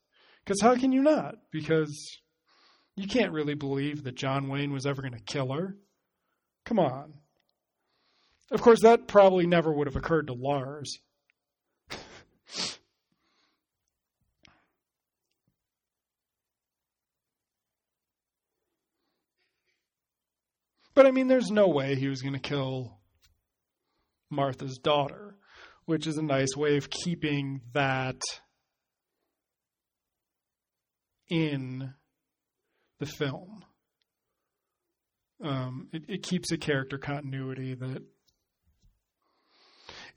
Because 0.44 0.62
how 0.62 0.76
can 0.76 0.92
you 0.92 1.02
not? 1.02 1.36
Because 1.52 2.18
you 2.96 3.08
can't 3.08 3.32
really 3.32 3.54
believe 3.54 4.04
that 4.04 4.16
John 4.16 4.48
Wayne 4.48 4.74
was 4.74 4.86
ever 4.86 5.02
going 5.02 5.14
to 5.14 5.20
kill 5.20 5.54
her. 5.54 5.76
Come 6.66 6.80
on. 6.80 7.14
Of 8.52 8.62
course, 8.62 8.82
that 8.82 9.08
probably 9.08 9.46
never 9.46 9.72
would 9.72 9.88
have 9.88 9.96
occurred 9.96 10.28
to 10.28 10.34
Lars. 10.34 11.00
But 20.96 21.08
I 21.08 21.12
mean, 21.12 21.28
there's 21.28 21.50
no 21.50 21.68
way 21.68 21.96
he 21.96 22.08
was 22.08 22.22
going 22.22 22.36
to 22.36 22.40
kill 22.40 23.00
Martha's 24.30 24.78
daughter, 24.78 25.36
which 25.86 26.08
is 26.08 26.18
a 26.18 26.24
nice 26.24 26.56
way 26.56 26.78
of 26.78 26.90
keeping 26.90 27.62
that 27.74 28.22
in 31.30 31.94
the 33.00 33.06
film. 33.06 33.64
Um, 35.44 35.90
it, 35.92 36.04
it 36.08 36.24
keeps 36.24 36.52
a 36.52 36.58
character 36.58 36.98
continuity 36.98 37.74
that 37.74 38.04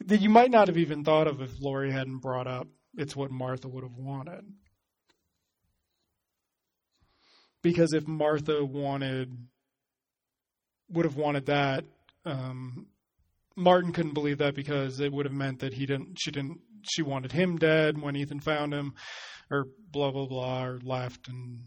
that 0.05 0.21
you 0.21 0.29
might 0.29 0.51
not 0.51 0.69
have 0.69 0.77
even 0.77 1.05
thought 1.05 1.27
of 1.27 1.41
if 1.41 1.61
Laurie 1.61 1.91
hadn't 1.91 2.19
brought 2.19 2.47
up. 2.47 2.69
It's 2.97 3.17
what 3.17 3.31
Martha 3.31 3.67
would 3.67 3.83
have 3.83 3.97
wanted. 3.97 4.45
Because 7.63 7.93
if 7.93 8.07
Martha 8.07 8.65
wanted 8.65 9.37
would 10.91 11.05
have 11.05 11.17
wanted 11.17 11.47
that. 11.47 11.85
Um, 12.25 12.87
Martin 13.57 13.93
couldn't 13.93 14.15
believe 14.15 14.39
that 14.39 14.55
because 14.55 15.01
it 15.01 15.13
would 15.13 15.25
have 15.25 15.35
meant 15.35 15.61
that 15.61 15.75
he 15.75 15.87
didn't. 15.87 16.19
She 16.19 16.31
didn't. 16.31 16.61
She 16.83 17.03
wanted 17.03 17.33
him 17.33 17.57
dead 17.57 18.01
when 18.01 18.15
Ethan 18.15 18.41
found 18.41 18.73
him, 18.75 18.95
or 19.51 19.67
blah 19.91 20.11
blah 20.11 20.27
blah, 20.27 20.65
or 20.65 20.81
left 20.83 21.29
and. 21.29 21.65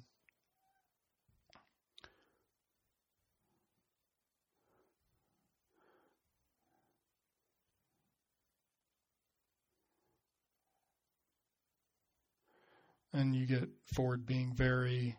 And 13.12 13.36
you 13.36 13.48
get 13.48 13.68
Ford 13.96 14.28
being 14.28 14.54
very 14.56 15.18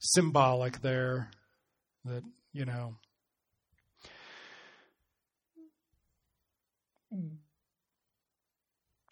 symbolic 0.00 0.80
there 0.80 1.30
that 2.04 2.24
you 2.52 2.64
know. 2.64 2.96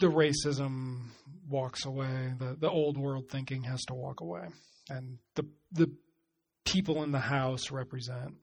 The 0.01 0.09
racism 0.09 1.09
walks 1.49 1.87
away. 1.87 2.35
The 2.39 2.57
the 2.59 2.71
old 2.71 2.99
world 2.99 3.31
thinking 3.31 3.63
has 3.65 3.85
to 3.87 3.95
walk 3.95 4.21
away, 4.21 4.49
and 4.91 5.19
the 5.35 5.47
the 5.73 5.91
people 6.65 7.03
in 7.03 7.13
the 7.13 7.21
house 7.21 7.71
represent 7.71 8.35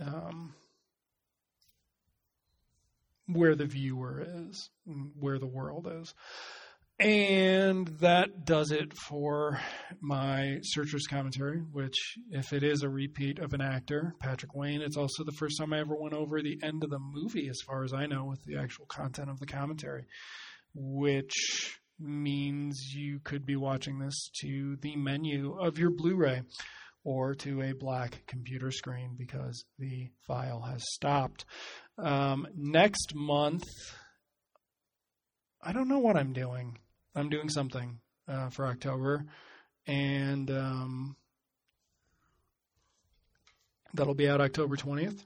um, 0.00 0.54
where 3.26 3.54
the 3.54 3.66
viewer 3.66 4.24
is, 4.48 4.70
where 5.18 5.38
the 5.38 5.46
world 5.46 5.88
is. 6.00 6.14
And 7.02 7.88
that 7.98 8.44
does 8.44 8.70
it 8.70 8.96
for 8.96 9.58
my 10.00 10.58
Searchers 10.62 11.08
commentary, 11.08 11.58
which, 11.58 11.96
if 12.30 12.52
it 12.52 12.62
is 12.62 12.84
a 12.84 12.88
repeat 12.88 13.40
of 13.40 13.54
an 13.54 13.60
actor, 13.60 14.14
Patrick 14.20 14.54
Wayne, 14.54 14.82
it's 14.82 14.96
also 14.96 15.24
the 15.24 15.32
first 15.32 15.58
time 15.58 15.72
I 15.72 15.80
ever 15.80 15.96
went 15.96 16.14
over 16.14 16.40
the 16.40 16.60
end 16.62 16.84
of 16.84 16.90
the 16.90 17.00
movie, 17.00 17.48
as 17.48 17.58
far 17.66 17.82
as 17.82 17.92
I 17.92 18.06
know, 18.06 18.26
with 18.26 18.44
the 18.44 18.56
actual 18.56 18.86
content 18.86 19.30
of 19.30 19.40
the 19.40 19.46
commentary, 19.46 20.04
which 20.74 21.76
means 21.98 22.94
you 22.94 23.18
could 23.24 23.44
be 23.44 23.56
watching 23.56 23.98
this 23.98 24.30
to 24.42 24.76
the 24.80 24.94
menu 24.94 25.58
of 25.58 25.78
your 25.78 25.90
Blu 25.90 26.14
ray 26.14 26.42
or 27.02 27.34
to 27.34 27.62
a 27.62 27.74
black 27.74 28.22
computer 28.28 28.70
screen 28.70 29.16
because 29.18 29.64
the 29.76 30.08
file 30.28 30.62
has 30.62 30.84
stopped. 30.92 31.46
Um, 31.98 32.46
next 32.54 33.12
month, 33.12 33.64
I 35.60 35.72
don't 35.72 35.88
know 35.88 35.98
what 35.98 36.16
I'm 36.16 36.32
doing. 36.32 36.78
I'm 37.14 37.28
doing 37.28 37.48
something 37.48 37.98
uh, 38.28 38.48
for 38.50 38.66
October, 38.66 39.24
and 39.86 40.50
um, 40.50 41.16
that'll 43.94 44.14
be 44.14 44.28
out 44.28 44.40
October 44.40 44.76
20th. 44.76 45.24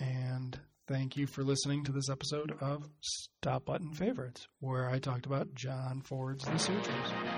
And 0.00 0.58
thank 0.86 1.16
you 1.16 1.26
for 1.26 1.42
listening 1.42 1.84
to 1.84 1.92
this 1.92 2.08
episode 2.10 2.56
of 2.60 2.88
Stop 3.00 3.66
Button 3.66 3.92
Favorites, 3.92 4.46
where 4.60 4.88
I 4.88 4.98
talked 4.98 5.26
about 5.26 5.54
John 5.54 6.02
Ford's 6.04 6.44
The 6.44 6.58
Searchers. 6.58 7.37